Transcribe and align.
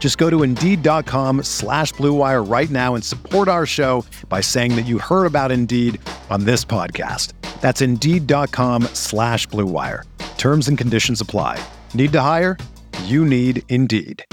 Just 0.00 0.16
go 0.16 0.28
to 0.30 0.42
Indeed.com 0.42 1.44
slash 1.44 1.92
BlueWire 1.92 2.50
right 2.50 2.70
now 2.70 2.96
and 2.96 3.04
support 3.04 3.46
our 3.46 3.66
show 3.66 4.04
by 4.28 4.40
saying 4.40 4.74
that 4.74 4.86
you 4.86 4.98
heard 4.98 5.26
about 5.26 5.52
Indeed 5.52 6.00
on 6.30 6.44
this 6.44 6.64
podcast. 6.64 7.34
That's 7.60 7.82
Indeed.com 7.82 8.84
slash 8.94 9.46
BlueWire. 9.48 10.04
Terms 10.38 10.68
and 10.68 10.78
conditions 10.78 11.20
apply. 11.20 11.62
Need 11.92 12.12
to 12.12 12.20
hire? 12.22 12.56
You 13.04 13.26
need 13.26 13.62
Indeed. 13.68 14.24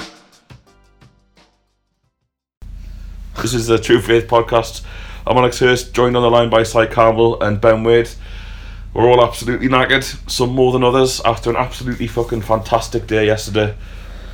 This 3.41 3.53
is 3.53 3.67
the 3.67 3.77
True 3.77 4.01
Faith 4.01 4.27
podcast. 4.27 4.83
I'm 5.27 5.37
Alex 5.37 5.59
Hurst, 5.59 5.93
joined 5.93 6.15
on 6.15 6.23
the 6.23 6.31
line 6.31 6.49
by 6.49 6.63
Si 6.63 6.87
Campbell 6.87 7.41
and 7.43 7.59
Ben 7.59 7.83
Wade. 7.83 8.09
We're 8.93 9.09
all 9.11 9.23
absolutely 9.23 9.67
knackered, 9.67 10.29
some 10.31 10.51
more 10.51 10.71
than 10.71 10.83
others, 10.83 11.21
after 11.25 11.49
an 11.49 11.57
absolutely 11.57 12.07
fucking 12.07 12.41
fantastic 12.41 13.05
day 13.05 13.25
yesterday. 13.25 13.75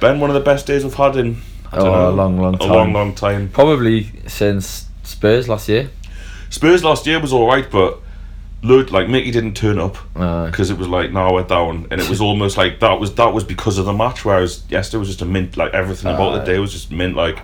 Ben, 0.03 0.19
one 0.19 0.29
of 0.29 0.33
the 0.33 0.41
best 0.41 0.67
days 0.67 0.83
we've 0.83 0.93
had 0.93 1.15
in 1.15 1.37
I 1.71 1.77
Oh, 1.77 1.83
know, 1.85 2.09
a 2.09 2.11
long, 2.11 2.37
long 2.37 2.55
a 2.55 2.65
long, 2.65 2.91
long 2.91 3.15
time. 3.15 3.47
Probably 3.49 4.11
since 4.27 4.87
Spurs 5.03 5.47
last 5.47 5.69
year. 5.69 5.89
Spurs 6.49 6.83
last 6.83 7.07
year 7.07 7.19
was 7.21 7.31
all 7.31 7.47
right, 7.47 7.65
but 7.71 7.99
load 8.61 8.91
like 8.91 9.07
Mickey 9.07 9.31
didn't 9.31 9.55
turn 9.55 9.79
up 9.79 9.95
Uh, 10.15 10.45
because 10.47 10.69
it 10.69 10.77
was 10.77 10.87
like 10.89 11.11
now 11.13 11.33
we're 11.33 11.43
down, 11.43 11.87
and 11.89 12.01
it 12.01 12.09
was 12.09 12.19
almost 12.27 12.57
like 12.57 12.81
that 12.81 12.99
was 12.99 13.15
that 13.15 13.33
was 13.33 13.45
because 13.45 13.77
of 13.77 13.85
the 13.85 13.93
match. 13.93 14.25
Whereas 14.25 14.63
yesterday 14.69 14.99
was 14.99 15.07
just 15.07 15.21
a 15.21 15.25
mint, 15.25 15.55
like 15.55 15.73
everything 15.73 16.11
about 16.13 16.31
the 16.38 16.43
day 16.43 16.59
was 16.59 16.73
just 16.73 16.91
mint. 16.91 17.15
Like 17.15 17.39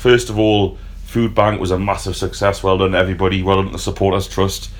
first 0.00 0.30
of 0.30 0.38
all, 0.38 0.78
Food 1.04 1.32
Bank 1.34 1.60
was 1.60 1.70
a 1.70 1.78
massive 1.78 2.16
success. 2.16 2.62
Well 2.62 2.78
done, 2.78 2.94
everybody. 2.94 3.42
Well 3.44 3.62
done 3.62 3.70
the 3.70 3.78
supporters 3.78 4.26
trust. 4.26 4.70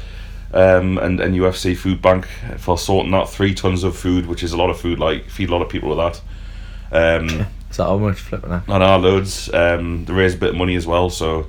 Um, 0.52 0.98
and, 0.98 1.20
and 1.20 1.32
UFC 1.36 1.76
Food 1.76 2.02
Bank 2.02 2.26
for 2.58 2.76
sorting 2.76 3.14
out 3.14 3.30
three 3.30 3.54
tons 3.54 3.84
of 3.84 3.96
food, 3.96 4.26
which 4.26 4.42
is 4.42 4.50
a 4.52 4.56
lot 4.56 4.68
of 4.68 4.80
food. 4.80 4.98
Like 4.98 5.30
feed 5.30 5.48
a 5.48 5.52
lot 5.52 5.62
of 5.62 5.68
people 5.68 5.90
with 5.90 5.98
that. 5.98 6.20
Um, 6.92 7.46
is 7.70 7.76
that 7.76 7.84
how 7.84 7.98
much 7.98 8.18
flipping 8.18 8.50
that? 8.50 8.64
and 8.66 8.82
our 8.82 8.98
loads. 8.98 9.52
Um, 9.52 10.04
they 10.04 10.12
raised 10.12 10.36
a 10.36 10.40
bit 10.40 10.50
of 10.50 10.56
money 10.56 10.74
as 10.74 10.86
well, 10.86 11.10
so 11.10 11.46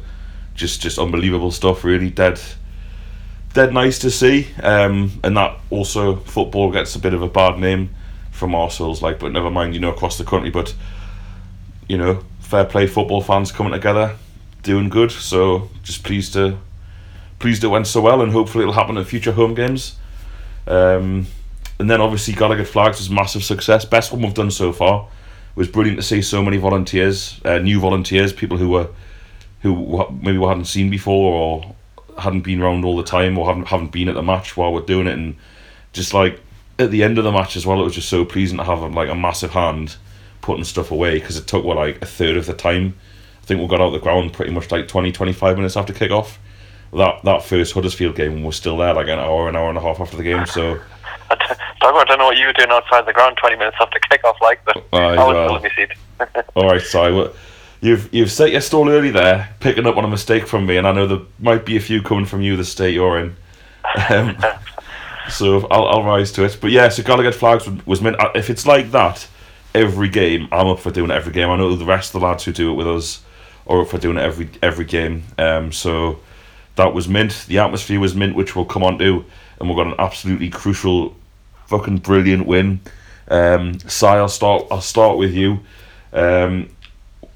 just 0.54 0.82
just 0.82 1.00
unbelievable 1.00 1.52
stuff. 1.52 1.84
Really 1.84 2.10
dead, 2.10 2.40
dead 3.54 3.74
nice 3.74 4.00
to 4.00 4.12
see. 4.12 4.48
Um, 4.62 5.20
and 5.24 5.36
that 5.38 5.60
also 5.70 6.18
football 6.18 6.72
gets 6.72 6.96
a 6.96 7.00
bit 7.00 7.14
of 7.14 7.22
a 7.22 7.28
bad 7.28 7.58
name 7.60 7.90
from 8.32 8.56
ourselves, 8.56 9.02
like, 9.02 9.20
but 9.20 9.32
never 9.32 9.50
mind, 9.50 9.74
you 9.74 9.80
know, 9.80 9.92
across 9.92 10.18
the 10.18 10.24
country. 10.24 10.50
But 10.50 10.76
you 11.88 11.98
know, 11.98 12.24
fair 12.40 12.66
play 12.66 12.88
football 12.88 13.22
fans 13.22 13.52
coming 13.52 13.74
together, 13.74 14.16
doing 14.64 14.90
good. 14.90 15.12
So 15.12 15.70
just 15.84 16.04
pleased 16.04 16.34
to 16.34 16.58
pleased 17.40 17.64
it 17.64 17.68
went 17.68 17.88
so 17.88 18.00
well, 18.02 18.22
and 18.22 18.32
hopefully 18.32 18.64
it'll 18.64 18.74
happen 18.74 18.98
at 18.98 19.08
future 19.08 19.32
home 19.32 19.56
games. 19.56 19.96
Um, 20.68 21.26
and 21.80 21.90
then 21.90 22.00
obviously 22.00 22.36
Gallowgate 22.36 22.68
Flags 22.68 23.00
was 23.00 23.10
massive 23.10 23.44
success, 23.44 23.84
best 23.84 24.12
one 24.12 24.22
we've 24.22 24.34
done 24.34 24.52
so 24.52 24.72
far. 24.72 25.08
Was 25.56 25.68
brilliant 25.68 26.00
to 26.00 26.04
see 26.04 26.22
so 26.22 26.42
many 26.42 26.58
volunteers, 26.58 27.40
uh, 27.44 27.58
new 27.60 27.80
volunteers, 27.80 28.32
people 28.32 28.58
who 28.58 28.70
were 28.70 28.88
who 29.62 30.08
maybe 30.22 30.38
we 30.38 30.48
hadn't 30.48 30.66
seen 30.66 30.90
before 30.90 31.34
or 31.34 31.76
hadn't 32.18 32.42
been 32.42 32.62
around 32.62 32.84
all 32.84 32.98
the 32.98 33.04
time 33.04 33.38
or 33.38 33.46
haven't 33.46 33.68
haven't 33.68 33.92
been 33.92 34.08
at 34.08 34.16
the 34.16 34.24
match 34.24 34.58
while 34.58 34.74
we're 34.74 34.82
doing 34.82 35.08
it, 35.08 35.14
and 35.14 35.36
just 35.94 36.14
like 36.14 36.40
at 36.80 36.92
the 36.92 37.04
end 37.04 37.18
of 37.18 37.24
the 37.24 37.32
match 37.32 37.56
as 37.56 37.66
well, 37.66 37.80
it 37.80 37.84
was 37.84 37.96
just 37.96 38.10
so 38.10 38.26
pleasing 38.26 38.58
to 38.58 38.64
have 38.64 38.82
like 38.94 39.10
a 39.10 39.16
massive 39.16 39.52
hand 39.52 39.98
putting 40.42 40.64
stuff 40.64 40.92
away 40.92 41.20
because 41.20 41.38
it 41.38 41.48
took 41.48 41.64
what 41.64 41.78
like 41.78 42.02
a 42.02 42.06
third 42.06 42.38
of 42.38 42.46
the 42.46 42.54
time. 42.54 42.96
I 43.42 43.46
think 43.46 43.60
we 43.60 43.68
got 43.68 43.82
out 43.82 43.88
of 43.88 43.94
the 43.94 44.00
ground 44.00 44.34
pretty 44.34 44.52
much 44.52 44.72
like 44.72 44.88
20, 44.88 45.12
25 45.12 45.58
minutes 45.58 45.78
after 45.78 45.94
kick 45.94 46.12
off. 46.12 46.40
That 46.94 47.24
that 47.24 47.44
first 47.44 47.74
Huddersfield 47.74 48.16
game 48.16 48.44
was 48.44 48.56
still 48.56 48.78
there 48.78 48.94
like 48.94 49.08
an 49.08 49.20
hour, 49.20 49.48
an 49.48 49.56
hour 49.56 49.70
and 49.70 49.78
a 49.78 49.82
half 49.82 50.00
after 50.00 50.18
the 50.18 50.24
game. 50.24 50.46
So 50.46 50.80
I 51.32 51.36
d- 51.36 51.56
Doug, 51.82 51.96
I 51.96 52.04
don't 52.06 52.20
know 52.20 52.26
what 52.26 52.38
you 52.38 52.48
were 52.48 52.54
doing 52.54 52.70
outside 52.70 53.06
the 53.06 53.14
ground 53.14 53.38
20 53.38 53.56
minutes 53.58 53.78
after 53.80 54.00
kick-off 54.10 54.38
like, 54.42 54.64
but 54.66 54.78
Aye, 54.94 54.98
I 55.16 55.16
was 55.28 55.36
well. 55.36 55.48
still 55.48 55.56
in 55.58 55.64
my 55.64 56.36
seat. 56.36 56.46
All 56.56 56.68
right, 56.68 56.82
Si. 56.82 56.98
Well, 56.98 57.34
you've 57.82 58.14
you've 58.14 58.32
set 58.32 58.52
your 58.52 58.62
stall 58.62 58.90
early 58.90 59.12
there, 59.12 59.50
picking 59.60 59.88
up 59.88 59.98
on 59.98 60.06
a 60.06 60.10
mistake 60.10 60.48
from 60.48 60.66
me, 60.66 60.78
and 60.78 60.88
I 60.88 60.92
know 60.92 61.08
there 61.08 61.20
might 61.40 61.66
be 61.66 61.78
a 61.78 61.80
few 61.82 62.02
coming 62.02 62.26
from 62.26 62.42
you, 62.42 62.56
the 62.58 62.66
state 62.66 62.94
you're 62.94 63.18
in. 63.20 63.36
Um, 64.10 64.38
so 65.30 65.68
I'll, 65.68 65.88
I'll 65.88 66.04
rise 66.04 66.32
to 66.34 66.44
it. 66.44 66.58
But 66.62 66.72
yeah, 66.72 66.90
so 66.90 67.04
Gallowgate 67.04 67.34
Flags 67.36 67.68
was- 67.68 67.86
was 67.88 68.02
meant. 68.02 68.18
If 68.36 68.50
it's 68.50 68.66
like 68.68 68.92
that 68.92 69.28
every 69.74 70.10
game, 70.10 70.48
I'm 70.52 70.68
up 70.68 70.80
for 70.80 70.92
doing 70.92 71.12
it 71.12 71.14
every 71.16 71.32
game. 71.34 71.50
I 71.50 71.56
know 71.58 71.74
the 71.76 71.86
rest 71.86 72.14
of 72.14 72.22
the 72.22 72.28
lads 72.28 72.44
who 72.44 72.52
do 72.52 72.72
it 72.72 72.76
with 72.76 72.88
us 72.88 73.22
are 73.68 73.82
up 73.82 73.88
for 73.90 73.98
doing 73.98 74.18
it 74.18 74.22
every 74.22 74.50
every 74.62 74.86
game. 74.86 75.24
Um, 75.38 75.72
so 75.72 76.20
that 76.76 76.94
was 76.94 77.08
mint. 77.08 77.46
The 77.48 77.60
atmosphere 77.60 78.00
was 78.00 78.14
mint, 78.16 78.36
which 78.36 78.56
we'll 78.56 78.66
come 78.66 78.84
on 78.84 78.98
to, 79.00 79.26
and 79.60 79.68
we've 79.70 79.78
got 79.78 79.88
an 79.88 79.96
absolutely 80.00 80.50
crucial, 80.50 81.16
fucking 81.72 82.00
brilliant 82.00 82.46
win. 82.46 82.82
Um, 83.30 83.78
I'll 84.04 84.28
start. 84.28 84.68
I'll 84.70 84.82
start 84.82 85.18
with 85.18 85.34
you. 85.34 85.62
Um, 86.12 86.70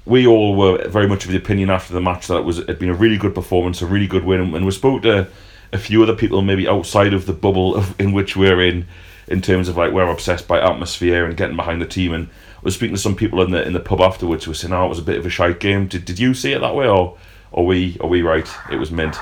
we 0.04 0.26
all 0.26 0.54
were 0.54 0.86
very 0.88 1.08
much 1.08 1.24
of 1.24 1.30
the 1.32 1.38
opinion 1.38 1.70
after 1.70 1.94
the 1.94 2.02
match 2.02 2.26
that 2.28 2.36
it 2.36 2.44
was 2.44 2.58
had 2.58 2.78
been 2.78 2.90
a 2.90 2.94
really 2.94 3.16
good 3.16 3.34
performance, 3.34 3.80
a 3.80 3.86
really 3.86 4.06
good 4.06 4.24
win, 4.24 4.54
and 4.54 4.64
we 4.66 4.70
spoke 4.70 5.02
to 5.02 5.26
a 5.72 5.78
few 5.78 6.02
other 6.02 6.14
people 6.14 6.42
maybe 6.42 6.68
outside 6.68 7.12
of 7.14 7.26
the 7.26 7.32
bubble 7.32 7.74
of, 7.74 7.98
in 8.00 8.12
which 8.12 8.36
we're 8.36 8.60
in, 8.60 8.86
in 9.26 9.40
terms 9.40 9.68
of 9.68 9.76
like 9.76 9.92
we're 9.92 10.08
obsessed 10.08 10.46
by 10.46 10.60
atmosphere 10.60 11.24
and 11.24 11.36
getting 11.36 11.56
behind 11.56 11.80
the 11.80 11.86
team. 11.86 12.12
And 12.12 12.28
I 12.28 12.60
was 12.62 12.74
speaking 12.74 12.94
to 12.94 13.00
some 13.00 13.16
people 13.16 13.42
in 13.42 13.50
the 13.50 13.66
in 13.66 13.72
the 13.72 13.80
pub 13.80 14.00
afterwards 14.00 14.44
who 14.44 14.50
were 14.50 14.54
saying, 14.54 14.74
"Oh, 14.74 14.84
it 14.84 14.90
was 14.90 14.98
a 14.98 15.02
bit 15.10 15.18
of 15.18 15.24
a 15.24 15.30
shite 15.30 15.60
game." 15.60 15.88
Did, 15.88 16.04
did 16.04 16.18
you 16.18 16.34
see 16.34 16.52
it 16.52 16.60
that 16.60 16.74
way, 16.74 16.86
or 16.86 17.16
are 17.54 17.64
we 17.64 17.96
are 18.00 18.08
we 18.08 18.20
right? 18.20 18.48
It 18.70 18.76
was 18.76 18.90
mint. 18.90 19.16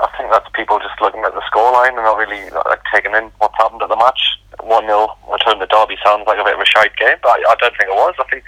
I 0.00 0.08
think 0.16 0.30
people 0.58 0.82
just 0.82 0.98
looking 1.00 1.22
at 1.22 1.32
the 1.32 1.42
scoreline 1.46 1.94
and 1.94 2.02
not 2.02 2.18
really 2.18 2.50
like 2.50 2.82
taking 2.92 3.14
in 3.14 3.30
what's 3.38 3.54
happened 3.62 3.80
at 3.80 3.88
the 3.88 3.96
match. 3.96 4.18
One 4.58 4.90
0 4.90 5.14
return 5.30 5.62
to 5.62 5.70
Derby 5.70 5.94
sounds 6.02 6.26
like 6.26 6.42
a 6.42 6.44
bit 6.44 6.58
of 6.58 6.60
a 6.60 6.66
shite 6.66 6.96
game, 6.98 7.14
but 7.22 7.30
I, 7.30 7.38
I 7.46 7.54
don't 7.62 7.76
think 7.78 7.94
it 7.94 7.94
was. 7.94 8.14
I 8.18 8.26
think 8.26 8.42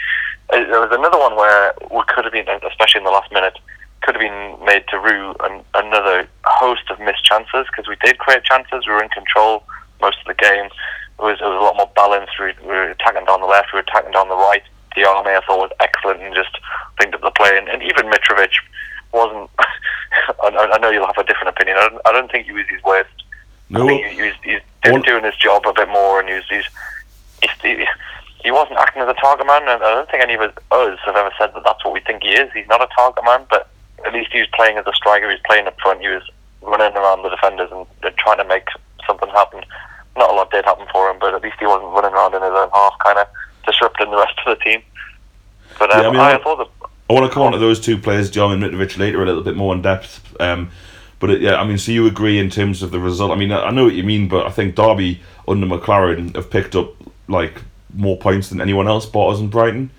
uh, 0.51 0.67
there 0.67 0.83
was 0.83 0.91
another 0.91 1.23
one 1.23 1.39
where 1.39 1.73
we 1.95 2.03
could 2.11 2.27
have 2.27 2.35
been, 2.35 2.51
especially 2.67 2.99
in 2.99 3.07
the 3.07 3.15
last 3.15 3.31
minute, 3.31 3.55
could 4.03 4.19
have 4.19 4.25
been 4.27 4.59
made 4.67 4.83
to 4.91 4.99
rue 4.99 5.39
an, 5.47 5.63
another 5.79 6.27
host 6.43 6.91
of 6.91 6.99
missed 6.99 7.23
chances 7.23 7.71
because 7.71 7.87
we 7.87 7.95
did 8.03 8.19
create 8.19 8.43
chances. 8.43 8.91
We 8.91 8.93
were 8.93 9.07
in 9.07 9.15
control 9.15 9.63
most 10.03 10.19
of 10.19 10.27
the 10.27 10.35
game. 10.35 10.67
It 10.67 11.23
was, 11.23 11.39
it 11.39 11.47
was 11.47 11.63
a 11.63 11.65
lot 11.65 11.79
more 11.79 11.91
balanced. 11.95 12.35
We, 12.41 12.59
we 12.67 12.75
were 12.75 12.91
attacking 12.91 13.25
down 13.27 13.41
the 13.41 13.47
left. 13.47 13.71
We 13.73 13.79
were 13.79 13.87
attacking 13.87 14.11
down 14.11 14.29
the 14.29 14.41
right. 14.41 14.67
Diame 14.97 15.31
I 15.31 15.41
thought 15.47 15.71
was 15.71 15.77
excellent 15.79 16.23
and 16.27 16.35
just 16.35 16.59
cleaned 16.99 17.15
up 17.15 17.23
the 17.23 17.31
play. 17.31 17.55
And, 17.57 17.69
and 17.69 17.83
even 17.83 18.11
Mitrovic. 18.11 18.51
I, 20.61 20.75
I 20.75 20.79
know 20.79 20.91
you'll 20.91 21.07
have 21.07 21.19
a 21.19 21.25
different 21.25 21.49
opinion. 21.49 21.77
I 21.79 21.89
don't, 21.89 22.01
I 22.07 22.13
don't 22.13 22.31
think 22.31 22.47
he 22.47 22.53
was 22.53 22.67
his 22.69 22.83
worst. 22.83 23.11
No, 23.71 23.85
I 23.85 23.87
think 23.89 24.07
he, 24.07 24.23
he's, 24.25 24.35
he's 24.43 24.61
do- 24.83 25.03
doing 25.03 25.25
his 25.25 25.37
job 25.37 25.67
a 25.67 25.73
bit 25.73 25.89
more, 25.89 26.21
and 26.21 26.29
he's, 26.29 26.43
he's, 26.49 26.65
he's, 27.43 27.51
he, 27.63 27.87
he 28.45 28.51
wasn't 28.51 28.79
acting 28.79 29.03
as 29.03 29.09
a 29.09 29.15
target 29.15 29.47
man. 29.47 29.63
And 29.63 29.83
I 29.83 29.91
don't 29.95 30.11
think 30.11 30.23
any 30.23 30.35
of 30.35 30.41
us 30.43 30.99
have 31.05 31.17
ever 31.17 31.31
said 31.39 31.53
that 31.55 31.63
that's 31.65 31.85
what 31.85 31.95
we 31.95 32.01
think 32.01 32.23
he 32.23 32.31
is. 32.31 32.51
He's 32.53 32.69
not 32.69 32.83
a 32.83 32.89
target 32.97 33.25
man, 33.25 33.47
but 33.51 33.69
at 34.07 34.13
least 34.13 34.31
he 34.33 34.41
was 34.41 34.49
playing 34.55 34.79
as 34.79 34.87
a 34.87 34.93
striker. 34.95 35.27
He 35.29 35.35
was 35.35 35.43
playing 35.47 35.67
up 35.67 35.79
front. 35.81 36.01
He 36.01 36.09
was 36.09 36.23
running 36.63 36.97
around 36.97 37.23
the 37.23 37.29
defenders 37.31 37.71
and, 37.73 37.87
and 38.03 38.17
trying 38.17 38.39
to 38.39 38.45
make 38.45 38.67
something 39.07 39.29
happen. 39.31 39.63
Not 40.17 40.31
a 40.31 40.33
lot 40.35 40.51
did 40.51 40.65
happen 40.65 40.87
for 40.93 41.09
him, 41.11 41.19
but 41.21 41.35
at 41.35 41.43
least 41.43 41.57
he 41.61 41.67
wasn't 41.67 41.93
running 41.93 42.13
around 42.13 42.35
in 42.35 42.43
his 42.43 42.51
own 42.53 42.71
half, 42.75 42.95
kind 43.05 43.19
of 43.19 43.27
disrupting 43.67 44.11
the 44.11 44.17
rest 44.17 44.35
of 44.47 44.59
the 44.59 44.65
team. 44.65 44.83
But 45.79 45.95
um, 45.95 46.01
Yeah, 46.03 46.09
I 46.09 46.11
mean, 46.13 46.21
I, 46.21 46.33
I- 46.35 46.43
thought 46.43 46.59
that 46.59 46.80
I 47.11 47.13
want 47.13 47.27
to 47.29 47.35
come 47.35 47.43
on 47.43 47.53
to 47.53 47.59
those 47.59 47.81
two 47.81 47.99
players, 47.99 48.31
John 48.31 48.53
and 48.53 48.63
Mitrovic, 48.63 48.97
later 48.97 49.21
a 49.21 49.27
little 49.27 49.43
bit 49.43 49.57
more 49.57 49.75
in 49.75 49.83
depth. 49.83 50.37
Um, 50.39 50.71
but 51.19 51.31
it, 51.31 51.43
yeah, 51.43 51.57
I 51.57 51.65
mean, 51.65 51.77
so 51.77 51.91
you 51.91 52.07
agree 52.07 52.39
in 52.39 52.51
terms 52.51 52.85
of 52.85 52.93
the 52.93 53.01
result? 53.01 53.33
I 53.33 53.35
mean, 53.35 53.51
I 53.51 53.71
know 53.71 53.85
what 53.85 53.95
you 53.95 54.05
mean, 54.05 54.29
but 54.29 54.47
I 54.47 54.51
think 54.51 54.77
Derby 54.77 55.21
under 55.49 55.67
McClaren 55.67 56.37
have 56.37 56.51
picked 56.51 56.77
up 56.77 56.95
like 57.27 57.63
more 57.93 58.17
points 58.17 58.49
than 58.51 58.61
anyone 58.61 58.87
else, 58.87 59.07
Bottas 59.07 59.41
and 59.41 59.51
Brighton, 59.51 59.91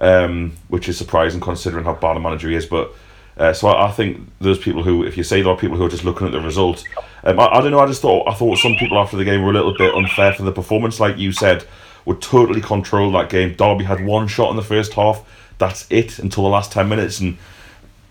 um, 0.00 0.52
which 0.68 0.86
is 0.86 0.98
surprising 0.98 1.40
considering 1.40 1.86
how 1.86 1.94
bad 1.94 2.18
a 2.18 2.20
manager 2.20 2.50
he 2.50 2.56
is. 2.56 2.66
But 2.66 2.92
Uh, 3.40 3.54
so 3.54 3.68
I, 3.68 3.88
I 3.88 3.90
think 3.90 4.28
those 4.40 4.58
people 4.58 4.82
who, 4.82 5.02
if 5.02 5.16
you 5.16 5.24
say 5.24 5.40
there 5.40 5.52
are 5.52 5.56
people 5.56 5.78
who 5.78 5.86
are 5.86 5.88
just 5.88 6.04
looking 6.04 6.26
at 6.26 6.32
the 6.32 6.40
result, 6.40 6.84
um, 7.24 7.40
I, 7.40 7.46
I 7.46 7.60
don't 7.62 7.70
know. 7.70 7.80
I 7.80 7.86
just 7.86 8.02
thought 8.02 8.28
I 8.28 8.34
thought 8.34 8.58
some 8.58 8.74
people 8.76 8.98
after 8.98 9.16
the 9.16 9.24
game 9.24 9.42
were 9.42 9.50
a 9.50 9.54
little 9.54 9.74
bit 9.76 9.94
unfair 9.94 10.34
for 10.34 10.42
the 10.42 10.52
performance, 10.52 11.00
like 11.00 11.16
you 11.16 11.32
said, 11.32 11.64
would 12.04 12.20
totally 12.20 12.60
control 12.60 13.10
that 13.12 13.30
game. 13.30 13.54
Derby 13.54 13.84
had 13.84 14.04
one 14.04 14.28
shot 14.28 14.50
in 14.50 14.56
the 14.56 14.62
first 14.74 14.92
half. 14.92 15.24
That's 15.60 15.86
it 15.88 16.18
until 16.18 16.42
the 16.42 16.48
last 16.48 16.72
ten 16.72 16.88
minutes, 16.88 17.20
and 17.20 17.38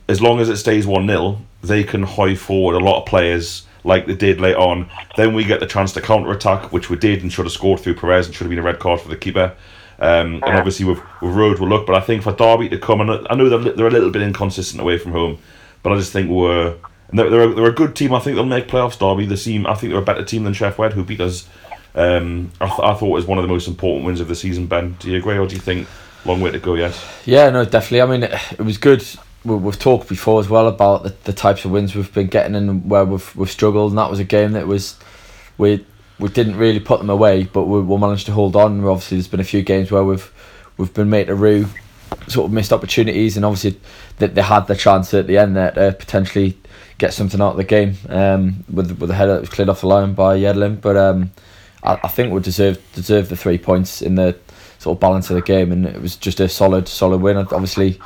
as 0.08 0.22
long 0.22 0.40
as 0.40 0.48
it 0.48 0.58
stays 0.58 0.88
one 0.88 1.08
0 1.08 1.40
they 1.62 1.84
can 1.84 2.04
hoy 2.04 2.36
forward 2.36 2.76
a 2.76 2.84
lot 2.84 3.02
of 3.02 3.06
players 3.06 3.66
like 3.84 4.06
they 4.06 4.16
did 4.16 4.40
late 4.40 4.56
on. 4.56 4.90
Then 5.18 5.34
we 5.34 5.44
get 5.44 5.60
the 5.60 5.66
chance 5.66 5.92
to 5.94 6.02
counter 6.02 6.32
attack, 6.32 6.72
which 6.72 6.90
we 6.90 6.98
did 6.98 7.22
and 7.22 7.32
should 7.32 7.46
have 7.46 7.52
scored 7.52 7.82
through 7.82 7.96
Perez 7.96 8.26
and 8.26 8.36
should 8.36 8.46
have 8.46 8.50
been 8.50 8.60
a 8.60 8.64
red 8.64 8.80
card 8.80 9.02
for 9.02 9.10
the 9.10 9.18
keeper. 9.18 9.54
Um, 10.00 10.36
and 10.46 10.58
obviously 10.58 10.86
with, 10.86 11.00
with 11.22 11.36
Road 11.36 11.60
will 11.60 11.68
look, 11.68 11.86
but 11.86 11.96
I 11.96 12.00
think 12.00 12.24
for 12.24 12.32
Derby 12.32 12.70
to 12.70 12.78
come, 12.78 13.02
and 13.02 13.28
I 13.30 13.36
know 13.36 13.50
they're, 13.50 13.74
they're 13.74 13.88
a 13.88 13.92
little 13.92 14.10
bit 14.10 14.22
inconsistent 14.22 14.82
away 14.82 14.98
from 14.98 15.12
home, 15.12 15.40
but 15.84 15.92
I 15.92 15.98
just 15.98 16.14
think 16.14 16.30
we're 16.30 16.76
they're, 17.12 17.30
they're, 17.30 17.50
a, 17.50 17.54
they're 17.54 17.70
a 17.70 17.74
good 17.74 17.96
team. 17.96 18.14
I 18.14 18.20
think 18.20 18.36
they'll 18.36 18.46
make 18.46 18.68
playoffs. 18.68 18.98
Derby, 18.98 19.26
the 19.26 19.36
team. 19.36 19.66
I 19.66 19.74
think 19.74 19.92
they're 19.92 20.02
a 20.02 20.06
better 20.06 20.24
team 20.24 20.44
than 20.44 20.54
Sheff 20.54 20.78
Wed, 20.78 20.94
who 20.94 21.04
beat 21.04 21.22
us. 21.22 21.48
Um, 21.96 22.52
I, 22.62 22.68
th- 22.68 22.80
I 22.80 22.94
thought 22.94 23.08
it 23.08 23.10
was 23.10 23.26
one 23.26 23.40
of 23.40 23.42
the 23.42 23.48
most 23.48 23.68
important 23.68 24.06
wins 24.06 24.20
of 24.20 24.28
the 24.28 24.36
season. 24.36 24.68
Ben, 24.68 24.96
do 25.00 25.10
you 25.10 25.18
agree, 25.18 25.38
or 25.38 25.48
do 25.48 25.56
you 25.56 25.62
think 25.62 25.88
long 26.26 26.42
way 26.42 26.52
to 26.52 26.60
go 26.60 26.76
yet? 26.76 27.00
Yeah, 27.26 27.50
no, 27.50 27.66
definitely. 27.66 28.02
I 28.02 28.06
mean, 28.06 28.24
it, 28.24 28.34
it 28.54 28.62
was 28.62 28.78
good. 28.78 29.06
We, 29.44 29.56
we've 29.56 29.80
talked 29.80 30.10
before 30.10 30.40
as 30.40 30.50
well 30.50 30.68
about 30.68 31.04
the, 31.04 31.16
the 31.24 31.34
types 31.34 31.66
of 31.66 31.72
wins 31.72 31.96
we've 31.96 32.14
been 32.14 32.28
getting 32.28 32.56
and 32.56 32.90
where 32.90 33.06
we've 33.06 33.36
we've 33.36 33.52
struggled, 33.52 33.92
and 33.92 33.98
that 33.98 34.10
was 34.10 34.20
a 34.20 34.26
game 34.26 34.54
that 34.54 34.68
was 34.68 34.98
we 35.58 35.86
we 36.20 36.30
didn't 36.30 36.58
really 36.58 36.80
put 36.80 37.00
them 37.00 37.10
away, 37.10 37.44
but 37.44 37.64
we, 37.64 37.82
we 37.82 37.98
managed 37.98 38.26
to 38.26 38.34
hold 38.34 38.56
on. 38.56 38.84
Obviously, 38.84 39.18
there's 39.18 39.28
been 39.28 39.40
a 39.40 39.46
few 39.46 39.62
games 39.62 39.92
where 39.92 40.04
we've 40.04 40.32
we've 40.78 40.94
been 40.94 41.10
made 41.10 41.28
to 41.28 41.36
rue 41.36 41.68
sort 42.28 42.46
of 42.46 42.52
missed 42.52 42.74
opportunities, 42.74 43.36
and 43.36 43.46
obviously 43.46 43.80
that 44.18 44.36
they 44.36 44.42
had 44.42 44.68
the 44.68 44.76
chance 44.76 45.14
at 45.14 45.28
the 45.28 45.38
end 45.38 45.56
to 45.56 45.96
potentially 45.98 46.58
get 46.98 47.14
something 47.14 47.42
out 47.42 47.52
of 47.52 47.58
the 47.58 47.64
game 47.64 47.96
um, 48.10 48.64
with 48.72 49.00
with 49.00 49.10
the 49.10 49.16
header 49.16 49.34
that 49.34 49.42
was 49.42 49.50
cleared 49.50 49.70
off 49.70 49.82
the 49.82 49.88
line 49.88 50.14
by 50.14 50.38
Yedlin. 50.38 50.80
But 50.82 50.98
um, 50.98 51.32
I, 51.84 52.00
I 52.04 52.08
think 52.08 52.34
we 52.34 52.40
deserved 52.42 52.82
deserved 52.94 53.30
the 53.30 53.38
three 53.38 53.58
points 53.58 54.02
in 54.02 54.16
the 54.16 54.38
sort 54.80 54.98
of 54.98 55.00
balance 55.00 55.30
of 55.30 55.36
the 55.36 55.42
game, 55.42 55.72
and 55.72 55.86
it 55.86 56.02
was 56.02 56.16
just 56.16 56.40
a 56.40 56.50
solid 56.50 56.88
solid 56.88 57.22
win. 57.22 57.38
Obviously, 57.38 58.00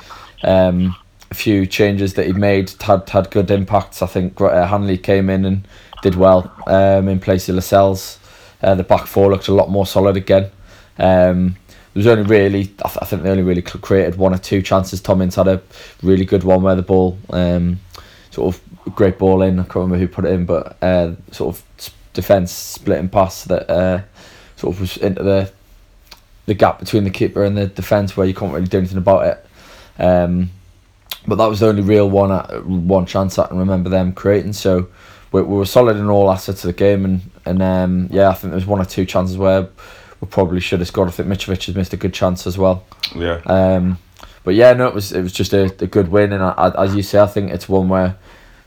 um, 0.43 0.95
a 1.31 1.35
few 1.35 1.65
changes 1.65 2.15
that 2.15 2.25
he 2.25 2.33
made 2.33 2.71
had 2.81 3.09
had 3.09 3.31
good 3.31 3.49
impacts. 3.49 4.01
I 4.01 4.07
think 4.07 4.41
uh, 4.41 4.67
Hanley 4.67 4.97
came 4.97 5.29
in 5.29 5.45
and 5.45 5.67
did 6.01 6.15
well 6.15 6.51
um, 6.67 7.07
in 7.07 7.19
place 7.19 7.47
of 7.47 7.55
Lascelles. 7.55 8.19
Uh, 8.61 8.75
the 8.75 8.83
back 8.83 9.07
four 9.07 9.31
looked 9.31 9.47
a 9.47 9.53
lot 9.53 9.69
more 9.69 9.85
solid 9.85 10.17
again. 10.17 10.51
Um, 10.97 11.55
there 11.93 11.99
was 11.99 12.07
only 12.07 12.23
really, 12.23 12.61
I, 12.83 12.87
th- 12.87 12.97
I 13.01 13.05
think 13.05 13.23
they 13.23 13.29
only 13.29 13.43
really 13.43 13.61
created 13.61 14.15
one 14.15 14.33
or 14.33 14.37
two 14.37 14.61
chances. 14.61 15.01
Tom 15.01 15.21
Ince 15.21 15.35
had 15.35 15.47
a 15.47 15.61
really 16.01 16.25
good 16.25 16.43
one 16.43 16.63
where 16.63 16.75
the 16.75 16.81
ball, 16.81 17.19
um, 17.29 17.79
sort 18.31 18.55
of 18.55 18.95
great 18.95 19.19
ball 19.19 19.41
in. 19.43 19.59
I 19.59 19.63
can't 19.63 19.75
remember 19.75 19.97
who 19.97 20.07
put 20.07 20.25
it 20.25 20.31
in, 20.31 20.45
but 20.45 20.77
uh, 20.81 21.13
sort 21.31 21.55
of 21.55 21.91
defence 22.13 22.51
splitting 22.51 23.09
pass 23.09 23.43
that 23.45 23.69
uh, 23.69 24.01
sort 24.55 24.75
of 24.75 24.81
was 24.81 24.97
into 24.97 25.23
the 25.23 25.51
the 26.45 26.53
gap 26.53 26.79
between 26.79 27.03
the 27.03 27.09
keeper 27.09 27.43
and 27.43 27.57
the 27.57 27.67
defence 27.67 28.17
where 28.17 28.27
you 28.27 28.33
can't 28.33 28.53
really 28.53 28.67
do 28.67 28.77
anything 28.77 28.97
about 28.97 29.25
it. 29.25 29.45
Um, 30.01 30.49
but 31.27 31.35
that 31.35 31.45
was 31.45 31.61
the 31.61 31.67
only 31.67 31.81
real 31.81 32.09
one 32.09 32.31
uh, 32.31 32.59
one 32.61 33.05
chance 33.05 33.39
I 33.39 33.47
can 33.47 33.57
remember 33.57 33.89
them 33.89 34.13
creating. 34.13 34.53
So 34.53 34.89
we, 35.31 35.41
we 35.41 35.55
were 35.55 35.65
solid 35.65 35.97
in 35.97 36.09
all 36.09 36.31
assets 36.31 36.63
of 36.63 36.67
the 36.67 36.73
game, 36.73 37.05
and 37.05 37.21
and 37.45 37.61
um, 37.61 38.09
yeah, 38.11 38.29
I 38.29 38.33
think 38.33 38.51
there 38.51 38.55
was 38.55 38.65
one 38.65 38.81
or 38.81 38.85
two 38.85 39.05
chances 39.05 39.37
where 39.37 39.69
we 40.19 40.27
probably 40.27 40.59
should 40.59 40.79
have 40.79 40.87
scored. 40.87 41.07
I 41.07 41.11
think 41.11 41.29
Mitrovic 41.29 41.65
has 41.65 41.75
missed 41.75 41.93
a 41.93 41.97
good 41.97 42.13
chance 42.13 42.45
as 42.45 42.57
well. 42.57 42.85
Yeah. 43.15 43.41
Um, 43.45 43.97
but 44.43 44.55
yeah, 44.55 44.73
no, 44.73 44.87
it 44.87 44.93
was 44.93 45.13
it 45.13 45.21
was 45.21 45.31
just 45.31 45.53
a, 45.53 45.65
a 45.81 45.87
good 45.87 46.09
win, 46.09 46.33
and 46.33 46.43
I, 46.43 46.51
I, 46.51 46.85
as 46.85 46.95
you 46.95 47.03
say, 47.03 47.19
I 47.19 47.27
think 47.27 47.51
it's 47.51 47.69
one 47.69 47.87
where 47.87 48.17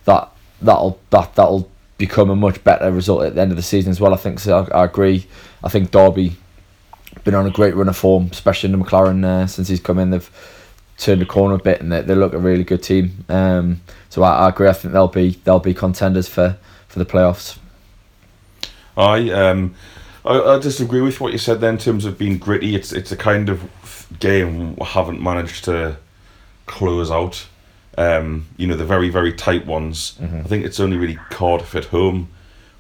that 0.05 0.31
that'll 0.63 0.99
that 1.11 1.35
that'll 1.35 1.71
become 1.99 2.31
a 2.31 2.37
much 2.37 2.63
better 2.65 2.91
result 2.91 3.25
at 3.25 3.35
the 3.35 3.41
end 3.41 3.53
of 3.53 3.57
the 3.57 3.63
season 3.63 3.91
as 3.91 4.01
well. 4.01 4.15
I 4.15 4.17
think 4.17 4.39
so. 4.39 4.67
I, 4.73 4.81
I 4.81 4.85
agree. 4.85 5.27
I 5.63 5.69
think 5.69 5.91
Derby 5.91 6.37
been 7.25 7.35
on 7.35 7.47
a 7.47 7.51
great 7.51 7.75
run 7.75 7.89
of 7.89 7.97
form, 7.97 8.29
especially 8.31 8.73
in 8.73 8.79
the 8.79 8.85
McClaren 8.85 9.25
uh, 9.25 9.47
since 9.47 9.69
he's 9.69 9.81
come 9.81 9.99
in. 9.99 10.11
They've 10.11 10.31
turned 10.99 11.21
the 11.21 11.27
corner 11.27 11.55
a 11.55 11.59
bit, 11.59 11.81
and 11.81 11.93
they, 11.93 12.01
they 12.03 12.15
look 12.15 12.33
a 12.33 12.39
really 12.39 12.65
good 12.65 12.83
team. 12.83 13.25
Um, 13.29 13.81
so 14.09 14.23
I, 14.23 14.47
I 14.47 14.49
agree. 14.49 14.69
I 14.69 14.73
think 14.73 14.93
they'll 14.93 15.09
be 15.09 15.39
they'll 15.45 15.61
be 15.61 15.75
contenders 15.75 16.29
for, 16.29 16.57
for 16.89 16.99
the 16.99 17.07
playoffs. 17.07 17.59
I 18.97 19.31
um 19.31 19.75
I, 20.25 20.41
I 20.41 20.59
just 20.59 20.81
agree 20.81 21.03
with 21.03 21.21
what 21.21 21.33
you 21.33 21.39
said 21.39 21.61
there 21.61 21.71
in 21.71 21.79
terms 21.79 22.05
of 22.05 22.19
being 22.19 22.39
gritty. 22.39 22.75
It's 22.75 22.93
it's 22.93 23.13
a 23.13 23.17
kind 23.17 23.49
of 23.49 23.69
game 24.19 24.77
we 24.77 24.87
haven't 24.87 25.23
managed 25.23 25.65
to 25.65 25.97
close 26.67 27.11
out. 27.11 27.47
Um, 27.99 28.47
you 28.57 28.67
know 28.67 28.77
the 28.77 28.85
very 28.85 29.09
very 29.09 29.33
tight 29.33 29.67
ones. 29.67 30.17
Mm-hmm. 30.21 30.41
I 30.41 30.43
think 30.45 30.65
it's 30.65 30.81
only 30.81 30.97
really 30.97 31.19
Cardiff 31.31 31.75
at 31.75 31.87
home 31.87 32.29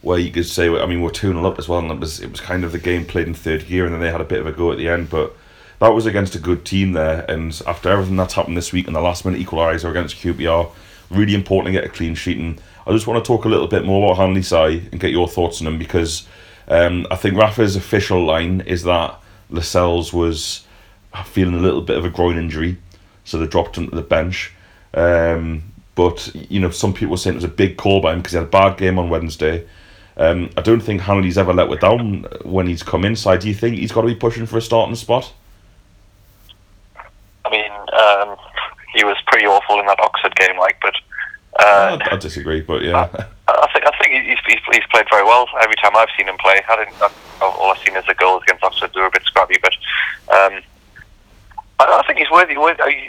where 0.06 0.18
you 0.18 0.30
could 0.30 0.46
say. 0.46 0.68
I 0.68 0.86
mean 0.86 1.02
we're 1.02 1.10
two 1.10 1.32
0 1.32 1.44
up 1.44 1.58
as 1.58 1.68
well, 1.68 1.80
and 1.80 1.90
it 1.90 1.98
was 1.98 2.20
it 2.20 2.30
was 2.30 2.40
kind 2.40 2.64
of 2.64 2.72
the 2.72 2.78
game 2.78 3.04
played 3.04 3.26
in 3.26 3.34
third 3.34 3.66
gear, 3.66 3.84
and 3.84 3.92
then 3.92 4.00
they 4.00 4.10
had 4.10 4.20
a 4.20 4.24
bit 4.24 4.40
of 4.40 4.46
a 4.46 4.52
go 4.52 4.72
at 4.72 4.78
the 4.78 4.88
end, 4.88 5.10
but. 5.10 5.36
That 5.78 5.92
was 5.92 6.06
against 6.06 6.34
a 6.34 6.38
good 6.38 6.64
team 6.64 6.92
there, 6.92 7.26
and 7.28 7.60
after 7.66 7.90
everything 7.90 8.16
that's 8.16 8.32
happened 8.32 8.56
this 8.56 8.72
week 8.72 8.86
and 8.86 8.96
the 8.96 9.00
last 9.02 9.26
minute 9.26 9.42
equaliser 9.42 9.90
against 9.90 10.16
QPR, 10.16 10.72
really 11.10 11.34
important 11.34 11.66
to 11.66 11.78
get 11.78 11.84
a 11.84 11.92
clean 11.92 12.14
sheet. 12.14 12.38
And 12.38 12.58
I 12.86 12.92
just 12.92 13.06
want 13.06 13.22
to 13.22 13.28
talk 13.28 13.44
a 13.44 13.48
little 13.48 13.66
bit 13.66 13.84
more 13.84 14.06
about 14.06 14.16
Hanley 14.16 14.40
Si 14.40 14.88
and 14.90 14.98
get 14.98 15.10
your 15.10 15.28
thoughts 15.28 15.60
on 15.60 15.66
him 15.66 15.78
because 15.78 16.26
um, 16.68 17.06
I 17.10 17.16
think 17.16 17.36
Rafa's 17.36 17.76
official 17.76 18.24
line 18.24 18.62
is 18.62 18.84
that 18.84 19.20
Lascelles 19.50 20.12
was 20.12 20.66
feeling 21.24 21.54
a 21.54 21.60
little 21.60 21.82
bit 21.82 21.96
of 21.96 22.04
a 22.04 22.10
groin 22.10 22.38
injury, 22.38 22.78
so 23.24 23.38
they 23.38 23.46
dropped 23.46 23.76
him 23.76 23.90
to 23.90 23.96
the 23.96 24.02
bench. 24.02 24.52
Um, 24.94 25.74
but 25.94 26.34
you 26.50 26.60
know, 26.60 26.70
some 26.70 26.92
people 26.92 27.12
were 27.12 27.16
saying 27.16 27.34
it 27.34 27.42
was 27.42 27.44
a 27.44 27.48
big 27.48 27.76
call 27.76 28.00
by 28.00 28.12
him 28.12 28.20
because 28.20 28.32
he 28.32 28.38
had 28.38 28.46
a 28.46 28.50
bad 28.50 28.76
game 28.76 28.98
on 28.98 29.10
Wednesday. 29.10 29.66
Um, 30.18 30.50
I 30.56 30.62
don't 30.62 30.80
think 30.80 31.02
Hanley's 31.02 31.36
ever 31.36 31.52
let 31.52 31.70
it 31.70 31.80
down 31.80 32.26
when 32.42 32.66
he's 32.66 32.82
come 32.82 33.04
inside. 33.04 33.40
Do 33.40 33.48
you 33.48 33.54
think 33.54 33.76
he's 33.76 33.92
got 33.92 34.02
to 34.02 34.06
be 34.06 34.14
pushing 34.14 34.46
for 34.46 34.56
a 34.56 34.62
starting 34.62 34.94
spot? 34.94 35.32
I 37.44 37.50
mean, 37.50 37.70
um, 37.70 38.36
he 38.94 39.04
was 39.04 39.16
pretty 39.26 39.46
awful 39.46 39.78
in 39.78 39.86
that 39.86 40.00
Oxford 40.00 40.34
game, 40.36 40.58
like, 40.58 40.78
but 40.80 40.94
uh, 41.60 41.98
I, 42.00 42.14
I 42.14 42.16
disagree, 42.16 42.62
but 42.62 42.82
yeah. 42.82 43.08
I, 43.48 43.52
I 43.52 43.72
think 43.72 43.86
I 43.86 43.92
think 43.98 44.26
he's, 44.26 44.38
he's, 44.46 44.60
he's 44.72 44.86
played 44.90 45.06
very 45.10 45.24
well 45.24 45.46
every 45.60 45.76
time 45.76 45.92
I've 45.96 46.08
seen 46.16 46.28
him 46.28 46.36
play. 46.38 46.60
I 46.68 46.76
didn't. 46.76 47.12
All 47.40 47.70
I've 47.70 47.78
seen 47.78 47.96
is 47.96 48.04
the 48.06 48.14
goals 48.14 48.42
against 48.44 48.64
Oxford. 48.64 48.90
They 48.94 49.00
were 49.00 49.06
a 49.06 49.10
bit 49.10 49.24
scrappy, 49.24 49.56
but 49.62 49.74
um, 50.34 50.60
I, 51.78 52.00
I 52.00 52.06
think 52.06 52.19
he's 52.19 52.31
worthy. 52.31 52.55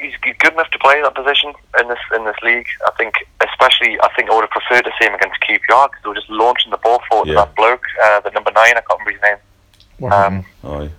He's 0.02 0.14
good 0.40 0.54
enough 0.54 0.70
to 0.72 0.80
play 0.80 1.02
that 1.02 1.16
position 1.16 1.54
in 1.80 1.88
this 1.88 2.00
in 2.16 2.26
this 2.26 2.36
league. 2.44 2.68
I 2.86 2.92
think, 2.98 3.16
especially, 3.48 3.98
I 4.02 4.10
think 4.16 4.30
I 4.30 4.36
would 4.36 4.42
have 4.42 4.50
preferred 4.52 4.84
to 4.84 4.92
see 5.00 5.08
him 5.08 5.14
against 5.16 5.40
QPR 5.42 5.90
because 5.90 6.04
they 6.04 6.10
were 6.10 6.16
just 6.16 6.30
launching 6.30 6.72
the 6.72 6.78
ball 6.78 7.02
forward 7.10 7.28
Yeah. 7.28 7.34
to 7.36 7.40
that 7.46 7.56
bloke, 7.56 7.84
uh, 8.04 8.20
the 8.22 8.32
number 8.32 8.52
nine. 8.52 8.76
I 8.78 8.82
can't 8.82 9.00
remember 9.00 9.12
his 9.12 9.22
name. 9.22 10.12
Um, 10.12 10.46
Aye. 10.64 10.90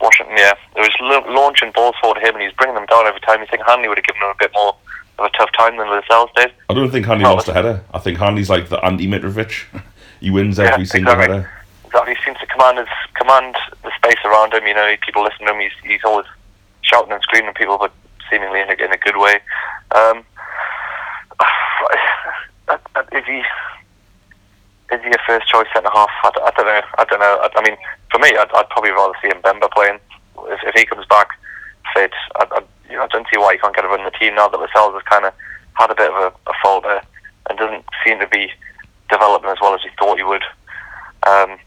Washington, 0.00 0.36
yeah. 0.36 0.52
They 0.74 0.80
was 0.80 0.90
la- 1.00 1.30
launching 1.32 1.72
balls 1.72 1.94
forward 2.00 2.20
to 2.20 2.26
him, 2.26 2.34
and 2.34 2.42
he's 2.42 2.52
bringing 2.54 2.74
them 2.74 2.86
down 2.86 3.06
every 3.06 3.20
time. 3.20 3.40
You 3.40 3.46
think 3.46 3.62
Hanley 3.66 3.88
would 3.88 3.98
have 3.98 4.04
given 4.06 4.22
him 4.22 4.28
a 4.30 4.34
bit 4.38 4.50
more 4.54 4.74
of 5.18 5.26
a 5.26 5.30
tough 5.36 5.50
time 5.56 5.76
than 5.76 5.88
Lascelles 5.90 6.30
did. 6.36 6.52
I 6.68 6.74
don't 6.74 6.90
think 6.90 7.06
Hanley 7.06 7.24
Oh, 7.24 7.34
lost 7.34 7.48
a 7.48 7.52
header. 7.52 7.82
I 7.94 7.98
think 7.98 8.18
Hanley's 8.18 8.48
like 8.50 8.68
the 8.68 8.82
Andy 8.84 9.06
Mitrovic. 9.06 9.64
he 10.20 10.30
wins 10.30 10.58
every 10.58 10.84
Yeah, 10.84 10.90
single 10.90 11.12
exactly. 11.12 11.36
header. 11.36 11.50
Exactly, 11.86 12.14
he 12.14 12.24
seems 12.24 12.38
to 12.38 12.46
command 12.46 12.78
his 12.78 12.88
command 13.14 13.56
the 13.82 13.90
space 13.96 14.18
around 14.24 14.54
him. 14.54 14.66
You 14.66 14.74
know, 14.74 14.94
people 15.04 15.22
listen 15.22 15.44
to 15.46 15.52
him. 15.52 15.60
He's 15.60 15.72
he's 15.82 16.00
always 16.04 16.26
shouting 16.90 17.12
and 17.12 17.22
screaming 17.22 17.50
at 17.50 17.56
people, 17.56 17.78
but 17.78 17.92
seemingly 18.30 18.60
in 18.60 18.68
a, 18.68 18.72
in 18.72 18.92
a 18.92 18.98
good 18.98 19.16
way. 19.16 19.38
Um, 19.94 20.24
is 23.12 23.24
he 23.26 23.42
is 24.92 25.00
he 25.02 25.10
a 25.10 25.22
first 25.26 25.48
choice 25.48 25.66
centre 25.72 25.90
half? 25.92 26.10
I, 26.24 26.30
I 26.34 26.50
don't 26.56 26.66
know. 26.66 26.82
I 26.98 27.04
don't 27.04 27.20
know. 27.20 27.40
I, 27.42 27.48
I 27.54 27.62
mean, 27.62 27.76
for 28.10 28.18
me, 28.18 28.30
I'd, 28.36 28.50
I'd 28.54 28.68
probably 28.70 28.90
rather 28.90 29.14
see 29.22 29.28
Mbemba 29.28 29.70
playing. 29.70 30.00
If, 30.50 30.60
if 30.64 30.74
he 30.74 30.84
comes 30.84 31.06
back 31.06 31.28
fit, 31.94 32.12
I, 32.36 32.46
I, 32.50 32.62
you 32.90 32.96
know, 32.96 33.04
I 33.04 33.06
don't 33.08 33.26
see 33.32 33.38
why 33.38 33.52
he 33.52 33.58
can't 33.58 33.74
get 33.74 33.84
a 33.84 33.88
run 33.88 34.00
in 34.00 34.06
the 34.06 34.18
team 34.18 34.34
now 34.34 34.48
that 34.48 34.58
Lascelles 34.58 34.94
has 34.94 35.02
kind 35.04 35.24
of 35.26 35.32
had 35.74 35.90
a 35.90 35.94
bit 35.94 36.10
of 36.10 36.16
a, 36.16 36.50
a 36.50 36.52
falter 36.62 37.00
and 37.48 37.58
doesn't 37.58 37.84
seem 38.04 38.18
to 38.18 38.26
be 38.26 38.50
developing 39.10 39.50
as 39.50 39.58
well 39.60 39.74
as 39.74 39.80
he 39.82 39.90
thought 39.98 40.18
he 40.18 40.24
would. 40.24 40.42
Um, 41.22 41.58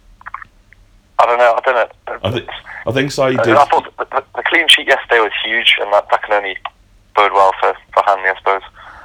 I 1.19 1.25
don't 1.25 1.37
know. 1.37 1.53
I 1.55 1.61
don't 1.63 1.75
know. 1.75 2.53
I 2.85 2.91
think 2.91 3.11
so. 3.11 3.29
did. 3.29 3.39
I 3.39 3.65
thought 3.65 3.85
the, 3.97 4.05
the, 4.05 4.23
the 4.35 4.43
clean 4.43 4.67
sheet 4.67 4.87
yesterday 4.87 5.19
was 5.19 5.31
huge, 5.43 5.77
and 5.79 5.91
that, 5.93 6.09
that 6.09 6.23
can 6.23 6.33
only 6.33 6.57
bode 7.15 7.31
well 7.31 7.53
for, 7.59 7.73
for 7.93 8.03
Hanley, 8.05 8.29
I 8.29 8.35
suppose. 8.37 8.61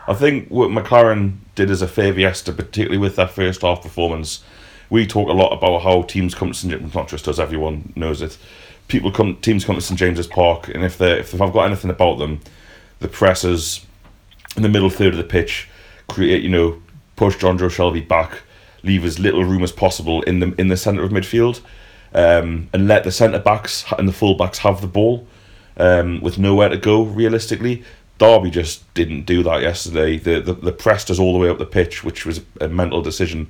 I 0.06 0.14
think 0.14 0.48
what 0.48 0.70
McClaren 0.70 1.36
did 1.54 1.70
as 1.70 1.82
a 1.82 1.88
favour 1.88 2.20
yesterday, 2.20 2.56
particularly 2.56 2.98
with 2.98 3.16
their 3.16 3.28
first 3.28 3.62
half 3.62 3.82
performance. 3.82 4.42
We 4.90 5.06
talk 5.06 5.28
a 5.28 5.32
lot 5.32 5.52
about 5.52 5.82
how 5.82 6.02
teams 6.02 6.34
come 6.34 6.48
to 6.48 6.54
St 6.54 6.72
James, 6.72 6.94
not 6.94 7.08
just 7.08 7.28
us, 7.28 7.38
everyone 7.38 7.92
knows 7.94 8.22
it. 8.22 8.38
People 8.88 9.12
come, 9.12 9.36
teams 9.36 9.66
come 9.66 9.74
to 9.74 9.82
St 9.82 9.98
James's 9.98 10.26
Park, 10.26 10.68
and 10.68 10.82
if 10.82 10.96
they 10.96 11.20
if 11.20 11.32
they've 11.32 11.52
got 11.52 11.66
anything 11.66 11.90
about 11.90 12.18
them, 12.18 12.40
the 13.00 13.08
pressers 13.08 13.84
in 14.56 14.62
the 14.62 14.68
middle 14.68 14.88
third 14.88 15.12
of 15.12 15.18
the 15.18 15.24
pitch 15.24 15.68
create, 16.08 16.42
you 16.42 16.48
know, 16.48 16.80
push 17.16 17.36
Jonjo 17.36 17.68
Shelvey 17.68 18.08
back, 18.08 18.40
leave 18.82 19.04
as 19.04 19.18
little 19.18 19.44
room 19.44 19.62
as 19.62 19.72
possible 19.72 20.22
in 20.22 20.40
the 20.40 20.54
in 20.58 20.68
the 20.68 20.76
centre 20.78 21.02
of 21.02 21.10
midfield, 21.10 21.60
um, 22.14 22.68
and 22.72 22.88
let 22.88 23.04
the 23.04 23.12
centre 23.12 23.38
backs 23.38 23.84
and 23.98 24.08
the 24.08 24.12
full 24.12 24.34
backs 24.34 24.58
have 24.58 24.80
the 24.80 24.86
ball 24.86 25.26
um, 25.76 26.20
with 26.20 26.38
nowhere 26.38 26.68
to 26.68 26.76
go 26.76 27.02
realistically. 27.02 27.84
Derby 28.18 28.50
just 28.50 28.92
didn't 28.94 29.26
do 29.26 29.42
that 29.44 29.62
yesterday. 29.62 30.18
The, 30.18 30.40
the 30.40 30.52
the 30.54 30.72
pressed 30.72 31.10
us 31.10 31.18
all 31.18 31.32
the 31.32 31.38
way 31.38 31.48
up 31.48 31.58
the 31.58 31.66
pitch, 31.66 32.02
which 32.02 32.26
was 32.26 32.40
a 32.60 32.68
mental 32.68 33.00
decision. 33.00 33.48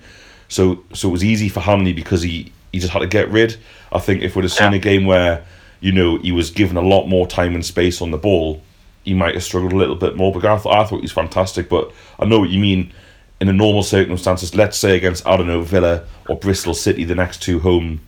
So 0.49 0.85
so 0.93 1.09
it 1.09 1.13
was 1.13 1.25
easy 1.25 1.49
for 1.49 1.61
Hanley 1.61 1.93
because 1.93 2.23
he, 2.23 2.53
he 2.73 2.79
just 2.79 2.93
had 2.93 3.01
to 3.01 3.07
get 3.07 3.31
rid. 3.31 3.57
I 3.93 3.99
think 3.99 4.23
if 4.23 4.37
we'd 4.37 4.43
have 4.43 4.53
seen 4.53 4.75
a 4.75 4.79
game 4.79 5.07
where 5.07 5.45
you 5.81 5.93
know 5.93 6.19
he 6.19 6.33
was 6.33 6.51
given 6.51 6.77
a 6.77 6.83
lot 6.83 7.07
more 7.07 7.27
time 7.27 7.55
and 7.55 7.65
space 7.65 8.03
on 8.03 8.11
the 8.11 8.19
ball, 8.19 8.63
he 9.05 9.15
might 9.15 9.35
have 9.35 9.45
struggled 9.45 9.73
a 9.73 9.77
little 9.77 9.97
bit 9.97 10.17
more. 10.17 10.33
But 10.33 10.45
I 10.45 10.59
thought, 10.59 10.77
I 10.77 10.85
thought 10.85 10.97
he 10.97 11.03
was 11.03 11.13
fantastic. 11.13 11.71
But 11.71 11.91
I 12.19 12.27
know 12.27 12.41
what 12.41 12.51
you 12.51 12.61
mean. 12.61 12.93
In 13.41 13.49
a 13.49 13.53
normal 13.53 13.85
circumstances, 13.85 14.57
let's 14.57 14.77
say 14.77 14.97
against 14.97 15.25
I 15.25 15.37
don't 15.37 15.47
know 15.47 15.63
Villa 15.63 16.05
or 16.29 16.37
Bristol 16.37 16.75
City, 16.75 17.05
the 17.05 17.15
next 17.15 17.41
two 17.41 17.61
home 17.61 18.01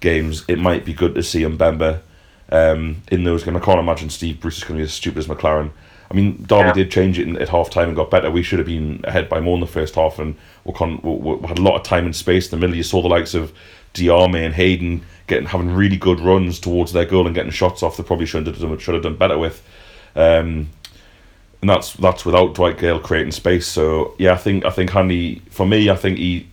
games, 0.00 0.44
it 0.48 0.58
might 0.58 0.84
be 0.84 0.92
good 0.92 1.14
to 1.14 1.22
see 1.22 1.42
Mbemba 1.42 2.00
um, 2.50 3.02
in 3.10 3.24
those 3.24 3.44
games. 3.44 3.56
I 3.56 3.60
can't 3.60 3.80
imagine 3.80 4.10
Steve 4.10 4.40
Bruce 4.40 4.58
is 4.58 4.64
going 4.64 4.76
to 4.78 4.82
be 4.82 4.84
as 4.84 4.92
stupid 4.92 5.18
as 5.18 5.26
McClaren. 5.26 5.70
I 6.10 6.14
mean, 6.14 6.42
Derby 6.46 6.68
Yeah. 6.68 6.72
did 6.72 6.90
change 6.90 7.18
it 7.18 7.28
in, 7.28 7.36
at 7.36 7.50
half 7.50 7.68
time 7.68 7.88
and 7.88 7.96
got 7.96 8.10
better. 8.10 8.30
We 8.30 8.42
should 8.42 8.58
have 8.58 8.66
been 8.66 9.00
ahead 9.04 9.28
by 9.28 9.40
more 9.40 9.54
in 9.54 9.60
the 9.60 9.66
first 9.66 9.94
half, 9.94 10.18
and 10.18 10.36
we, 10.64 10.72
con- 10.72 11.00
we, 11.02 11.12
we 11.36 11.46
had 11.48 11.58
a 11.58 11.62
lot 11.62 11.76
of 11.76 11.82
time 11.82 12.06
and 12.06 12.16
space 12.16 12.46
in 12.46 12.50
the 12.52 12.56
middle. 12.66 12.76
You 12.76 12.82
saw 12.82 13.02
the 13.02 13.08
likes 13.08 13.34
of 13.34 13.52
Diame 13.94 14.44
and 14.44 14.54
Hayden 14.54 15.02
getting 15.26 15.46
having 15.48 15.74
really 15.74 15.98
good 15.98 16.20
runs 16.20 16.58
towards 16.58 16.92
their 16.94 17.04
goal 17.04 17.26
and 17.26 17.34
getting 17.34 17.50
shots 17.52 17.82
off. 17.82 17.96
They 17.98 18.02
probably 18.02 18.24
should 18.26 18.46
have 18.46 18.58
done 18.58 18.78
should 18.78 18.94
have 18.94 19.02
done 19.02 19.16
better 19.16 19.36
with. 19.36 19.62
Um, 20.16 20.70
and 21.60 21.68
that's 21.68 21.92
that's 21.94 22.24
without 22.24 22.54
Dwight 22.54 22.78
Gayle 22.78 23.00
creating 23.00 23.32
space. 23.32 23.66
So 23.66 24.14
yeah, 24.18 24.32
I 24.32 24.36
think 24.36 24.64
I 24.64 24.70
think 24.70 24.90
Handy 24.90 25.42
for 25.50 25.66
me, 25.66 25.90
I 25.90 25.96
think 25.96 26.16
he 26.18 26.46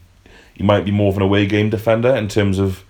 he 0.56 0.64
might 0.64 0.84
be 0.84 0.92
more 0.92 1.10
of 1.10 1.18
an 1.18 1.24
away 1.24 1.46
game 1.46 1.70
defender 1.70 2.14
in 2.16 2.28
terms 2.28 2.58
of 2.60 2.84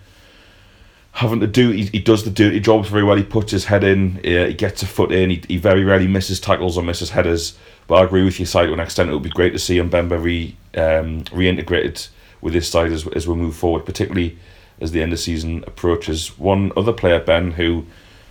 having 1.16 1.40
to 1.40 1.48
do. 1.48 1.72
He, 1.72 1.86
he 1.86 2.00
does 2.00 2.24
the 2.24 2.30
dirty 2.30 2.60
jobs 2.60 2.90
very 2.90 3.04
well. 3.04 3.16
He 3.16 3.24
puts 3.24 3.52
his 3.52 3.66
head 3.66 3.84
in. 3.84 4.20
Yeah, 4.24 4.48
he 4.48 4.54
gets 4.54 4.84
a 4.84 4.86
foot 4.86 5.12
in. 5.12 5.30
He, 5.30 5.42
he 5.48 5.58
very 5.58 5.84
rarely 5.84 6.08
misses 6.08 6.40
tackles 6.40 6.78
or 6.78 6.84
misses 6.84 7.10
headers. 7.12 7.58
But 7.88 7.96
I 7.96 8.04
agree 8.04 8.24
with 8.24 8.40
you, 8.40 8.46
side 8.46 8.68
to 8.68 8.74
an 8.74 8.80
extent. 8.80 9.10
It 9.10 9.14
would 9.14 9.24
be 9.24 9.30
great 9.30 9.52
to 9.54 9.60
see 9.60 9.78
Mbemba 9.78 10.22
re 10.22 10.56
um, 10.76 11.24
reintegrated 11.26 12.08
with 12.42 12.54
this 12.54 12.70
side 12.70 12.92
as 12.92 13.08
as 13.08 13.28
we 13.28 13.36
move 13.36 13.56
forward, 13.56 13.86
particularly 13.86 14.38
as 14.82 14.92
the 14.92 15.02
end 15.02 15.14
of 15.14 15.20
season 15.20 15.64
approaches. 15.68 16.38
One 16.38 16.72
other 16.76 16.92
player, 16.92 17.20
Ben, 17.20 17.52
who 17.52 17.86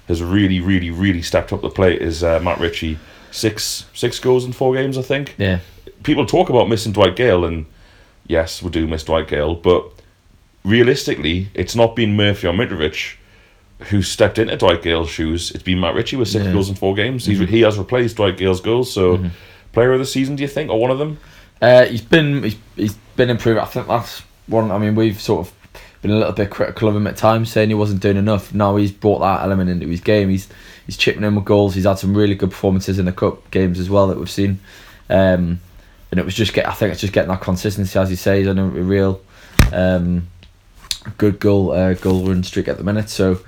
has 0.08 0.22
really, 0.22 0.60
really, 0.60 0.90
really 0.90 1.22
stepped 1.22 1.52
up 1.52 1.62
the 1.62 1.70
plate 1.70 2.02
is 2.02 2.22
uh, 2.22 2.38
Matt 2.40 2.60
Ritchie. 2.60 2.98
Six 3.30 3.86
six 3.94 4.20
goals 4.20 4.44
in 4.44 4.52
four 4.52 4.74
games, 4.74 4.96
I 4.98 5.02
think. 5.02 5.34
Yeah, 5.38 5.60
People 6.04 6.26
talk 6.26 6.50
about 6.50 6.68
missing 6.68 6.92
Dwight 6.92 7.16
Gayle, 7.16 7.44
and 7.46 7.64
yes, 8.26 8.62
we 8.62 8.70
do 8.70 8.86
miss 8.86 9.02
Dwight 9.04 9.26
Gayle, 9.26 9.54
but 9.54 9.90
realistically, 10.64 11.48
it's 11.54 11.74
not 11.76 11.94
been 11.96 12.16
Murphy 12.16 12.46
or 12.46 12.52
Mitrovic 12.52 13.16
who 13.90 14.00
stepped 14.02 14.38
into 14.38 14.56
Dwight 14.56 14.82
Gayle's 14.82 15.10
shoes. 15.10 15.50
It's 15.50 15.62
been 15.62 15.80
Matt 15.80 15.94
Ritchie 15.94 16.16
with 16.16 16.28
six 16.28 16.44
Yeah. 16.44 16.52
goals 16.52 16.68
in 16.68 16.74
four 16.74 16.94
games. 16.94 17.26
He's, 17.26 17.38
he 17.40 17.60
has 17.62 17.76
replaced 17.76 18.16
Dwight 18.16 18.36
Gayle's 18.38 18.60
goals. 18.60 18.90
So, 18.92 19.24
player 19.72 19.92
of 19.92 19.98
the 19.98 20.06
season, 20.06 20.36
do 20.36 20.42
you 20.42 20.48
think, 20.48 20.70
or 20.70 20.80
one 20.80 20.90
of 20.90 20.98
them? 20.98 21.18
uh, 21.60 21.84
he's 21.86 22.00
been 22.02 22.42
he's, 22.42 22.56
he's 22.76 22.94
been 23.16 23.30
improved. 23.30 23.58
I 23.58 23.64
think 23.64 23.86
that's 23.88 24.20
one. 24.46 24.70
I 24.70 24.78
mean, 24.78 24.94
we've 24.94 25.20
sort 25.20 25.46
of 25.46 25.52
been 26.02 26.10
a 26.12 26.16
little 26.16 26.32
bit 26.32 26.50
critical 26.50 26.88
of 26.88 26.96
him 26.96 27.06
at 27.06 27.16
times, 27.16 27.50
saying 27.50 27.68
he 27.68 27.74
wasn't 27.74 28.00
doing 28.00 28.16
enough. 28.16 28.52
Now 28.54 28.76
he's 28.76 28.92
brought 28.92 29.18
that 29.20 29.42
element 29.42 29.68
into 29.70 29.86
his 29.88 30.00
game. 30.00 30.28
He's 30.30 30.48
he's 30.86 30.96
chipping 30.96 31.24
in 31.24 31.34
with 31.34 31.44
goals. 31.44 31.74
He's 31.74 31.84
had 31.84 31.98
some 31.98 32.16
really 32.16 32.34
good 32.36 32.50
performances 32.50 32.98
in 32.98 33.04
the 33.06 33.12
cup 33.12 33.50
games 33.50 33.78
as 33.78 33.88
well 33.90 34.06
that 34.08 34.18
we've 34.18 34.30
seen. 34.30 34.60
Um, 35.10 35.60
and 36.10 36.20
it 36.20 36.24
was 36.24 36.34
just 36.34 36.52
get. 36.54 36.68
I 36.68 36.72
think 36.72 36.92
it's 36.92 37.00
just 37.00 37.12
getting 37.12 37.30
that 37.30 37.40
consistency, 37.40 37.98
as 37.98 38.08
you 38.10 38.16
say. 38.16 38.38
He's 38.40 38.48
on 38.48 38.58
a 38.58 38.64
real 38.66 39.20
um, 39.72 40.28
good 41.10 41.40
goal 41.40 41.72
uh, 41.72 41.94
goal 41.94 42.26
run 42.26 42.42
streak 42.42 42.68
at 42.68 42.78
the 42.78 42.84
minute. 42.84 43.08
So. 43.08 43.40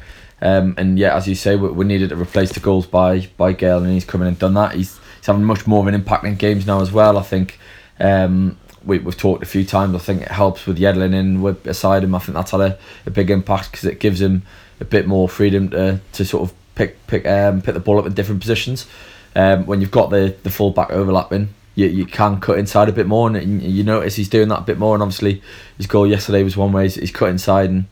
Um, 0.42 0.74
and 0.76 0.98
yeah, 0.98 1.16
as 1.16 1.26
you 1.26 1.34
say, 1.34 1.56
we, 1.56 1.70
we 1.70 1.86
needed 1.86 2.10
to 2.10 2.16
replace 2.16 2.52
the 2.52 2.60
goals 2.60 2.86
by 2.86 3.26
by 3.38 3.54
Gayle, 3.54 3.82
and 3.82 3.90
he's 3.90 4.04
come 4.04 4.20
in 4.20 4.28
and 4.28 4.38
done 4.38 4.52
that. 4.52 4.74
He's 4.74 4.98
he's 5.16 5.26
having 5.26 5.44
much 5.44 5.66
more 5.66 5.80
of 5.80 5.86
an 5.86 5.94
impact 5.94 6.24
in 6.24 6.34
games 6.34 6.66
now 6.66 6.82
as 6.82 6.92
well. 6.92 7.16
I 7.16 7.22
think 7.22 7.58
um, 7.98 8.58
we, 8.84 8.98
we've 8.98 9.16
talked 9.16 9.42
a 9.42 9.46
few 9.46 9.64
times. 9.64 9.94
I 9.94 9.98
think 9.98 10.22
it 10.22 10.28
helps 10.28 10.66
with 10.66 10.78
Yedlin 10.78 11.14
in 11.14 11.42
with 11.42 11.62
beside 11.62 12.04
him. 12.04 12.14
I 12.14 12.18
think 12.18 12.36
that's 12.36 12.50
had 12.50 12.60
a, 12.60 12.78
a 13.06 13.10
big 13.10 13.30
impact 13.30 13.72
because 13.72 13.86
it 13.86 13.98
gives 13.98 14.20
him 14.20 14.42
a 14.80 14.84
bit 14.84 15.06
more 15.06 15.28
freedom 15.28 15.70
to, 15.70 16.00
to 16.12 16.24
sort 16.24 16.48
of 16.48 16.56
pick 16.74 17.04
pick 17.06 17.26
um, 17.26 17.62
pick 17.62 17.74
the 17.74 17.80
ball 17.80 17.98
up 17.98 18.06
in 18.06 18.14
different 18.14 18.40
positions. 18.40 18.86
Um, 19.34 19.66
when 19.66 19.80
you've 19.80 19.90
got 19.90 20.10
the 20.10 20.36
the 20.42 20.50
full 20.50 20.70
back 20.70 20.90
overlapping, 20.90 21.48
you, 21.76 21.86
you 21.86 22.06
can 22.06 22.40
cut 22.40 22.58
inside 22.58 22.88
a 22.88 22.92
bit 22.92 23.06
more, 23.06 23.28
and 23.28 23.62
you 23.62 23.84
notice 23.84 24.16
he's 24.16 24.28
doing 24.28 24.48
that 24.48 24.60
a 24.60 24.64
bit 24.64 24.78
more. 24.78 24.94
And 24.94 25.02
obviously, 25.02 25.42
his 25.76 25.86
goal 25.86 26.06
yesterday 26.06 26.42
was 26.42 26.56
one 26.56 26.72
way 26.72 26.84
he's, 26.84 26.96
he's 26.96 27.12
cut 27.12 27.28
inside 27.28 27.70
and 27.70 27.84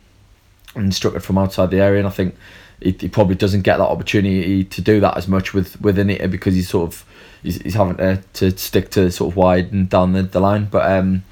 and 0.74 0.92
struck 0.92 1.14
it 1.14 1.20
from 1.20 1.38
outside 1.38 1.70
the 1.70 1.80
area. 1.80 2.00
And 2.00 2.08
I 2.08 2.10
think 2.10 2.34
he, 2.80 2.90
he 2.90 3.08
probably 3.08 3.36
doesn't 3.36 3.62
get 3.62 3.76
that 3.76 3.84
opportunity 3.84 4.64
to 4.64 4.80
do 4.80 4.98
that 5.00 5.16
as 5.16 5.28
much 5.28 5.54
with 5.54 5.80
within 5.80 6.10
it 6.10 6.28
because 6.30 6.54
he's 6.54 6.68
sort 6.68 6.88
of 6.88 7.04
he's, 7.42 7.62
he's 7.62 7.74
having 7.74 7.96
to, 7.98 8.22
to 8.32 8.58
stick 8.58 8.90
to 8.92 9.10
sort 9.12 9.32
of 9.32 9.36
wide 9.36 9.70
and 9.70 9.88
down 9.88 10.14
the, 10.14 10.22
the 10.22 10.40
line. 10.40 10.64
But 10.64 10.90
um, 10.90 11.22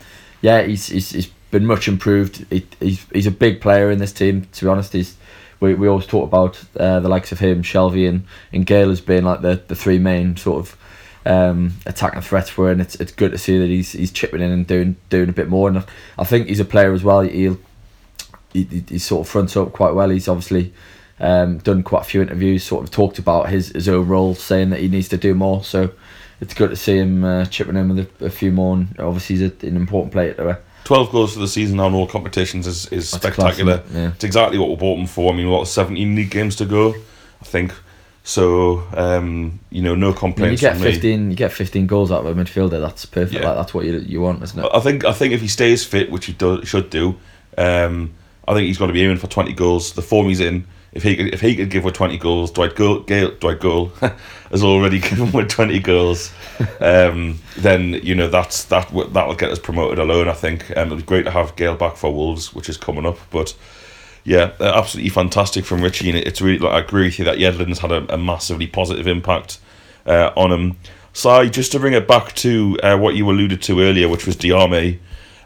yeah, 0.42 0.62
he's, 0.62 0.87
he's 0.87 1.11
he's 1.11 1.26
been 1.50 1.66
much 1.66 1.88
improved. 1.88 2.47
He, 2.50 2.66
he's 2.78 3.04
he's 3.12 3.26
a 3.26 3.32
big 3.32 3.61
player 3.61 3.90
in 3.90 3.99
this 3.99 4.12
team. 4.12 4.47
To 4.52 4.64
be 4.64 4.68
honest, 4.68 4.92
he's 4.92 5.16
we, 5.59 5.75
we 5.75 5.88
always 5.88 6.06
talk 6.06 6.28
about 6.28 6.62
uh, 6.76 7.00
the 7.00 7.09
likes 7.09 7.32
of 7.32 7.38
him, 7.38 7.62
Shelvey 7.62 8.09
and, 8.09 8.26
and 8.52 8.66
Gayle 8.66 8.90
as 8.90 9.00
being 9.00 9.25
like 9.25 9.42
the, 9.42 9.62
the 9.68 9.76
three 9.76 9.99
main 9.99 10.37
sort 10.37 10.59
of 10.59 10.76
um, 11.25 11.75
attacking 11.87 12.21
threats 12.21 12.50
for, 12.50 12.71
and 12.71 12.81
it's 12.81 12.95
it's 12.97 13.12
good 13.12 13.33
to 13.33 13.38
see 13.38 13.59
that 13.59 13.69
he's 13.69 13.93
he's 13.93 14.11
chipping 14.11 14.41
in 14.41 14.50
and 14.50 14.67
doing 14.67 14.97
doing 15.09 15.29
a 15.29 15.33
bit 15.33 15.49
more. 15.49 15.69
And 15.69 15.85
I, 16.19 16.25
think 16.25 16.49
he's 16.49 16.61
a 16.61 16.64
player 16.64 16.93
as 16.93 17.05
well. 17.05 17.21
He'll 17.21 17.59
he, 18.52 18.85
he, 18.88 18.99
sort 18.99 19.26
of 19.26 19.31
fronts 19.31 19.57
up 19.57 19.73
quite 19.73 19.95
well. 19.95 20.11
He's 20.11 20.29
obviously 20.29 20.73
um, 21.21 21.59
done 21.59 21.83
quite 21.83 22.02
a 22.02 22.05
few 22.05 22.23
interviews, 22.23 22.64
sort 22.64 22.85
of 22.85 22.91
talked 22.91 23.19
about 23.19 23.49
his, 23.49 23.69
his 23.69 23.88
own 23.88 24.07
role, 24.07 24.35
saying 24.35 24.71
that 24.71 24.81
he 24.81 24.88
needs 24.88 25.09
to 25.09 25.17
do 25.17 25.35
more. 25.35 25.64
So 25.64 25.91
it's 26.41 26.55
good 26.55 26.71
to 26.71 26.76
see 26.76 26.99
him 26.99 27.25
uh, 27.25 27.45
chipping 27.47 27.76
in 27.76 27.88
with 27.88 28.21
a, 28.21 28.26
a 28.26 28.31
few 28.31 28.52
more. 28.52 28.76
And 28.76 28.99
obviously, 28.99 29.37
he's 29.37 29.50
a, 29.50 29.67
an 29.67 29.76
important 29.76 30.12
player 30.12 30.35
to. 30.35 30.49
Uh, 30.50 30.57
12 30.85 31.12
goals 31.12 31.35
for 31.35 31.38
the 31.38 31.49
season 31.49 31.79
on 31.79 31.95
all 31.95 32.09
competitions 32.09 32.67
is, 32.67 32.87
is 32.87 33.12
That's 33.12 33.23
class, 33.23 33.55
spectacular. 33.55 33.76
it? 33.76 33.85
Yeah. 33.93 34.12
It's 34.14 34.25
exactly 34.25 34.59
what 34.59 34.69
we 34.69 34.75
bought 34.75 34.99
him 34.99 35.07
for. 35.07 35.33
I 35.33 35.37
mean, 35.37 35.49
what, 35.49 35.69
17 35.69 36.17
league 36.17 36.31
games 36.31 36.57
to 36.57 36.64
go, 36.64 36.91
I 37.41 37.45
think. 37.45 37.73
So, 38.25 38.85
um, 38.95 39.59
you 39.71 39.83
know, 39.83 39.95
no 39.95 40.07
I 40.07 40.11
mean, 40.11 40.14
you 40.14 40.14
complaints 40.14 40.61
get 40.61 40.76
fifteen, 40.76 41.31
you 41.31 41.37
get 41.37 41.50
fifteen 41.50 41.87
goals 41.87 42.12
out 42.12 42.25
of 42.25 42.38
a 42.38 42.41
midfielder. 42.41 42.81
That's 42.81 43.05
perfect. 43.05 43.41
Yeah. 43.41 43.49
Like 43.49 43.57
that's 43.57 43.75
what 43.75 43.85
you 43.85 43.99
you 43.99 44.21
want, 44.21 44.43
isn't 44.43 44.64
it? 44.64 44.71
I 44.73 44.81
think 44.81 45.05
I 45.05 45.12
think 45.12 45.35
if 45.35 45.41
he 45.41 45.49
stays 45.49 45.85
fit, 45.85 46.11
which 46.11 46.26
he 46.26 46.33
do, 46.33 46.64
should 46.64 46.88
do, 46.88 47.17
um, 47.59 48.12
I 48.47 48.55
think 48.55 48.67
he's 48.67 48.79
going 48.79 48.88
to 48.88 48.95
be 48.95 49.02
aiming 49.02 49.17
for 49.17 49.26
twenty 49.26 49.52
goals. 49.52 49.95
The 49.95 50.02
form 50.02 50.29
he's 50.29 50.38
in, 50.38 50.67
if 50.93 51.02
he 51.02 51.17
could, 51.17 51.35
if 51.35 51.41
he 51.41 51.57
could 51.57 51.69
give 51.69 51.83
with 51.83 51.95
twenty 51.95 52.17
goals, 52.17 52.52
Dwight 52.52 52.76
Gayle, 52.76 53.00
Gayle 53.00 53.33
Dwight 53.41 53.61
Gayle 53.61 53.87
has 54.50 54.62
already 54.62 54.99
given 55.00 55.33
with 55.33 55.49
twenty 55.49 55.81
goals. 55.81 56.33
Um, 56.81 57.41
then 57.57 57.95
you 58.05 58.14
know 58.14 58.29
that's 58.29 58.64
that 58.67 58.88
that'll 59.12 59.35
get 59.35 59.50
us 59.50 59.59
promoted 59.59 59.99
alone. 59.99 60.29
I 60.29 60.35
think 60.35 60.71
um, 60.76 60.87
it'll 60.87 60.99
be 60.99 61.02
great 61.02 61.25
to 61.25 61.33
have 61.33 61.57
Gayle 61.57 61.76
back 61.76 61.97
for 61.97 62.14
Wolves, 62.14 62.55
which 62.55 62.69
is 62.69 62.76
coming 62.76 63.05
up. 63.05 63.19
But 63.31 63.57
yeah, 64.25 64.52
uh, 64.61 64.73
absolutely 64.75 65.11
fantastic 65.11 65.64
from 65.64 65.83
Ritchie, 65.83 66.11
and 66.11 66.19
it's 66.19 66.41
really 66.41 66.59
like 66.59 66.73
I 66.73 66.79
agree 66.81 67.05
with 67.05 67.19
you 67.19 67.25
that 67.25 67.38
Yedlin's 67.38 67.81
had 67.81 67.93
a, 67.93 68.14
a 68.14 68.19
massively 68.19 68.67
positive 68.67 69.07
impact 69.07 69.59
uh, 70.07 70.31
on 70.37 70.52
him. 70.52 70.76
Si, 71.12 71.50
just 71.50 71.73
to 71.73 71.79
bring 71.79 71.93
it 71.93 72.09
back 72.09 72.35
to 72.37 72.79
uh, 72.83 72.97
what 72.97 73.14
you 73.14 73.29
alluded 73.31 73.61
to 73.62 73.81
earlier, 73.81 74.09
which 74.09 74.26
was 74.26 74.37
Diame. 74.37 74.99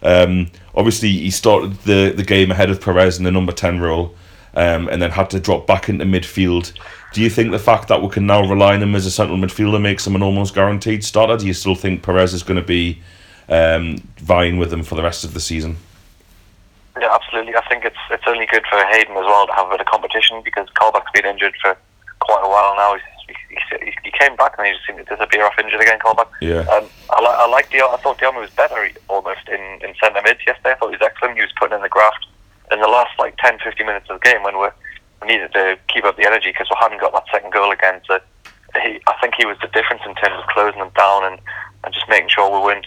Um, 0.02 0.50
obviously, 0.75 1.11
he 1.11 1.30
started 1.30 1.75
the, 1.80 2.12
the 2.16 2.23
game 2.23 2.50
ahead 2.50 2.71
of 2.71 2.80
Perez 2.80 3.18
in 3.18 3.25
the 3.25 3.33
number 3.33 3.52
10 3.52 3.80
role 3.80 4.14
um, 4.54 4.88
and 4.88 5.02
then 5.02 5.11
had 5.11 5.30
to 5.30 5.40
drop 5.40 5.66
back 5.66 5.88
into 5.88 6.04
midfield. 6.04 6.73
Do 7.12 7.23
you 7.23 7.30
think 7.30 7.50
the 7.50 7.59
fact 7.59 7.88
that 7.88 8.02
we 8.02 8.09
can 8.09 8.26
now 8.26 8.49
rely 8.49 8.75
on 8.75 8.83
him 8.83 8.95
as 8.95 9.06
a 9.06 9.11
central 9.11 9.38
midfielder 9.38 9.80
makes 9.80 10.06
him 10.06 10.14
an 10.14 10.23
almost 10.23 10.54
guaranteed 10.54 11.04
starter? 11.04 11.37
Do 11.37 11.47
you 11.47 11.54
still 11.54 11.75
think 11.75 12.02
Perez 12.02 12.35
is 12.35 12.42
going 12.42 12.61
to 12.61 12.66
be 12.66 13.00
um, 13.49 13.99
vying 14.18 14.59
with 14.59 14.73
him 14.73 14.83
for 14.83 14.95
the 14.95 15.02
rest 15.02 15.25
of 15.25 15.35
the 15.35 15.40
season? 15.40 15.76
Yeah, 16.98 17.12
absolutely. 17.12 17.54
I 17.56 17.66
think 17.68 17.84
it's 17.84 18.00
it's 18.10 18.24
only 18.26 18.46
good 18.46 18.64
for 18.70 18.78
Hayden 18.86 19.16
as 19.16 19.24
well 19.28 19.46
to 19.46 19.52
have 19.52 19.66
a 19.66 19.70
bit 19.70 19.80
of 19.80 19.86
competition 19.86 20.40
because 20.44 20.68
Colback's 20.80 21.10
been 21.12 21.26
injured 21.26 21.54
for 21.60 21.76
quite 22.20 22.42
a 22.42 22.48
while 22.48 22.74
now. 22.76 22.94
He's, 22.94 23.36
he, 23.50 23.84
he, 23.84 23.92
he 24.04 24.10
came 24.18 24.36
back 24.36 24.54
and 24.56 24.66
he 24.66 24.72
just 24.72 24.86
seemed 24.86 24.98
to 24.98 25.04
disappear 25.04 25.44
off 25.44 25.58
injured 25.58 25.80
again. 25.80 25.98
Colback. 25.98 26.28
Yeah. 26.40 26.64
Um, 26.72 26.88
I, 27.10 27.20
li- 27.20 27.38
I 27.38 27.46
like 27.48 27.70
Dion. 27.70 27.90
I 27.92 27.96
thought 27.98 28.18
Dion 28.18 28.36
was 28.36 28.50
better 28.50 28.88
almost 29.08 29.48
in, 29.48 29.60
in 29.84 29.94
centre 30.00 30.22
mid 30.24 30.38
yesterday. 30.46 30.72
I 30.72 30.74
thought 30.76 30.90
he 30.90 30.96
was 30.96 31.04
excellent. 31.04 31.36
He 31.36 31.42
was 31.42 31.52
putting 31.58 31.76
in 31.76 31.82
the 31.82 31.88
graft 31.88 32.26
in 32.72 32.80
the 32.80 32.88
last 32.88 33.12
like 33.18 33.36
10, 33.38 33.58
15 33.62 33.86
minutes 33.86 34.06
of 34.10 34.20
the 34.20 34.24
game 34.24 34.42
when 34.42 34.58
we 34.58 34.68
we 35.22 35.28
needed 35.28 35.52
to 35.52 35.78
keep 35.88 36.04
up 36.04 36.16
the 36.16 36.26
energy 36.26 36.50
because 36.52 36.68
we 36.70 36.76
hadn't 36.80 37.00
got 37.00 37.12
that 37.12 37.24
second 37.32 37.52
goal 37.52 37.72
again. 37.72 38.00
So 38.06 38.20
he, 38.82 39.00
I 39.06 39.14
think 39.20 39.34
he 39.36 39.46
was 39.46 39.56
the 39.62 39.68
difference 39.68 40.02
in 40.04 40.14
terms 40.16 40.36
of 40.36 40.46
closing 40.52 40.78
them 40.80 40.92
down 40.96 41.24
and, 41.24 41.40
and 41.84 41.94
just 41.94 42.08
making 42.08 42.28
sure 42.28 42.48
we 42.52 42.64
weren't 42.64 42.86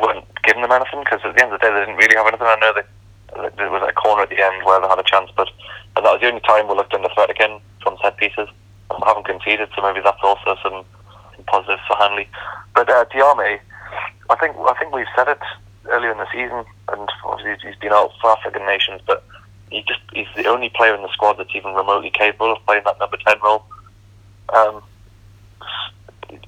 weren't 0.00 0.26
giving 0.42 0.62
them 0.62 0.72
anything 0.72 1.00
because 1.00 1.20
at 1.24 1.34
the 1.36 1.42
end 1.42 1.52
of 1.52 1.60
the 1.60 1.64
day 1.66 1.72
they 1.72 1.80
didn't 1.80 1.96
really 1.96 2.16
have 2.16 2.26
anything. 2.26 2.46
I 2.46 2.56
know 2.60 2.72
that 2.74 2.86
there 3.34 3.70
was 3.70 3.82
a 3.86 3.92
corner 3.92 4.22
at 4.22 4.30
the 4.30 4.42
end 4.42 4.64
where 4.64 4.80
they 4.80 4.88
had 4.88 4.98
a 4.98 5.04
chance, 5.04 5.30
but 5.36 5.48
and 5.96 6.04
that 6.04 6.12
was 6.12 6.20
the 6.20 6.28
only 6.28 6.40
time 6.40 6.68
we 6.68 6.74
looked 6.74 6.94
under 6.94 7.08
threat 7.14 7.30
again 7.30 7.60
from 7.82 7.96
set 8.02 8.16
pieces. 8.16 8.48
And 8.90 8.98
we 9.00 9.06
haven't 9.06 9.26
conceded, 9.26 9.68
so 9.74 9.82
maybe 9.82 10.00
that's 10.02 10.22
also 10.22 10.56
some, 10.62 10.84
some 11.34 11.44
positives 11.46 11.82
for 11.86 11.96
Hanley. 11.96 12.28
But 12.74 12.90
uh, 12.90 13.04
Diame, 13.06 13.60
I 14.30 14.36
think 14.36 14.56
I 14.58 14.74
think 14.78 14.94
we've 14.94 15.14
said 15.16 15.28
it 15.28 15.40
earlier 15.86 16.12
in 16.12 16.18
the 16.18 16.30
season, 16.32 16.64
and 16.88 17.08
obviously 17.24 17.68
he's 17.68 17.78
been 17.78 17.92
out 17.92 18.10
for 18.20 18.30
African 18.30 18.66
nations, 18.66 19.00
but 19.06 19.24
he 19.70 19.82
just 19.86 20.00
he's 20.12 20.26
the 20.36 20.46
only 20.46 20.70
player 20.70 20.94
in 20.94 21.02
the 21.02 21.12
squad 21.12 21.34
that's 21.38 21.54
even 21.54 21.74
remotely 21.74 22.10
capable 22.10 22.52
of 22.52 22.64
playing 22.66 22.82
that 22.84 22.98
number 22.98 23.16
ten 23.24 23.36
role. 23.42 23.64
Um, 24.54 24.82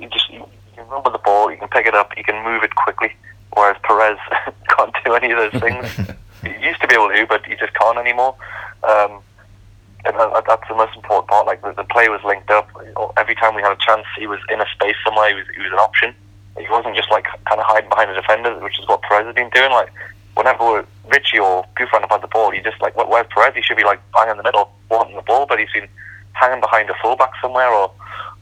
you 0.01 0.09
just 0.09 0.31
you 0.31 0.45
can 0.75 0.87
run 0.89 1.03
with 1.05 1.13
the 1.13 1.21
ball, 1.25 1.51
you 1.51 1.57
can 1.57 1.69
pick 1.69 1.87
it 1.87 1.95
up, 1.95 2.17
you 2.17 2.25
can 2.25 2.43
move 2.45 2.63
it 2.63 2.75
quickly. 2.75 3.15
Whereas 3.55 3.77
Perez 3.83 4.19
can't 4.77 4.95
do 5.05 5.15
any 5.15 5.33
of 5.33 5.39
those 5.39 5.63
things. 5.63 6.11
he 6.43 6.67
used 6.67 6.81
to 6.81 6.89
be 6.89 6.95
able 6.95 7.09
to, 7.09 7.27
but 7.29 7.45
he 7.47 7.55
just 7.57 7.75
can't 7.75 7.99
anymore. 7.99 8.35
Um, 8.83 9.23
and 10.05 10.15
that, 10.15 10.45
that's 10.47 10.69
the 10.69 10.75
most 10.75 10.95
important 10.95 11.29
part. 11.29 11.47
Like 11.47 11.63
the, 11.63 11.73
the 11.73 11.85
play 11.85 12.09
was 12.09 12.23
linked 12.25 12.51
up. 12.51 12.69
Every 13.17 13.35
time 13.35 13.55
we 13.55 13.63
had 13.63 13.73
a 13.73 13.81
chance, 13.85 14.07
he 14.19 14.27
was 14.27 14.39
in 14.49 14.61
a 14.61 14.67
space 14.75 14.97
somewhere. 15.05 15.31
He 15.31 15.35
was, 15.35 15.47
he 15.55 15.63
was 15.63 15.73
an 15.73 15.79
option. 15.79 16.15
He 16.59 16.67
wasn't 16.71 16.97
just 16.97 17.11
like 17.11 17.25
kind 17.45 17.61
of 17.61 17.67
hiding 17.67 17.91
behind 17.91 18.11
a 18.11 18.15
defender, 18.15 18.57
which 18.61 18.79
is 18.79 18.87
what 18.89 19.03
Perez 19.03 19.27
has 19.27 19.35
been 19.35 19.51
doing. 19.51 19.71
Like 19.71 19.93
whenever 20.37 20.87
Ritchie 21.11 21.39
or 21.39 21.67
Gouffran 21.77 22.01
have 22.03 22.11
had 22.11 22.23
the 22.23 22.29
ball, 22.29 22.51
he 22.51 22.61
just 22.61 22.81
like 22.81 22.97
where's 22.97 23.27
Perez? 23.35 23.55
He 23.55 23.63
should 23.63 23.77
be 23.77 23.85
like 23.85 24.01
bang 24.13 24.31
in 24.31 24.37
the 24.37 24.43
middle, 24.43 24.73
wanting 24.91 25.17
the 25.17 25.23
ball, 25.23 25.47
but 25.47 25.59
he's 25.59 25.73
been 25.75 25.89
hanging 26.33 26.61
behind 26.61 26.89
a 26.89 26.95
fullback 27.03 27.33
somewhere 27.43 27.69
or 27.69 27.91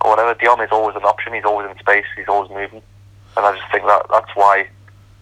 or 0.03 0.11
whatever. 0.11 0.35
Dion 0.35 0.61
is 0.61 0.71
always 0.71 0.97
an 0.97 1.05
option. 1.05 1.33
He's 1.33 1.45
always 1.45 1.71
in 1.71 1.79
space. 1.79 2.05
He's 2.17 2.29
always 2.29 2.51
moving, 2.51 2.83
and 3.37 3.47
I 3.47 3.57
just 3.57 3.71
think 3.73 3.85
that 3.87 4.07
that's 4.11 4.31
why 4.35 4.69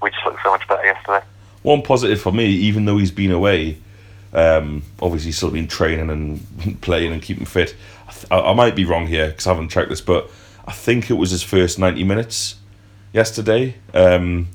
we 0.03 0.11
just 0.11 0.25
looked 0.27 0.43
so 0.43 0.51
much 0.51 0.67
better 0.67 0.85
yesterday. 0.85 1.25
One 1.63 1.83
positive 1.83 2.21
for 2.21 2.33
me, 2.33 2.47
even 2.47 2.85
though 2.85 2.99
he's 2.99 3.11
been 3.11 3.31
away, 3.31 3.79
um, 4.33 4.83
obviously 5.01 5.29
he's 5.29 5.37
still 5.37 5.51
been 5.51 5.69
training 5.69 6.11
and 6.11 6.81
playing 6.81 7.13
and 7.13 7.23
keeping 7.23 7.45
fit. 7.45 7.75
I, 8.09 8.13
th- 8.13 8.27
I 8.31 8.53
might 8.55 8.75
be 8.75 8.85
wrong 8.85 9.07
here 9.07 9.29
because 9.29 9.47
I 9.47 9.51
haven't 9.51 9.69
checked 9.69 9.91
this, 9.91 10.01
but 10.01 10.31
I 10.67 10.73
think 10.73 11.11
it 11.11 11.15
was 11.15 11.31
his 11.31 11.43
first 11.43 11.79
ninety 11.79 12.05
minutes 12.05 12.57
yesterday. 13.13 13.77
Um, 13.95 14.49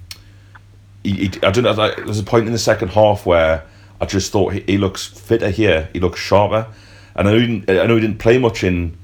he, 1.04 1.28
he, 1.28 1.28
I 1.44 1.52
don't 1.52 1.64
know. 1.64 1.72
Like, 1.72 1.96
there's 1.98 2.20
a 2.20 2.24
point 2.24 2.48
in 2.48 2.54
the 2.54 2.60
second 2.60 2.90
half 2.90 3.26
where 3.26 3.64
I 4.02 4.06
just 4.06 4.32
thought 4.32 4.54
he, 4.54 4.62
he 4.62 4.78
looks 4.78 5.06
fitter 5.06 5.50
here. 5.50 5.90
He 5.94 6.00
looks 6.00 6.20
sharper, 6.20 6.68
and 7.16 7.28
I 7.28 7.32
know 7.32 7.40
he 7.40 7.48
didn't, 7.48 7.70
I 7.70 7.86
know 7.86 7.96
he 7.96 8.02
didn't 8.02 8.20
play 8.20 8.38
much 8.38 8.64
in 8.64 8.98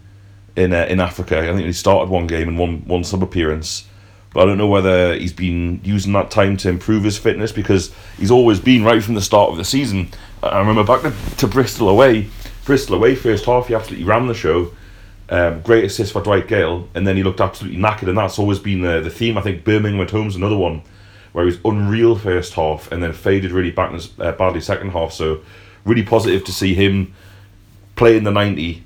in 0.55 0.74
uh, 0.74 0.86
in 0.89 1.00
Africa. 1.00 1.39
I 1.39 1.53
think 1.53 1.65
he 1.65 1.74
started 1.74 2.10
one 2.10 2.27
game 2.27 2.48
and 2.48 2.57
one 2.60 2.79
one 2.86 3.03
sub 3.03 3.24
appearance. 3.24 3.88
But 4.33 4.41
I 4.41 4.45
don't 4.45 4.57
know 4.57 4.67
whether 4.67 5.15
he's 5.15 5.33
been 5.33 5.79
using 5.83 6.11
that 6.13 6.31
time 6.31 6.57
to 6.57 6.69
improve 6.69 7.03
his 7.03 7.17
fitness 7.17 7.51
because 7.51 7.93
he's 8.17 8.31
always 8.31 8.59
been 8.59 8.83
right 8.83 9.03
from 9.03 9.13
the 9.13 9.21
start 9.21 9.51
of 9.51 9.57
the 9.57 9.63
season. 9.63 10.09
I 10.41 10.59
remember 10.59 10.83
back 10.83 11.03
to, 11.03 11.35
to 11.37 11.47
Bristol 11.47 11.87
away, 11.87 12.29
Bristol 12.65 12.95
away 12.95 13.15
first 13.15 13.45
half, 13.45 13.67
he 13.67 13.75
absolutely 13.75 14.05
ran 14.05 14.27
the 14.27 14.33
show. 14.33 14.71
Um, 15.29 15.61
great 15.61 15.85
assist 15.85 16.13
for 16.13 16.21
Dwight 16.21 16.47
Gayle, 16.47 16.89
and 16.95 17.07
then 17.07 17.15
he 17.15 17.23
looked 17.23 17.39
absolutely 17.41 17.79
knackered, 17.79 18.09
and 18.09 18.17
that's 18.17 18.37
always 18.37 18.59
been 18.59 18.81
the, 18.81 19.01
the 19.01 19.09
theme. 19.09 19.37
I 19.37 19.41
think 19.41 19.63
Birmingham 19.63 20.01
at 20.01 20.11
home's 20.11 20.35
another 20.35 20.57
one 20.57 20.81
where 21.31 21.45
he 21.45 21.51
was 21.51 21.59
unreal 21.65 22.15
first 22.15 22.53
half 22.53 22.91
and 22.91 23.01
then 23.01 23.13
faded 23.13 23.51
really 23.51 23.71
back 23.71 23.91
uh, 24.19 24.31
badly 24.33 24.61
second 24.61 24.91
half. 24.91 25.13
So 25.13 25.41
really 25.85 26.03
positive 26.03 26.43
to 26.45 26.51
see 26.51 26.73
him 26.73 27.13
playing 27.95 28.23
the 28.23 28.31
ninety 28.31 28.83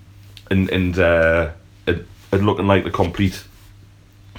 and 0.49 0.69
and, 0.69 0.97
uh, 0.99 1.51
and 1.85 2.45
looking 2.45 2.67
like 2.67 2.83
the 2.83 2.91
complete 2.91 3.43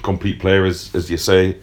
complete 0.01 0.39
player 0.39 0.65
as 0.65 0.93
as 0.93 1.09
you 1.09 1.17
say. 1.17 1.57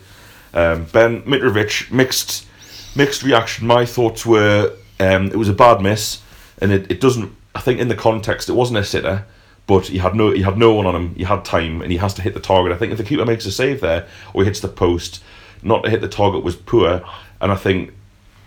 Um, 0.54 0.84
ben 0.84 1.22
Mitrovic 1.22 1.90
mixed 1.90 2.46
mixed 2.94 3.22
reaction. 3.22 3.66
My 3.66 3.84
thoughts 3.84 4.24
were 4.24 4.72
um, 4.98 5.26
it 5.26 5.36
was 5.36 5.48
a 5.48 5.54
bad 5.54 5.82
miss, 5.82 6.22
and 6.58 6.72
it, 6.72 6.90
it 6.90 7.00
doesn't. 7.00 7.34
I 7.54 7.60
think 7.60 7.80
in 7.80 7.88
the 7.88 7.94
context 7.94 8.48
it 8.48 8.54
wasn't 8.54 8.78
a 8.78 8.84
sitter, 8.84 9.24
but 9.66 9.86
he 9.86 9.98
had 9.98 10.14
no 10.14 10.30
he 10.30 10.42
had 10.42 10.56
no 10.56 10.72
one 10.72 10.86
on 10.86 10.94
him. 10.94 11.14
He 11.14 11.24
had 11.24 11.44
time, 11.44 11.82
and 11.82 11.90
he 11.90 11.98
has 11.98 12.14
to 12.14 12.22
hit 12.22 12.34
the 12.34 12.40
target. 12.40 12.72
I 12.72 12.76
think 12.76 12.92
if 12.92 12.98
the 12.98 13.04
keeper 13.04 13.24
makes 13.24 13.46
a 13.46 13.52
save 13.52 13.80
there 13.80 14.06
or 14.32 14.42
he 14.42 14.46
hits 14.46 14.60
the 14.60 14.68
post, 14.68 15.22
not 15.62 15.84
to 15.84 15.90
hit 15.90 16.00
the 16.00 16.08
target 16.08 16.44
was 16.44 16.56
poor. 16.56 17.04
And 17.40 17.52
I 17.52 17.56
think 17.56 17.92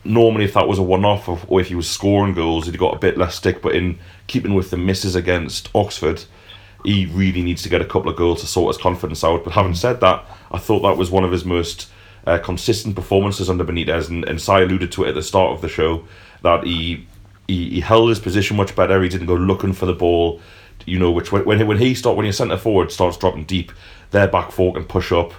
normally 0.03 0.45
if 0.45 0.53
that 0.53 0.67
was 0.67 0.79
a 0.79 0.83
one 0.83 1.05
off 1.05 1.27
or 1.47 1.61
if 1.61 1.67
he 1.67 1.75
was 1.75 1.89
scoring 1.89 2.33
goals, 2.33 2.65
he'd 2.65 2.77
got 2.77 2.95
a 2.95 2.99
bit 2.99 3.17
less 3.17 3.35
stick. 3.35 3.61
But 3.61 3.75
in 3.75 3.99
keeping 4.27 4.53
with 4.53 4.69
the 4.69 4.77
misses 4.77 5.15
against 5.15 5.69
Oxford, 5.75 6.23
he 6.83 7.05
really 7.07 7.41
needs 7.41 7.61
to 7.63 7.69
get 7.69 7.81
a 7.81 7.85
couple 7.85 8.09
of 8.09 8.17
goals 8.17 8.41
to 8.41 8.47
sort 8.47 8.73
his 8.73 8.81
confidence 8.81 9.23
out. 9.23 9.43
But 9.43 9.53
having 9.53 9.75
said 9.75 9.99
that, 10.01 10.25
I 10.51 10.57
thought 10.57 10.81
that 10.81 10.97
was 10.97 11.11
one 11.11 11.23
of 11.23 11.31
his 11.31 11.45
most 11.45 11.89
uh, 12.25 12.37
consistent 12.37 12.95
performances 12.95 13.49
under 13.49 13.63
Benitez, 13.63 14.09
and, 14.09 14.23
and 14.25 14.41
Si 14.41 14.51
alluded 14.51 14.91
to 14.93 15.03
it 15.03 15.09
at 15.09 15.15
the 15.15 15.23
start 15.23 15.53
of 15.53 15.61
the 15.61 15.69
show 15.69 16.05
that 16.41 16.63
he, 16.63 17.05
he 17.47 17.69
he 17.69 17.79
held 17.81 18.09
his 18.09 18.19
position 18.19 18.57
much 18.57 18.75
better. 18.75 19.01
He 19.01 19.09
didn't 19.09 19.27
go 19.27 19.35
looking 19.35 19.73
for 19.73 19.85
the 19.85 19.93
ball. 19.93 20.41
You 20.85 20.97
know, 20.97 21.11
which 21.11 21.31
when 21.31 21.67
when 21.67 21.77
he 21.77 21.93
start 21.93 22.15
when 22.15 22.25
your 22.25 22.33
centre 22.33 22.57
forward 22.57 22.91
starts 22.91 23.17
dropping 23.17 23.45
deep, 23.45 23.71
their 24.11 24.27
back 24.27 24.51
four 24.51 24.73
can 24.73 24.85
push 24.85 25.11
up. 25.11 25.33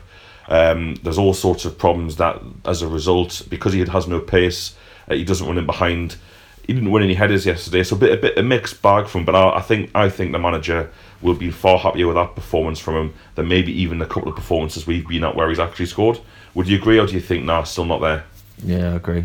Um, 0.48 0.96
there's 1.03 1.18
all 1.18 1.33
sorts 1.33 1.64
of 1.64 1.79
problems 1.79 2.16
that 2.16 2.40
as 2.64 2.83
a 2.83 2.88
result 2.88 3.42
because 3.48 3.72
he 3.72 3.81
has 3.81 4.07
no 4.09 4.20
pace, 4.20 4.74
uh, 5.09 5.14
he 5.14 5.24
doesn't 5.24 5.46
run 5.46 5.59
in 5.59 5.66
behind. 5.66 6.16
He 6.66 6.73
didn't 6.73 6.90
win 6.90 7.03
any 7.03 7.14
headers 7.14 7.46
yesterday, 7.46 7.83
so 7.83 7.96
a 7.96 7.99
bit 7.99 8.12
a 8.12 8.16
bit 8.16 8.38
a 8.38 8.42
mixed 8.42 8.83
bag 8.83 9.09
from. 9.09 9.20
Him, 9.20 9.27
but 9.27 9.35
I, 9.35 9.59
I 9.59 9.61
think 9.61 9.90
I 9.94 10.09
think 10.09 10.33
the 10.33 10.38
manager 10.38 10.90
will 11.20 11.35
be 11.35 11.51
far 11.51 11.79
happier 11.79 12.07
with 12.07 12.16
that 12.16 12.35
performance 12.35 12.79
from 12.79 12.94
him 12.94 13.14
than 13.35 13.49
maybe 13.49 13.73
even 13.73 14.01
a 14.01 14.07
couple 14.07 14.29
of 14.29 14.37
performances 14.37 14.87
we've 14.87 15.07
been 15.07 15.25
at 15.25 15.35
where 15.35 15.49
he's 15.49 15.59
actually 15.59 15.87
scored. 15.87 16.18
Would 16.55 16.68
you 16.68 16.79
agree, 16.79 16.99
or 16.99 17.07
do 17.07 17.14
you 17.14 17.20
think 17.20 17.44
nah, 17.44 17.62
still 17.64 17.85
not 17.85 18.01
there? 18.01 18.25
Yeah, 18.64 18.92
I 18.92 18.96
agree. 18.96 19.25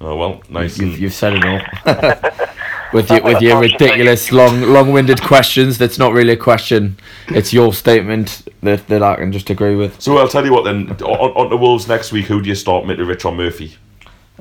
Oh 0.00 0.16
well, 0.16 0.42
nice. 0.48 0.78
You've, 0.78 0.98
you've 0.98 1.14
said 1.14 1.34
it 1.36 1.44
all. 1.44 2.30
with 2.92 3.10
your 3.10 3.22
with 3.22 3.40
your 3.40 3.60
ridiculous 3.60 4.32
long 4.32 4.62
long-winded 4.62 5.22
questions. 5.22 5.78
That's 5.78 5.98
not 5.98 6.12
really 6.12 6.32
a 6.32 6.36
question. 6.36 6.98
It's 7.28 7.52
your 7.52 7.72
statement 7.72 8.48
that, 8.62 8.86
that 8.88 9.02
I 9.02 9.16
can 9.16 9.32
just 9.32 9.50
agree 9.50 9.76
with. 9.76 10.00
So 10.00 10.18
I'll 10.18 10.28
tell 10.28 10.44
you 10.44 10.52
what 10.52 10.64
then. 10.64 10.90
On, 11.02 11.30
on 11.30 11.50
the 11.50 11.56
Wolves 11.56 11.88
next 11.88 12.12
week, 12.12 12.26
who 12.26 12.42
do 12.42 12.48
you 12.48 12.54
start, 12.54 12.84
Mitrovic 12.84 13.24
or 13.24 13.32
Murphy? 13.32 13.76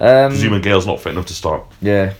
Um, 0.02 0.32
Presuming 0.32 0.62
Gayle's 0.62 0.88
not 0.88 1.00
fit 1.00 1.12
enough 1.12 1.28
to 1.28 1.34
start. 1.34 1.64
Yeah. 1.80 2.14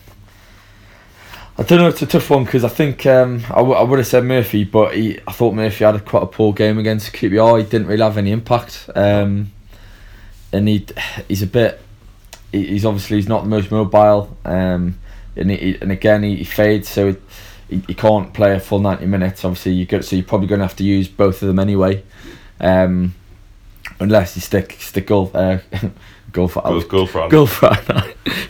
I 1.58 1.64
don't 1.64 1.80
know. 1.80 1.88
It's 1.88 2.02
a 2.02 2.06
tough 2.06 2.30
one 2.30 2.46
because 2.46 2.64
I 2.64 2.70
think 2.70 3.06
um, 3.08 3.44
I, 3.50 3.56
w- 3.58 3.76
I 3.76 3.82
would 3.82 3.98
have 4.00 4.08
said 4.08 4.24
Murphy, 4.24 4.64
but 4.64 4.96
he, 4.96 5.20
I 5.28 5.32
thought 5.32 5.54
Murphy 5.54 5.84
had 5.84 5.96
a, 5.96 6.00
quite 6.00 6.24
a 6.24 6.28
poor 6.28 6.54
game 6.54 6.78
against 6.78 7.12
QPR. 7.12 7.58
He 7.58 7.70
didn't 7.70 7.88
really 7.88 8.04
have 8.04 8.18
any 8.18 8.32
impact, 8.32 8.88
um, 8.96 9.52
and 10.54 10.68
he 10.68 10.86
he's 11.28 11.42
a 11.42 11.48
bit. 11.48 11.82
He, 12.52 12.68
he's 12.68 12.86
obviously 12.86 13.18
he's 13.18 13.28
not 13.28 13.44
the 13.44 13.50
most 13.50 13.70
mobile, 13.70 14.36
um, 14.46 14.98
and 15.36 15.52
he, 15.52 15.78
and 15.82 15.92
again 15.92 16.24
he, 16.24 16.38
he 16.38 16.44
fades, 16.46 16.88
so 16.88 17.16
he, 17.70 17.82
he 17.88 17.94
can't 17.94 18.34
play 18.34 18.56
a 18.56 18.60
full 18.60 18.80
ninety 18.80 19.06
minutes. 19.06 19.44
Obviously, 19.44 19.74
you 19.74 19.86
go, 19.86 20.02
so 20.02 20.16
you're 20.16 20.24
probably 20.26 20.48
going 20.48 20.60
to 20.60 20.66
have 20.68 20.78
to 20.78 20.84
use 20.84 21.08
both 21.08 21.42
of 21.42 21.48
them 21.48 21.60
anyway, 21.60 22.04
um, 22.60 23.14
unless 24.00 24.36
you 24.36 24.42
stick 24.42 24.78
stick 24.80 25.08
goal 25.08 25.30
uh, 25.34 25.60
goal 26.32 26.48
for 26.48 26.62
Goal, 26.62 26.82
goal 26.84 27.06
for 27.08 27.30
Go 27.30 27.46
for 27.46 27.76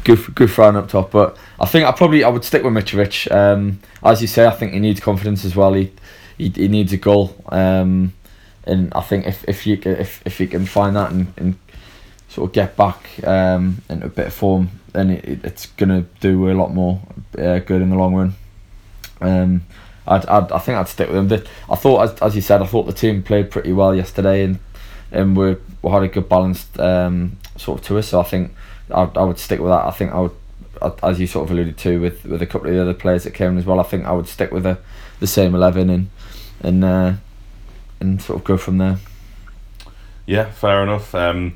good, 0.04 0.36
good 0.36 0.52
Fran 0.52 0.76
up 0.76 0.88
top. 0.90 1.12
But 1.12 1.38
I 1.60 1.66
think 1.66 1.88
I 1.88 1.92
probably 1.92 2.24
I 2.24 2.30
would 2.30 2.44
stick 2.44 2.64
with 2.64 2.74
Mitrovic. 2.74 3.32
Um, 3.32 3.80
as 4.04 4.22
you 4.22 4.28
say, 4.28 4.46
I 4.46 4.52
think 4.52 4.74
he 4.74 4.80
needs 4.80 5.00
confidence 5.00 5.46
as 5.46 5.56
well. 5.56 5.74
He 5.74 5.92
he, 6.38 6.50
he 6.50 6.68
needs 6.68 6.94
a 6.94 6.98
goal. 6.98 7.36
Um, 7.50 8.14
and 8.66 8.94
I 8.94 9.02
think 9.02 9.26
if 9.26 9.44
if 9.48 9.66
you 9.68 9.80
if 9.84 10.22
if 10.26 10.40
you 10.40 10.48
can 10.48 10.66
find 10.66 10.96
that 10.96 11.12
and, 11.12 11.34
and 11.38 11.56
sort 12.30 12.50
of 12.50 12.54
get 12.54 12.76
back 12.78 13.10
um, 13.28 13.82
into 13.90 14.06
a 14.06 14.10
bit 14.10 14.28
of 14.28 14.34
form, 14.34 14.70
then 14.94 15.12
it, 15.12 15.44
it's 15.44 15.66
gonna 15.66 16.06
do 16.20 16.50
a 16.50 16.54
lot 16.54 16.74
more 16.74 17.02
uh, 17.38 17.60
good 17.60 17.82
in 17.82 17.90
the 17.90 17.96
long 17.96 18.16
run. 18.16 18.34
Um, 19.20 19.62
I'd, 20.08 20.26
I'd 20.26 20.52
I 20.52 20.60
think 20.60 20.78
I'd 20.78 20.88
stick 20.88 21.10
with 21.10 21.18
him. 21.18 21.28
The- 21.28 21.48
I 21.70 21.76
thought, 21.76 22.02
as, 22.04 22.20
as 22.22 22.36
you 22.36 22.42
said, 22.42 22.62
I 22.62 22.66
thought 22.66 22.84
the 22.84 22.94
team 22.94 23.22
played 23.24 23.52
pretty 23.52 23.74
well 23.74 23.94
yesterday, 23.96 24.44
and 24.44 24.60
and 25.12 25.36
we 25.36 25.58
we 25.82 25.92
had 25.92 26.04
a 26.04 26.08
good 26.08 26.30
balanced 26.30 26.80
um, 26.80 27.38
sort 27.62 27.80
of 27.80 27.86
to 27.88 27.98
us. 28.00 28.10
So 28.10 28.20
I 28.20 28.24
think 28.24 28.52
I 28.94 29.04
I 29.16 29.24
would 29.24 29.40
stick 29.40 29.60
with 29.60 29.70
that. 29.72 29.86
I 29.86 29.92
think 29.92 30.12
I 30.14 30.20
would, 30.20 30.32
as 31.04 31.20
you 31.20 31.28
sort 31.28 31.46
of 31.46 31.52
alluded 31.52 31.78
to 31.80 32.00
with, 32.02 32.26
with 32.26 32.42
a 32.42 32.46
couple 32.46 32.68
of 32.68 32.74
the 32.74 32.82
other 32.82 32.94
players 32.94 33.24
that 33.24 33.34
came 33.34 33.52
in 33.52 33.58
as 33.58 33.66
well. 33.66 33.80
I 33.80 33.84
think 33.84 34.06
I 34.06 34.12
would 34.12 34.28
stick 34.28 34.52
with 34.52 34.64
the, 34.64 34.78
the 35.20 35.28
same 35.28 35.56
eleven 35.56 35.90
and 35.90 36.10
and 36.62 36.84
uh, 36.84 37.14
and 38.00 38.22
sort 38.22 38.40
of 38.40 38.44
go 38.46 38.58
from 38.58 38.78
there. 38.78 38.98
Yeah, 40.26 40.46
fair 40.52 40.84
enough. 40.84 41.14
Um, 41.16 41.56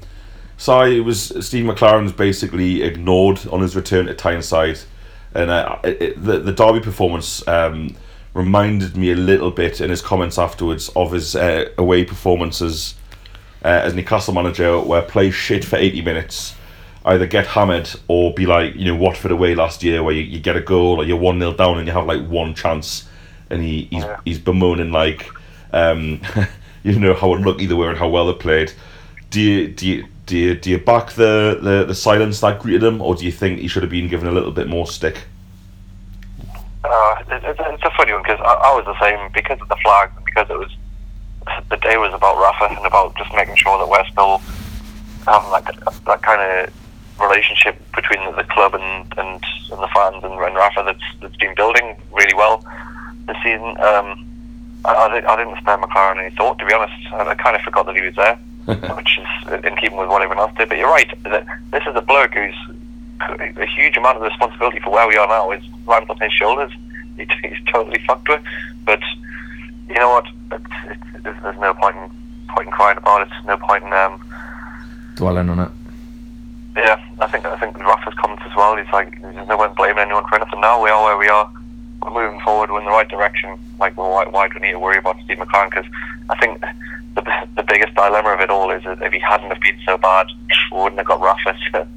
so 0.57 0.81
it 0.83 1.01
was 1.01 1.45
Steve 1.45 1.65
McClaren's 1.65 2.11
basically 2.11 2.81
ignored 2.83 3.45
on 3.51 3.61
his 3.61 3.75
return 3.75 4.05
to 4.07 4.13
Tyneside, 4.13 4.79
and 5.33 5.49
uh, 5.51 5.77
it, 5.83 6.01
it- 6.01 6.23
the 6.23 6.39
the 6.39 6.51
Derby 6.51 6.79
performance 6.79 7.45
um, 7.47 7.95
reminded 8.33 8.95
me 8.97 9.11
a 9.11 9.15
little 9.15 9.51
bit 9.51 9.79
in 9.81 9.89
his 9.89 10.01
comments 10.01 10.37
afterwards 10.37 10.89
of 10.95 11.11
his 11.11 11.35
uh, 11.35 11.69
away 11.77 12.03
performances 12.03 12.95
uh, 13.63 13.67
as 13.83 13.93
Newcastle 13.93 14.33
manager, 14.33 14.79
where 14.79 15.01
play 15.01 15.31
shit 15.31 15.63
for 15.65 15.77
eighty 15.77 16.01
minutes, 16.01 16.55
either 17.05 17.25
get 17.25 17.47
hammered 17.47 17.89
or 18.07 18.33
be 18.33 18.45
like 18.45 18.75
you 18.75 18.85
know 18.85 18.95
Watford 18.95 19.31
away 19.31 19.55
last 19.55 19.83
year, 19.83 20.03
where 20.03 20.13
you, 20.13 20.21
you 20.21 20.39
get 20.39 20.55
a 20.55 20.61
goal 20.61 20.99
or 20.99 21.05
you're 21.05 21.17
one 21.17 21.39
0 21.39 21.53
down 21.53 21.77
and 21.77 21.87
you 21.87 21.93
have 21.93 22.05
like 22.05 22.25
one 22.27 22.53
chance, 22.53 23.07
and 23.49 23.61
he, 23.61 23.87
he's 23.91 24.03
Yeah. 24.03 24.19
he's 24.25 24.39
bemoaning 24.39 24.91
like. 24.91 25.29
Um, 25.73 26.21
you 26.83 26.99
know 26.99 27.15
how 27.15 27.33
unlucky 27.33 27.65
they 27.65 27.73
were 27.73 27.89
and 27.89 27.97
how 27.97 28.07
well 28.07 28.27
they 28.27 28.33
played. 28.33 28.71
Do 29.31 29.41
you 29.41 29.67
do 29.67 29.87
you 29.87 30.05
do 30.25 30.37
you, 30.37 30.55
do 30.55 30.69
you 30.71 30.77
back 30.79 31.11
the, 31.13 31.59
the, 31.61 31.85
the 31.85 31.95
silence 31.95 32.39
that 32.41 32.59
greeted 32.59 32.83
him, 32.83 33.01
or 33.01 33.15
do 33.15 33.25
you 33.25 33.31
think 33.31 33.59
he 33.59 33.67
should 33.67 33.83
have 33.83 33.91
been 33.91 34.07
given 34.07 34.27
a 34.27 34.31
little 34.31 34.51
bit 34.51 34.67
more 34.67 34.87
stick? 34.87 35.23
Uh, 36.83 37.15
it, 37.27 37.43
it, 37.43 37.55
it's 37.59 37.83
a 37.83 37.91
funny 37.97 38.13
one 38.13 38.21
because 38.23 38.39
I, 38.39 38.53
I 38.53 38.75
was 38.75 38.85
the 38.85 38.99
same 38.99 39.31
because 39.33 39.59
of 39.61 39.67
the 39.67 39.75
flag 39.83 40.11
and 40.15 40.25
because 40.25 40.49
it 40.49 40.57
was 40.57 40.71
the 41.69 41.77
day 41.77 41.97
was 41.97 42.13
about 42.13 42.37
Rafa 42.37 42.75
and 42.75 42.85
about 42.85 43.15
just 43.17 43.33
making 43.33 43.55
sure 43.55 43.77
that 43.77 43.89
we're 43.89 44.05
still 44.07 44.39
having 45.25 45.49
like 45.49 45.65
that 45.65 46.21
kind 46.21 46.41
of 46.41 46.73
relationship 47.19 47.79
between 47.95 48.19
the, 48.35 48.43
club 48.43 48.75
and, 48.75 49.13
and, 49.17 49.43
and 49.71 49.81
the 49.81 49.89
fans 49.93 50.23
and, 50.23 50.33
and 50.33 50.55
Rafa 50.55 50.83
that's 50.85 51.03
that's 51.21 51.35
been 51.37 51.55
building 51.55 51.95
really 52.11 52.33
well 52.33 52.63
this 53.27 53.37
season. 53.43 53.77
Um, 53.81 54.25
I, 54.85 55.23
I, 55.27 55.35
didn't, 55.35 55.57
spare 55.57 55.77
McClaren 55.77 56.23
any 56.23 56.35
thought, 56.35 56.59
to 56.59 56.65
be 56.65 56.73
honest. 56.73 56.93
I, 57.11 57.29
I 57.29 57.35
kind 57.35 57.55
of 57.55 57.61
forgot 57.63 57.87
that 57.87 57.95
he 57.95 58.01
was 58.01 58.15
there, 58.15 58.35
which 58.95 59.19
is 59.19 59.65
in 59.65 59.75
keeping 59.77 59.97
with 59.97 60.09
what 60.09 60.21
everyone 60.21 60.39
else 60.47 60.55
did. 60.57 60.69
But 60.69 60.77
you're 60.77 60.89
right. 60.89 61.11
That 61.23 61.45
this 61.71 61.83
is 61.87 61.95
a 61.95 62.01
bloke 62.01 62.33
who's 62.33 62.55
a 63.21 63.65
huge 63.65 63.97
amount 63.97 64.17
of 64.17 64.23
responsibility 64.23 64.79
for 64.79 64.91
where 64.91 65.07
we 65.07 65.17
are 65.17 65.27
now 65.27 65.51
is 65.51 65.63
lands 65.87 66.09
on 66.09 66.19
his 66.19 66.33
shoulders. 66.33 66.71
He, 67.17 67.27
he's 67.41 67.57
totally 67.71 67.99
fucked 68.05 68.29
with. 68.29 68.41
But 68.85 69.01
you 69.89 69.95
know 69.95 70.09
what? 70.09 70.25
It's, 70.51 70.65
it's, 70.85 71.04
there's, 71.25 71.35
there's 71.43 71.59
no 71.59 71.73
point 71.73 71.95
in 71.97 72.09
point 72.47 72.67
in 72.67 72.71
crying 72.71 72.97
about 72.97 73.21
it. 73.23 73.29
No 73.45 73.57
point 73.57 73.83
in 73.83 73.91
um, 73.91 74.21
Dwelling 75.15 75.49
on 75.49 75.59
it. 75.59 75.69
yeah, 76.77 76.95
I 77.19 77.27
think 77.27 77.45
I 77.45 77.57
think 77.57 77.77
Rafa's 77.79 78.13
comments 78.15 78.43
as 78.45 78.55
well. 78.55 78.75
He's 78.77 78.85
like, 78.93 79.21
there's 79.21 79.47
no 79.47 79.57
one 79.57 79.73
blaming 79.73 79.99
anyone 79.99 80.23
for 80.29 80.35
anything. 80.35 80.61
Now 80.61 80.81
we 80.83 80.89
are 80.89 81.03
where 81.03 81.17
we 81.17 81.27
are. 81.27 81.49
We're 82.03 82.11
moving 82.23 82.39
forward. 82.41 82.69
We're 82.71 82.79
in 82.79 82.85
the 82.85 82.91
right 82.91 83.07
direction. 83.09 83.57
Like, 83.79 83.97
well, 83.97 84.11
why, 84.11 84.25
why 84.27 84.47
do 84.47 84.53
we 84.61 84.67
need 84.67 84.73
to 84.73 84.79
worry 84.79 84.97
about 84.97 85.17
Steve 85.25 85.37
McClaren? 85.37 85.69
Because 85.69 85.85
I 86.29 86.35
think 86.37 86.61
the 87.15 87.23
the 87.55 87.63
biggest 87.63 87.95
dilemma 87.95 88.29
of 88.33 88.39
it 88.41 88.49
all 88.49 88.71
is 88.71 88.83
that 88.83 89.01
if 89.01 89.11
he 89.13 89.19
hadn't 89.19 89.49
have 89.49 89.61
been 89.61 89.77
so 89.85 89.97
bad, 89.97 90.27
we 90.71 90.77
wouldn't 90.81 90.99
have 90.99 91.07
got 91.07 91.21
Rafa. 91.21 91.55
So 91.71 91.87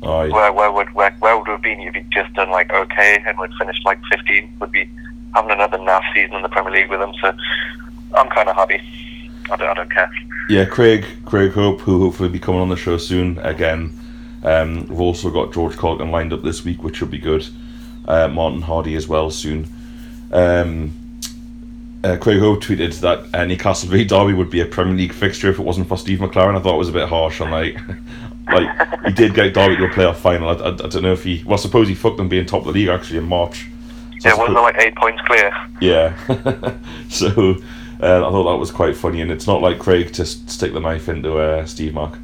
Oh, 0.00 0.22
yeah. 0.22 0.32
where 0.32 0.52
where 0.52 0.70
would 0.70 0.88
where, 0.94 1.10
where 1.18 1.36
would 1.36 1.48
we 1.48 1.52
have 1.54 1.62
been 1.62 1.80
if 1.80 1.92
he'd 1.92 2.08
just 2.12 2.32
done 2.34 2.50
like 2.52 2.72
okay 2.72 3.20
and 3.26 3.36
we'd 3.36 3.50
finished 3.58 3.84
like 3.84 3.98
15? 4.12 4.48
Would 4.60 4.70
be 4.70 4.88
having 5.34 5.50
another 5.50 5.76
naff 5.78 6.02
season 6.14 6.36
in 6.36 6.42
the 6.42 6.48
Premier 6.48 6.70
League 6.72 6.88
with 6.88 7.00
him. 7.00 7.12
So 7.20 7.32
I'm 8.14 8.28
kind 8.30 8.48
of 8.48 8.56
happy. 8.56 8.80
I 9.50 9.56
don't, 9.56 9.68
I 9.68 9.74
don't 9.74 9.90
care. 9.90 10.10
Yeah, 10.48 10.64
Craig 10.64 11.04
Craig 11.24 11.52
Hope, 11.52 11.80
who 11.80 12.00
hopefully 12.00 12.28
will 12.28 12.32
be 12.32 12.38
coming 12.38 12.60
on 12.60 12.68
the 12.68 12.76
show 12.76 12.96
soon 12.98 13.38
again. 13.38 13.98
Um, 14.42 14.86
we've 14.88 15.00
also 15.00 15.30
got 15.30 15.52
George 15.52 15.76
Caulkin 15.76 16.10
lined 16.10 16.32
up 16.32 16.42
this 16.42 16.64
week, 16.64 16.82
which 16.82 16.96
should 16.96 17.10
be 17.10 17.18
good. 17.18 17.46
Uh, 18.06 18.28
Martin 18.28 18.62
Hardy 18.62 18.94
as 18.94 19.06
well 19.08 19.30
soon. 19.30 19.66
Um, 20.32 20.92
uh, 22.04 22.16
Craig 22.16 22.38
Hope 22.38 22.62
tweeted 22.62 23.00
that 23.00 23.34
uh, 23.34 23.44
Newcastle 23.44 23.88
v 23.88 24.04
Derby 24.04 24.32
would 24.32 24.50
be 24.50 24.60
a 24.60 24.66
Premier 24.66 24.94
League 24.94 25.12
fixture 25.12 25.50
if 25.50 25.58
it 25.58 25.62
wasn't 25.62 25.88
for 25.88 25.98
Steve 25.98 26.20
McClaren. 26.20 26.56
I 26.56 26.60
thought 26.62 26.74
it 26.74 26.78
was 26.78 26.88
a 26.88 26.92
bit 26.92 27.08
harsh 27.08 27.40
on 27.40 27.50
like, 27.50 27.76
like 28.52 29.04
he 29.04 29.12
did 29.12 29.34
get 29.34 29.52
Derby 29.52 29.76
to 29.76 29.84
a 29.84 29.88
playoff 29.90 30.16
final. 30.16 30.48
I, 30.48 30.52
I, 30.52 30.68
I 30.68 30.72
don't 30.72 31.02
know 31.02 31.12
if 31.12 31.24
he. 31.24 31.42
Well, 31.44 31.54
I 31.54 31.56
suppose 31.56 31.88
he 31.88 31.94
fucked 31.94 32.16
them 32.18 32.28
being 32.28 32.46
top 32.46 32.60
of 32.60 32.66
the 32.66 32.72
league 32.72 32.88
actually 32.88 33.18
in 33.18 33.24
March. 33.24 33.66
So 34.20 34.28
Yeah, 34.28 34.34
wasn't 34.36 34.58
it 34.58 34.60
like 34.60 34.76
eight 34.78 34.94
points 34.96 35.20
clear? 35.26 35.52
yeah. 35.80 36.76
so 37.08 37.56
uh, 38.00 38.26
I 38.26 38.30
thought 38.30 38.50
that 38.52 38.58
was 38.58 38.70
quite 38.70 38.96
funny, 38.96 39.20
and 39.20 39.30
it's 39.30 39.46
not 39.46 39.60
like 39.60 39.78
Craig 39.78 40.12
to 40.14 40.24
stick 40.24 40.72
the 40.72 40.80
knife 40.80 41.08
into 41.08 41.38
uh, 41.38 41.64
Steve 41.66 41.94
Mark 41.94 42.18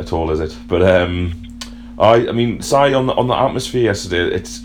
at 0.00 0.12
all, 0.12 0.30
is 0.30 0.40
it? 0.40 0.56
But 0.68 0.82
um, 0.82 1.32
I, 1.98 2.28
I 2.28 2.32
mean, 2.32 2.60
Si 2.62 2.76
on 2.76 3.06
the 3.06 3.14
on 3.14 3.26
the 3.28 3.34
atmosphere 3.36 3.82
yesterday. 3.84 4.34
It's 4.34 4.64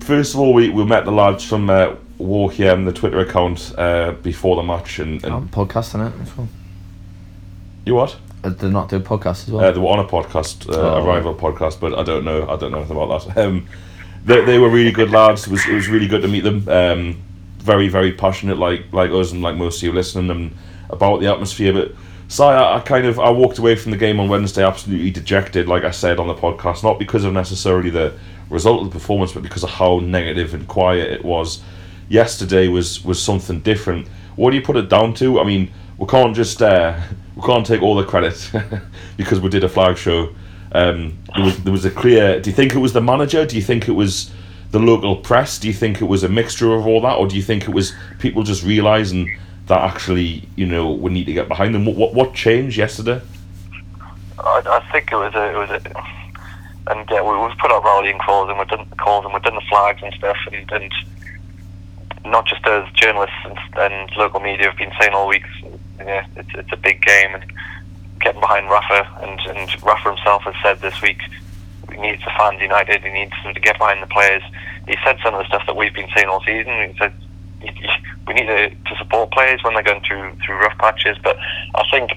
first 0.00 0.34
of 0.34 0.40
all 0.40 0.54
we, 0.54 0.68
we 0.70 0.84
met 0.84 1.04
the 1.04 1.10
lads 1.12 1.44
from 1.44 1.68
uh, 1.70 1.94
Warham, 2.18 2.84
the 2.84 2.92
Twitter 2.92 3.18
account, 3.20 3.72
uh, 3.78 4.12
before 4.22 4.56
the 4.56 4.62
match, 4.62 4.98
and, 4.98 5.22
and 5.24 5.34
I'm 5.34 5.48
podcasting 5.48 6.06
it 6.08 6.20
as 6.22 6.36
well. 6.36 6.48
you 7.84 7.94
what? 7.94 8.16
Uh, 8.44 8.50
They're 8.50 8.70
not 8.70 8.88
doing 8.88 9.02
podcasts 9.02 9.44
as 9.46 9.50
well. 9.50 9.64
Uh, 9.64 9.70
they 9.72 9.78
were 9.80 9.88
on 9.88 9.98
a 9.98 10.04
podcast, 10.08 10.68
uh, 10.72 10.80
a 10.80 11.02
Oh. 11.02 11.06
rival 11.06 11.34
podcast, 11.34 11.78
but 11.80 11.98
I 11.98 12.02
don't 12.02 12.24
know. 12.24 12.48
I 12.48 12.56
don't 12.56 12.70
know 12.72 12.78
anything 12.78 12.96
about 12.96 13.24
that. 13.24 13.36
Um, 13.46 13.66
they, 14.24 14.44
they 14.44 14.58
were 14.58 14.68
really 14.68 14.92
good 14.92 15.10
lads. 15.10 15.46
It 15.46 15.50
was 15.50 15.66
it 15.66 15.72
was 15.74 15.88
really 15.88 16.06
good 16.06 16.20
to 16.22 16.28
meet 16.28 16.44
them. 16.44 16.68
Um, 16.68 17.22
very 17.60 17.88
very 17.88 18.12
passionate, 18.12 18.58
like 18.58 18.92
like 18.92 19.10
us 19.10 19.32
and 19.32 19.42
like 19.42 19.56
most 19.56 19.78
of 19.78 19.82
you 19.84 19.92
listening, 19.92 20.30
and 20.30 20.54
about 20.88 21.20
the 21.20 21.26
atmosphere. 21.26 21.72
But 21.72 21.92
so 22.28 22.46
I, 22.46 22.76
I 22.76 22.80
kind 22.80 23.06
of 23.06 23.18
I 23.18 23.30
walked 23.30 23.58
away 23.58 23.76
from 23.76 23.92
the 23.92 23.98
game 23.98 24.20
on 24.20 24.28
Wednesday 24.28 24.64
absolutely 24.64 25.10
dejected, 25.10 25.68
like 25.68 25.84
I 25.84 25.90
said 25.90 26.18
on 26.18 26.28
the 26.28 26.34
podcast, 26.34 26.82
not 26.82 26.98
because 26.98 27.24
of 27.24 27.32
necessarily 27.32 27.90
the 27.90 28.14
result 28.48 28.82
of 28.82 28.92
the 28.92 28.98
performance, 28.98 29.32
but 29.32 29.42
because 29.42 29.62
of 29.62 29.70
how 29.70 30.00
negative 30.00 30.54
and 30.54 30.66
quiet 30.66 31.10
it 31.10 31.24
was. 31.24 31.62
Yesterday 32.08 32.68
was 32.68 33.04
was 33.04 33.22
something 33.22 33.60
different. 33.60 34.08
What 34.36 34.50
do 34.50 34.56
you 34.56 34.62
put 34.62 34.76
it 34.76 34.88
down 34.88 35.14
to? 35.14 35.40
I 35.40 35.44
mean, 35.44 35.70
we 35.98 36.06
can't 36.06 36.34
just 36.34 36.60
uh, 36.62 36.98
we 37.36 37.42
can't 37.42 37.64
take 37.66 37.82
all 37.82 37.94
the 37.94 38.04
credit 38.04 38.50
because 39.16 39.40
we 39.40 39.48
did 39.48 39.64
a 39.64 39.68
flag 39.68 39.96
show. 39.96 40.34
Um, 40.72 41.18
there 41.34 41.44
was 41.44 41.62
there 41.62 41.72
was 41.72 41.84
a 41.84 41.90
clear. 41.90 42.40
Do 42.40 42.50
you 42.50 42.56
think 42.56 42.74
it 42.74 42.78
was 42.78 42.92
the 42.92 43.00
manager? 43.00 43.44
Do 43.44 43.56
you 43.56 43.62
think 43.62 43.88
it 43.88 43.92
was 43.92 44.30
the 44.70 44.78
local 44.78 45.16
press? 45.16 45.58
Do 45.58 45.68
you 45.68 45.74
think 45.74 46.00
it 46.00 46.04
was 46.04 46.22
a 46.22 46.28
mixture 46.28 46.74
of 46.74 46.86
all 46.86 47.00
that, 47.02 47.16
or 47.16 47.26
do 47.26 47.36
you 47.36 47.42
think 47.42 47.64
it 47.64 47.74
was 47.74 47.92
people 48.18 48.42
just 48.42 48.62
realizing 48.62 49.36
that 49.66 49.80
actually 49.80 50.48
you 50.56 50.66
know 50.66 50.90
we 50.90 51.12
need 51.12 51.24
to 51.24 51.32
get 51.32 51.48
behind 51.48 51.74
them? 51.74 51.84
What 51.84 51.96
what, 51.96 52.14
what 52.14 52.34
changed 52.34 52.76
yesterday? 52.76 53.20
I, 54.38 54.62
I 54.64 54.92
think 54.92 55.12
it 55.12 55.16
was 55.16 55.34
a, 55.34 55.52
it 55.52 55.56
was 55.56 55.70
a, 55.70 56.92
and 56.92 57.08
yeah, 57.10 57.22
we, 57.22 57.46
we've 57.46 57.58
put 57.58 57.70
out 57.70 57.84
rallying 57.84 58.18
calls 58.18 58.48
and 58.48 58.58
we've 58.58 58.68
done 58.68 58.86
calls 58.98 59.24
and 59.24 59.34
we've 59.34 59.42
done 59.42 59.54
the 59.54 59.62
flags 59.68 60.02
and 60.02 60.14
stuff, 60.14 60.36
and, 60.52 60.70
and 60.72 60.92
not 62.24 62.46
just 62.46 62.66
as 62.66 62.90
journalists 62.92 63.36
and, 63.44 63.58
and 63.76 64.10
local 64.16 64.40
media 64.40 64.68
have 64.68 64.78
been 64.78 64.92
saying 65.00 65.12
all 65.12 65.28
week. 65.28 65.44
Yeah, 65.98 66.26
it's 66.36 66.50
it's 66.54 66.72
a 66.72 66.76
big 66.76 67.02
game 67.02 67.34
and 67.34 67.44
getting 68.20 68.40
behind 68.40 68.70
Rafa 68.70 69.08
and 69.22 69.40
and 69.56 69.82
Rafa 69.82 70.14
himself 70.14 70.42
has 70.44 70.54
said 70.62 70.80
this 70.80 71.02
week 71.02 71.20
he 71.92 72.00
needs 72.00 72.22
the 72.24 72.30
fans 72.36 72.60
united. 72.60 73.02
He 73.02 73.10
needs 73.10 73.32
them 73.44 73.54
to 73.54 73.60
get 73.60 73.78
behind 73.78 74.02
the 74.02 74.06
players. 74.06 74.42
He 74.88 74.96
said 75.04 75.18
some 75.22 75.34
of 75.34 75.40
the 75.40 75.46
stuff 75.46 75.62
that 75.66 75.76
we've 75.76 75.94
been 75.94 76.08
saying 76.14 76.28
all 76.28 76.42
season. 76.42 76.90
He 76.90 76.98
said 76.98 77.12
"You- 77.62 77.72
you- 77.80 77.88
we 78.26 78.34
need 78.34 78.46
to, 78.46 78.70
to 78.70 78.96
support 78.98 79.30
players 79.32 79.62
when 79.64 79.74
they're 79.74 79.82
going 79.82 80.02
through 80.02 80.36
through 80.44 80.56
rough 80.56 80.76
patches. 80.78 81.16
But 81.22 81.36
I 81.74 81.82
think 81.90 82.12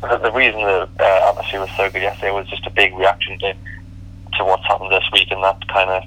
the, 0.00 0.16
the 0.18 0.32
reason 0.32 0.60
the 0.60 0.88
uh, 1.00 1.28
atmosphere 1.30 1.60
was 1.60 1.70
so 1.76 1.90
good 1.90 2.02
yesterday 2.02 2.30
was 2.30 2.46
just 2.48 2.66
a 2.66 2.70
big 2.70 2.94
reaction 2.96 3.38
to 3.40 3.54
to 4.38 4.44
what's 4.44 4.64
happened 4.66 4.92
this 4.92 5.04
week 5.12 5.28
and 5.30 5.42
that 5.42 5.66
kind 5.68 5.90
of 5.90 6.02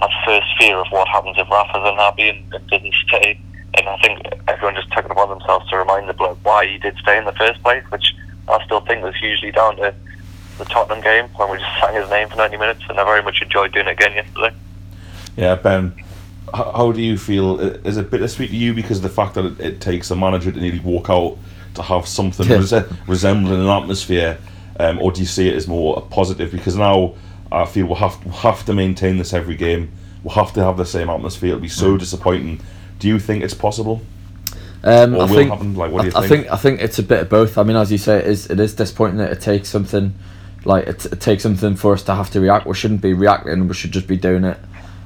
that 0.00 0.10
first 0.26 0.46
fear 0.58 0.76
of 0.76 0.86
what 0.90 1.08
happens 1.08 1.36
if 1.38 1.48
Rafa's 1.50 1.82
unhappy 1.84 2.28
and, 2.28 2.54
and 2.54 2.66
doesn't 2.68 2.94
stay. 3.06 3.38
And 3.76 3.88
I 3.88 3.96
think 3.98 4.20
everyone 4.46 4.74
just 4.76 4.92
took 4.92 5.04
it 5.04 5.10
upon 5.10 5.28
themselves 5.30 5.68
to 5.70 5.76
remind 5.78 6.08
the 6.08 6.12
bloke 6.12 6.38
why 6.44 6.66
he 6.66 6.78
did 6.78 6.96
stay 6.98 7.16
in 7.18 7.24
the 7.24 7.32
first 7.32 7.60
place, 7.62 7.82
which 7.90 8.14
I 8.48 8.62
still 8.64 8.80
think 8.80 9.02
was 9.02 9.16
hugely 9.16 9.50
down 9.50 9.76
to 9.76 9.94
the 10.58 10.64
Tottenham 10.64 11.02
game 11.02 11.26
when 11.36 11.50
we 11.50 11.58
just 11.58 11.80
sang 11.80 11.94
his 11.94 12.08
name 12.10 12.28
for 12.28 12.36
90 12.36 12.56
minutes, 12.56 12.82
and 12.88 12.98
I 12.98 13.04
very 13.04 13.22
much 13.22 13.40
enjoyed 13.42 13.72
doing 13.72 13.86
it 13.86 13.92
again 13.92 14.12
yesterday. 14.14 14.54
Yeah, 15.36 15.56
Ben. 15.56 15.94
How, 16.52 16.72
how 16.72 16.92
do 16.92 17.02
you 17.02 17.18
feel? 17.18 17.60
I- 17.60 17.86
Is 17.88 17.96
it 17.96 18.10
bittersweet 18.10 18.50
to 18.50 18.56
you 18.56 18.74
because 18.74 18.98
of 18.98 19.02
the 19.02 19.08
fact 19.08 19.34
that 19.34 19.44
it, 19.44 19.60
it 19.60 19.80
takes 19.80 20.10
a 20.10 20.16
manager 20.16 20.52
to 20.52 20.60
nearly 20.60 20.80
walk 20.80 21.10
out 21.10 21.36
to 21.74 21.82
have 21.82 22.06
something 22.06 22.46
Yeah. 22.48 22.56
rese- 22.58 22.84
resembling 23.08 23.60
an 23.60 23.68
atmosphere, 23.68 24.38
um, 24.78 24.98
or 25.00 25.10
do 25.10 25.20
you 25.20 25.26
see 25.26 25.48
it 25.48 25.56
as 25.56 25.66
more 25.66 25.96
a 25.98 26.00
positive? 26.00 26.52
Because 26.52 26.76
now 26.76 27.14
I 27.50 27.64
feel 27.64 27.86
we'll 27.86 27.96
have, 27.96 28.24
we'll 28.24 28.34
have 28.34 28.64
to 28.66 28.74
maintain 28.74 29.18
this 29.18 29.32
every 29.32 29.56
game. 29.56 29.90
We'll 30.22 30.34
have 30.34 30.52
to 30.54 30.62
have 30.64 30.76
the 30.76 30.86
same 30.86 31.10
atmosphere. 31.10 31.50
It'll 31.50 31.60
be 31.60 31.68
so 31.68 31.96
disappointing. 31.96 32.60
Do 33.00 33.08
you 33.08 33.18
think 33.18 33.42
it's 33.42 33.54
possible? 33.54 34.00
Um, 34.84 35.14
Or 35.14 35.22
I 35.22 35.24
will 35.24 35.28
think, 35.28 35.50
happen? 35.50 35.74
Like, 35.74 35.90
what 35.90 36.02
do 36.02 36.08
I, 36.08 36.10
you 36.10 36.16
I 36.24 36.28
think? 36.28 36.42
think 36.44 36.52
I 36.52 36.56
think 36.56 36.80
it's 36.80 36.98
a 36.98 37.02
bit 37.02 37.20
of 37.20 37.28
both. 37.28 37.58
I 37.58 37.62
mean, 37.62 37.76
as 37.76 37.90
you 37.90 37.98
say, 37.98 38.18
it 38.18 38.26
is 38.26 38.46
it 38.50 38.60
is 38.60 38.74
disappointing 38.74 39.16
that 39.18 39.32
it 39.32 39.40
takes 39.40 39.68
something 39.68 40.14
like 40.64 40.86
it, 40.86 41.04
it 41.06 41.20
takes 41.20 41.42
something 41.42 41.76
for 41.76 41.92
us 41.92 42.02
to 42.04 42.14
have 42.14 42.30
to 42.30 42.40
react. 42.40 42.66
We 42.66 42.74
shouldn't 42.74 43.00
be 43.02 43.12
reacting. 43.12 43.68
We 43.68 43.74
should 43.74 43.92
just 43.92 44.06
be 44.06 44.16
doing 44.16 44.44
it 44.44 44.58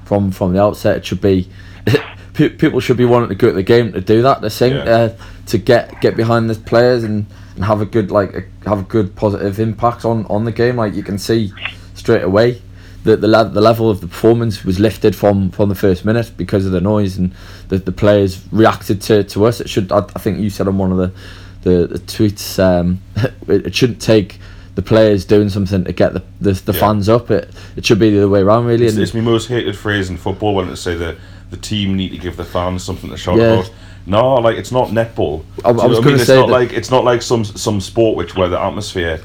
from 0.05 0.31
from 0.31 0.53
the 0.53 0.63
outset. 0.63 0.97
It 0.99 1.07
should 1.07 1.21
be 1.21 1.49
people 2.35 2.81
should 2.81 2.97
be 2.97 3.05
wanting 3.05 3.29
to 3.31 3.35
go 3.35 3.49
at 3.49 3.55
the 3.55 3.63
game 3.63 3.93
to 3.93 4.01
do 4.01 4.23
that. 4.23 4.41
To 4.43 4.51
sing 4.51 4.73
Yeah. 4.75 4.83
uh, 4.85 5.17
to 5.47 5.59
get 5.59 6.01
get 6.01 6.17
behind 6.17 6.49
the 6.51 6.55
players 6.55 7.05
and, 7.05 7.27
and 7.57 7.65
have 7.65 7.81
a 7.81 7.87
good 7.87 8.11
like 8.11 8.35
a, 8.35 8.69
have 8.69 8.81
a 8.81 8.85
good 8.85 9.17
positive 9.17 9.59
impact 9.59 10.05
on 10.05 10.27
on 10.27 10.45
the 10.45 10.53
game. 10.53 10.77
Like 10.77 10.95
you 10.95 11.03
can 11.03 11.19
see 11.19 11.53
straight 11.95 12.23
away. 12.23 12.63
that 13.05 13.21
the, 13.21 13.29
le- 13.29 13.49
the 13.49 13.61
level 13.61 13.89
of 13.91 14.01
the 14.01 14.07
performance 14.09 14.65
was 14.65 14.79
lifted 14.81 15.15
from, 15.15 15.51
from 15.51 15.69
the 15.69 15.75
first 15.75 16.05
minute 16.05 16.33
because 16.37 16.67
of 16.67 16.73
the 16.73 16.81
noise 16.81 17.17
and 17.17 17.33
the, 17.69 17.79
the 17.79 17.93
players 17.93 18.45
reacted 18.53 19.01
to, 19.01 19.23
to 19.25 19.47
us. 19.47 19.61
It 19.61 19.69
should 19.71 19.91
I, 19.93 19.99
I 19.99 20.19
think 20.19 20.39
you 20.41 20.51
said 20.51 20.69
on 20.69 20.77
one 20.79 20.93
of 20.93 20.99
the 20.99 21.13
the, 21.63 21.87
the 21.87 21.99
tweets 22.01 22.59
um, 22.59 23.01
it, 23.49 23.67
it 23.67 23.75
shouldn't 23.75 24.01
take 24.03 24.39
the 24.79 24.83
players 24.83 25.25
doing 25.25 25.49
something 25.49 25.83
to 25.85 25.93
get 25.93 26.13
the 26.15 26.23
the, 26.41 26.53
the 26.53 26.73
Yeah. 26.73 26.79
fans 26.79 27.09
up. 27.09 27.33
It 27.33 27.51
it 27.77 27.85
should 27.85 27.99
be 27.99 28.11
the 28.11 28.19
other 28.19 28.29
way 28.29 28.41
around 28.43 28.67
really. 28.67 28.87
It's, 28.87 28.95
and- 28.95 29.03
it's 29.03 29.13
my 29.13 29.21
most 29.21 29.49
hated 29.49 29.77
phrase 29.77 30.09
in 30.09 30.17
football 30.17 30.55
when 30.55 30.69
it 30.69 30.77
say 30.77 30.95
the 30.95 31.17
the 31.51 31.57
team 31.57 31.97
need 31.97 32.11
to 32.11 32.19
give 32.19 32.37
the 32.37 32.45
fans 32.45 32.85
something 32.85 33.11
to 33.11 33.17
shout 33.17 33.39
Yeah. 33.39 33.55
about. 33.55 33.71
No, 34.07 34.35
like 34.35 34.57
it's 34.57 34.71
not 34.71 34.89
netball. 34.91 35.43
I- 35.65 35.71
I 35.71 35.73
Do 35.73 35.79
you 35.79 35.83
know 35.83 35.89
was 35.89 35.99
what 35.99 36.05
gonna 36.05 36.17
It's 36.17 36.27
say 36.27 36.37
not 36.37 36.49
like 36.49 36.73
it's 36.73 36.91
not 36.93 37.03
like 37.05 37.23
some 37.23 37.45
some 37.45 37.81
sport 37.81 38.17
which 38.17 38.37
where 38.37 38.49
the 38.49 38.61
atmosphere 38.61 39.21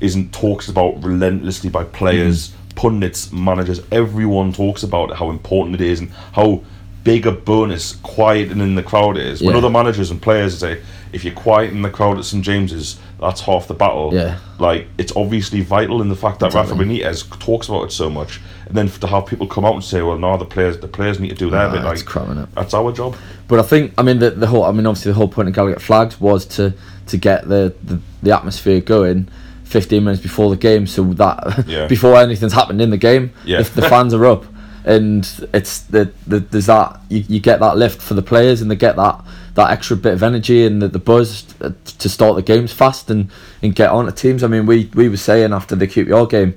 isn't 0.00 0.32
talked 0.32 0.68
about 0.68 1.02
relentlessly 1.04 1.70
by 1.70 1.84
players, 1.84 2.48
Mm-hmm. 2.48 2.74
pundits, 2.74 3.32
managers. 3.32 3.80
Everyone 3.92 4.52
talks 4.52 4.82
about 4.82 5.14
how 5.16 5.30
important 5.30 5.76
it 5.80 5.84
is 5.92 6.00
and 6.00 6.10
how 6.32 6.62
big 7.04 7.26
a 7.28 7.32
bonus 7.32 7.94
quieting 8.02 8.60
in 8.60 8.74
the 8.74 8.82
crowd 8.82 9.16
is. 9.16 9.40
When 9.40 9.52
Yeah. 9.52 9.58
other 9.58 9.70
managers 9.70 10.10
and 10.10 10.20
players 10.20 10.58
say, 10.58 10.78
if 11.12 11.24
you're 11.24 11.34
quiet 11.34 11.70
in 11.72 11.82
the 11.82 11.90
crowd 11.90 12.18
at 12.18 12.24
St 12.24 12.44
James's, 12.44 12.98
that's 13.20 13.40
half 13.42 13.68
the 13.68 13.74
battle. 13.74 14.12
Yeah. 14.14 14.38
Like 14.58 14.86
it's 14.98 15.12
obviously 15.16 15.60
vital 15.62 16.02
in 16.02 16.08
the 16.08 16.16
fact 16.16 16.40
that 16.40 16.52
Rafa 16.54 16.74
Benitez 16.74 17.28
talks 17.40 17.68
about 17.68 17.84
it 17.84 17.92
so 17.92 18.10
much, 18.10 18.40
and 18.66 18.76
then 18.76 18.88
to 18.88 19.06
have 19.06 19.26
people 19.26 19.46
come 19.46 19.64
out 19.64 19.74
and 19.74 19.84
say, 19.84 20.02
"Well, 20.02 20.18
no, 20.18 20.36
the 20.36 20.44
players, 20.44 20.78
the 20.78 20.88
players 20.88 21.18
need 21.20 21.30
to 21.30 21.34
do 21.34 21.50
their 21.50 21.68
Nah, 21.68 21.72
bit." 21.74 21.82
that's 21.82 22.00
Like 22.00 22.06
crap, 22.06 22.48
that's 22.54 22.74
our 22.74 22.92
job. 22.92 23.16
But 23.48 23.58
I 23.60 23.62
think 23.62 23.92
I 23.98 24.02
mean 24.02 24.18
the, 24.18 24.30
the 24.30 24.46
whole 24.46 24.64
I 24.64 24.72
mean 24.72 24.86
obviously 24.86 25.10
the 25.12 25.16
whole 25.16 25.28
point 25.28 25.48
of 25.48 25.54
Gallowgate 25.54 25.80
flags 25.80 26.20
was 26.20 26.44
to 26.56 26.74
to 27.06 27.16
get 27.16 27.48
the, 27.48 27.72
the, 27.84 28.00
the 28.22 28.34
atmosphere 28.34 28.80
going 28.80 29.28
15 29.64 30.02
minutes 30.02 30.20
before 30.22 30.50
the 30.50 30.56
game 30.56 30.86
so 30.88 31.04
that 31.14 31.64
Yeah. 31.68 31.86
before 31.86 32.16
anything's 32.16 32.52
happened 32.52 32.80
in 32.82 32.90
the 32.90 32.96
game 32.96 33.30
Yeah. 33.44 33.60
if 33.60 33.74
the 33.74 33.82
fans 33.82 34.12
are 34.12 34.26
up 34.26 34.44
and 34.84 35.24
it's 35.54 35.80
the, 35.82 36.10
the 36.26 36.40
there's 36.40 36.66
that 36.66 37.00
you, 37.08 37.24
you 37.28 37.38
get 37.40 37.60
that 37.60 37.76
lift 37.76 38.00
for 38.02 38.14
the 38.14 38.22
players 38.22 38.60
and 38.60 38.68
they 38.70 38.74
get 38.76 38.96
that 38.96 39.20
that 39.56 39.70
extra 39.70 39.96
bit 39.96 40.12
of 40.12 40.22
energy 40.22 40.64
and 40.66 40.80
the, 40.80 40.88
the 40.88 40.98
buzz 40.98 41.42
to 41.98 42.08
start 42.08 42.36
the 42.36 42.42
games 42.42 42.72
fast 42.72 43.10
and, 43.10 43.30
and 43.62 43.74
get 43.74 43.90
on 43.90 44.04
to 44.04 44.12
teams. 44.12 44.44
I 44.44 44.46
mean, 44.46 44.66
we 44.66 44.90
we 44.94 45.08
were 45.08 45.16
saying 45.16 45.52
after 45.52 45.74
the 45.74 45.88
QPR 45.88 46.30
game 46.30 46.56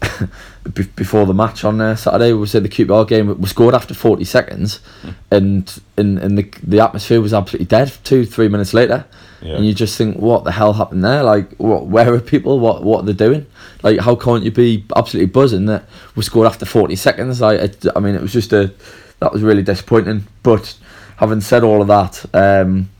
before 0.94 1.24
the 1.24 1.32
match 1.32 1.64
on 1.64 1.80
uh, 1.80 1.96
Saturday, 1.96 2.34
we 2.34 2.46
said 2.46 2.62
the 2.62 2.68
QPR 2.68 3.08
game 3.08 3.40
was 3.40 3.50
scored 3.50 3.74
after 3.74 3.94
40 3.94 4.24
seconds, 4.24 4.80
mm. 5.02 5.14
and 5.30 5.80
and, 5.96 6.18
and 6.18 6.38
the, 6.38 6.52
the 6.62 6.80
atmosphere 6.80 7.20
was 7.20 7.32
absolutely 7.32 7.66
dead 7.66 7.92
two, 8.04 8.26
three 8.26 8.48
minutes 8.48 8.74
later. 8.74 9.06
Yeah. 9.40 9.56
And 9.56 9.66
you 9.66 9.74
just 9.74 9.98
think, 9.98 10.16
what 10.16 10.44
the 10.44 10.52
hell 10.52 10.72
happened 10.74 11.04
there? 11.04 11.22
Like, 11.22 11.54
what? 11.56 11.86
Where 11.86 12.12
are 12.12 12.20
people? 12.20 12.60
What? 12.60 12.82
What 12.82 13.00
are 13.00 13.06
they 13.06 13.12
doing? 13.14 13.46
Like, 13.82 14.00
how 14.00 14.16
can't 14.16 14.44
you 14.44 14.50
be 14.50 14.84
absolutely 14.96 15.30
buzzing 15.30 15.66
that 15.66 15.86
we 16.14 16.22
scored 16.22 16.46
after 16.46 16.66
40 16.66 16.96
seconds? 16.96 17.40
Like, 17.40 17.60
it, 17.60 17.86
I 17.96 18.00
mean, 18.00 18.14
it 18.14 18.22
was 18.22 18.32
just 18.32 18.52
a 18.52 18.72
that 19.20 19.32
was 19.32 19.42
really 19.42 19.62
disappointing. 19.62 20.26
But 20.42 20.76
having 21.16 21.40
said 21.40 21.62
all 21.62 21.80
of 21.80 21.88
that, 21.88 22.24
um, 22.34 22.90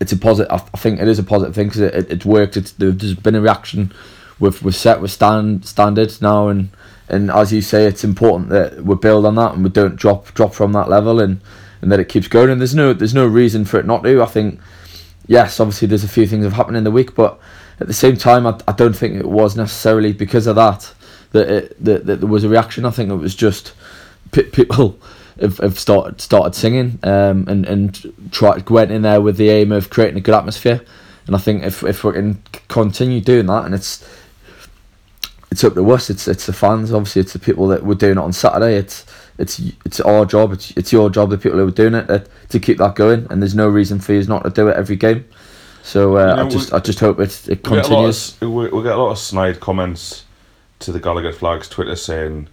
it's 0.00 0.12
a 0.12 0.16
positive. 0.16 0.50
I, 0.50 0.58
think 0.58 1.00
it 1.00 1.08
is 1.08 1.18
a 1.18 1.22
positive 1.22 1.54
thing 1.54 1.68
because 1.68 1.80
it, 1.82 1.94
it, 1.94 2.10
it's 2.10 2.24
worked. 2.24 2.56
It's, 2.56 2.72
there's 2.72 3.14
been 3.14 3.34
a 3.34 3.40
reaction. 3.40 3.92
We've 4.38 4.60
we've 4.62 4.74
set 4.74 5.00
with 5.00 5.10
stand 5.10 5.66
standards 5.66 6.22
now, 6.22 6.48
and 6.48 6.70
and 7.08 7.30
as 7.30 7.52
you 7.52 7.60
say, 7.60 7.84
it's 7.84 8.04
important 8.04 8.48
that 8.50 8.84
we 8.84 8.94
build 8.96 9.26
on 9.26 9.34
that 9.34 9.54
and 9.54 9.62
we 9.64 9.70
don't 9.70 9.96
drop 9.96 10.32
drop 10.32 10.54
from 10.54 10.72
that 10.72 10.88
level, 10.88 11.20
and 11.20 11.40
and 11.82 11.92
that 11.92 12.00
it 12.00 12.08
keeps 12.08 12.28
going. 12.28 12.50
And 12.50 12.60
there's 12.60 12.74
no 12.74 12.92
there's 12.92 13.14
no 13.14 13.26
reason 13.26 13.64
for 13.64 13.78
it 13.78 13.86
not 13.86 14.02
to. 14.04 14.22
I 14.22 14.26
think 14.26 14.60
yes, 15.26 15.60
obviously 15.60 15.88
there's 15.88 16.04
a 16.04 16.08
few 16.08 16.26
things 16.26 16.44
have 16.44 16.54
happened 16.54 16.76
in 16.76 16.84
the 16.84 16.90
week, 16.90 17.14
but 17.14 17.38
at 17.78 17.86
the 17.86 17.94
same 17.94 18.16
time, 18.16 18.46
I, 18.46 18.58
I 18.66 18.72
don't 18.72 18.96
think 18.96 19.16
it 19.16 19.28
was 19.28 19.56
necessarily 19.56 20.12
because 20.12 20.46
of 20.46 20.56
that 20.56 20.92
that, 21.32 21.48
it, 21.48 21.84
that, 21.84 22.06
that 22.06 22.20
there 22.20 22.28
was 22.28 22.44
a 22.44 22.48
reaction. 22.48 22.84
I 22.84 22.90
think 22.90 23.10
it 23.10 23.16
was 23.16 23.34
just 23.34 23.72
people 24.32 24.98
have, 25.40 25.58
have 25.58 25.78
started 25.78 26.20
started 26.20 26.54
singing 26.54 26.98
um, 27.02 27.46
and 27.48 27.66
and 27.66 28.30
tried 28.30 28.68
went 28.68 28.90
in 28.90 29.02
there 29.02 29.20
with 29.20 29.36
the 29.36 29.50
aim 29.50 29.72
of 29.72 29.90
creating 29.90 30.18
a 30.18 30.20
good 30.20 30.34
atmosphere. 30.34 30.82
And 31.26 31.36
I 31.36 31.38
think 31.38 31.62
if 31.64 31.82
if 31.82 32.04
we 32.04 32.12
can 32.12 32.42
continue 32.68 33.20
doing 33.20 33.46
that, 33.46 33.64
and 33.64 33.74
it's 33.74 34.06
it's 35.50 35.64
up 35.64 35.74
to 35.74 35.90
us. 35.90 36.10
It's 36.10 36.28
it's 36.28 36.46
the 36.46 36.52
fans. 36.52 36.92
Obviously, 36.92 37.22
it's 37.22 37.32
the 37.32 37.38
people 37.38 37.66
that 37.68 37.84
were 37.84 37.94
doing 37.94 38.12
it 38.12 38.18
on 38.18 38.32
Saturday. 38.32 38.76
It's 38.76 39.04
it's 39.38 39.60
it's 39.84 40.00
our 40.00 40.24
job. 40.24 40.52
It's 40.52 40.70
it's 40.72 40.92
your 40.92 41.10
job. 41.10 41.30
The 41.30 41.38
people 41.38 41.58
who 41.58 41.68
are 41.68 41.72
doing 41.72 41.94
it 41.94 42.10
uh, 42.10 42.20
to 42.50 42.60
keep 42.60 42.78
that 42.78 42.94
going. 42.94 43.26
And 43.30 43.42
there's 43.42 43.54
no 43.54 43.68
reason 43.68 43.98
for 44.00 44.12
you 44.12 44.24
not 44.24 44.44
to 44.44 44.50
do 44.50 44.68
it 44.68 44.76
every 44.76 44.96
game. 44.96 45.26
So 45.82 46.16
uh, 46.18 46.30
you 46.30 46.36
know, 46.36 46.46
I 46.46 46.48
just 46.48 46.72
we, 46.72 46.76
I 46.76 46.80
just 46.80 47.00
hope 47.00 47.20
it 47.20 47.48
it 47.48 47.66
we 47.68 47.78
continues. 47.78 48.32
Get 48.32 48.46
of, 48.46 48.52
we, 48.52 48.68
we 48.68 48.82
get 48.82 48.92
a 48.92 48.96
lot 48.96 49.10
of 49.10 49.18
snide 49.18 49.60
comments 49.60 50.24
to 50.80 50.92
the 50.92 51.00
Gallowgate 51.00 51.34
Flags 51.34 51.68
Twitter 51.68 51.96
saying 51.96 52.48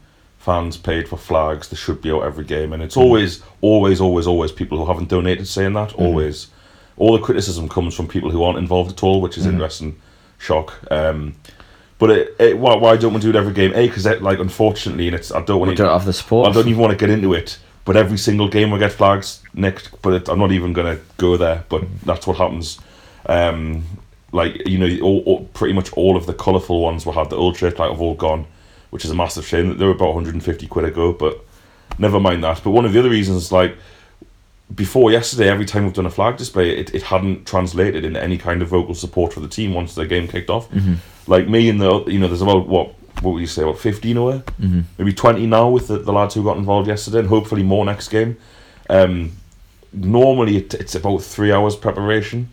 fans 0.47 0.77
paid 0.77 1.09
for 1.09 1.17
flags. 1.17 1.67
They 1.67 1.75
should 1.75 2.01
be 2.01 2.09
out 2.09 2.21
every 2.21 2.45
game, 2.45 2.71
and 2.71 2.81
it's 2.81 2.95
mm. 2.95 3.01
always 3.01 3.43
always 3.59 3.99
always 3.99 4.25
always 4.25 4.51
people 4.53 4.77
who 4.77 4.85
haven't 4.85 5.09
donated 5.09 5.45
saying 5.45 5.73
that. 5.73 5.89
Mm. 5.89 5.99
Always, 6.05 6.47
all 6.95 7.11
the 7.17 7.23
criticism 7.23 7.67
comes 7.67 7.93
from 7.93 8.07
people 8.07 8.31
who 8.31 8.41
aren't 8.43 8.57
involved 8.57 8.91
at 8.91 9.03
all, 9.03 9.19
which 9.19 9.37
is 9.37 9.45
mm. 9.45 9.51
interesting. 9.53 9.99
Shock. 10.39 10.69
Um, 10.89 11.35
but 11.99 12.11
it, 12.11 12.35
it, 12.39 12.57
why, 12.57 12.75
why 12.75 12.95
don't 12.95 13.13
we 13.13 13.19
do 13.19 13.31
it 13.31 13.35
every 13.35 13.53
game? 13.53 13.73
A, 13.73 13.87
because 13.87 14.05
like 14.21 14.39
unfortunately, 14.39 15.07
and 15.07 15.15
it's 15.15 15.31
I 15.31 15.41
don't 15.41 15.59
want 15.59 15.71
to. 15.71 15.75
Don't 15.75 15.91
have 15.91 16.05
the 16.05 16.13
support. 16.13 16.49
I 16.49 16.53
don't 16.53 16.67
even 16.67 16.81
want 16.81 16.97
to 16.97 16.97
get 16.97 17.09
into 17.09 17.33
it. 17.33 17.59
But 17.83 17.97
every 17.97 18.17
single 18.17 18.49
game 18.49 18.71
we 18.71 18.79
get 18.79 18.93
flags 18.93 19.41
nicked. 19.53 20.01
But 20.01 20.13
it, 20.13 20.29
I'm 20.29 20.39
not 20.39 20.51
even 20.51 20.71
gonna 20.73 20.99
go 21.17 21.35
there. 21.35 21.65
But 21.67 21.83
that's 22.05 22.25
what 22.25 22.37
happens. 22.37 22.79
Um, 23.25 23.83
like 24.31 24.65
you 24.67 24.77
know, 24.77 25.03
all, 25.03 25.23
all, 25.25 25.45
pretty 25.53 25.73
much 25.73 25.91
all 25.93 26.15
of 26.15 26.25
the 26.25 26.33
colourful 26.33 26.79
ones 26.81 27.05
we 27.05 27.11
had 27.13 27.29
the 27.29 27.37
ultra 27.37 27.69
like 27.69 27.91
have 27.91 28.01
all 28.01 28.15
gone, 28.15 28.45
which 28.89 29.05
is 29.05 29.11
a 29.11 29.15
massive 29.15 29.45
shame. 29.45 29.69
That 29.69 29.77
they 29.77 29.85
were 29.85 29.91
about 29.91 30.13
150 30.15 30.67
quid 30.67 30.85
ago, 30.85 31.13
but 31.13 31.45
never 31.97 32.19
mind 32.19 32.43
that. 32.43 32.61
But 32.63 32.71
one 32.71 32.85
of 32.85 32.93
the 32.93 32.99
other 32.99 33.09
reasons, 33.09 33.51
like 33.51 33.75
before 34.73 35.11
yesterday, 35.11 35.49
every 35.49 35.65
time 35.65 35.85
we've 35.85 35.93
done 35.93 36.05
a 36.05 36.11
flag 36.11 36.37
display, 36.37 36.77
it, 36.77 36.93
it 36.93 37.03
hadn't 37.03 37.45
translated 37.45 38.03
into 38.03 38.21
any 38.21 38.37
kind 38.37 38.61
of 38.61 38.67
vocal 38.69 38.93
support 38.93 39.33
for 39.33 39.39
the 39.39 39.47
team 39.47 39.73
once 39.73 39.95
the 39.95 40.05
game 40.05 40.27
kicked 40.27 40.49
off. 40.49 40.69
Mm-hmm. 40.71 40.95
Like 41.27 41.47
me 41.47 41.69
and 41.69 41.79
the 41.79 42.03
you 42.05 42.19
know, 42.19 42.27
there's 42.27 42.41
about 42.41 42.67
what 42.67 42.93
what 43.21 43.33
would 43.33 43.39
you 43.39 43.47
say 43.47 43.63
about 43.63 43.79
fifteen 43.79 44.17
away, 44.17 44.41
mm-hmm. 44.59 44.81
maybe 44.97 45.13
twenty 45.13 45.45
now 45.45 45.69
with 45.69 45.87
the, 45.87 45.99
the 45.99 46.13
lads 46.13 46.35
who 46.35 46.43
got 46.43 46.57
involved 46.57 46.87
yesterday, 46.87 47.19
and 47.19 47.27
hopefully 47.27 47.63
more 47.63 47.85
next 47.85 48.09
game. 48.09 48.37
Um, 48.89 49.31
normally 49.93 50.57
it, 50.57 50.73
it's 50.75 50.95
about 50.95 51.19
three 51.19 51.51
hours 51.51 51.75
preparation, 51.75 52.49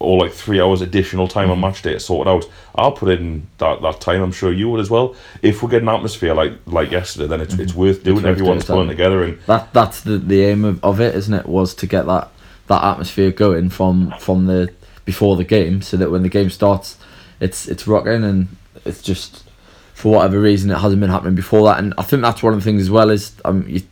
or 0.00 0.18
like 0.18 0.32
three 0.32 0.60
hours 0.60 0.80
additional 0.80 1.28
time 1.28 1.44
mm-hmm. 1.44 1.52
on 1.52 1.60
match 1.60 1.82
day 1.82 1.92
to 1.92 2.00
sort 2.00 2.26
it 2.26 2.30
out. 2.30 2.50
I'll 2.74 2.92
put 2.92 3.10
in 3.10 3.46
that, 3.58 3.82
that 3.82 4.00
time. 4.00 4.22
I'm 4.22 4.32
sure 4.32 4.52
you 4.52 4.68
would 4.70 4.80
as 4.80 4.90
well. 4.90 5.14
If 5.42 5.62
we 5.62 5.68
get 5.68 5.82
an 5.82 5.88
atmosphere 5.88 6.34
like 6.34 6.54
like 6.66 6.90
yesterday, 6.90 7.28
then 7.28 7.40
it's, 7.40 7.52
mm-hmm. 7.52 7.62
it's 7.62 7.74
worth 7.74 8.02
doing. 8.02 8.18
It's 8.18 8.26
Everyone's 8.26 8.64
pulling 8.64 8.88
together, 8.88 9.22
and 9.22 9.40
that 9.42 9.72
that's 9.72 10.00
the, 10.00 10.18
the 10.18 10.42
aim 10.42 10.64
of, 10.64 10.82
of 10.82 11.00
it, 11.00 11.14
isn't 11.14 11.34
it? 11.34 11.46
Was 11.46 11.74
to 11.74 11.86
get 11.86 12.06
that 12.06 12.30
that 12.66 12.82
atmosphere 12.82 13.30
going 13.30 13.68
from 13.70 14.12
from 14.18 14.46
the 14.46 14.72
before 15.04 15.36
the 15.36 15.44
game, 15.44 15.82
so 15.82 15.96
that 15.98 16.10
when 16.10 16.22
the 16.22 16.28
game 16.28 16.50
starts, 16.50 16.98
it's 17.38 17.68
it's 17.68 17.86
rocking 17.86 18.24
and 18.24 18.48
it's 18.84 19.02
just 19.02 19.44
for 19.92 20.14
whatever 20.14 20.40
reason 20.40 20.70
it 20.70 20.78
hasn't 20.78 21.00
been 21.00 21.10
happening 21.10 21.34
before 21.34 21.66
that 21.66 21.78
and 21.78 21.92
I 21.98 22.02
think 22.02 22.22
that's 22.22 22.42
one 22.42 22.54
of 22.54 22.58
the 22.58 22.64
things 22.64 22.80
as 22.80 22.90
well 22.90 23.10
is 23.10 23.34
um 23.44 23.68
you 23.68 23.82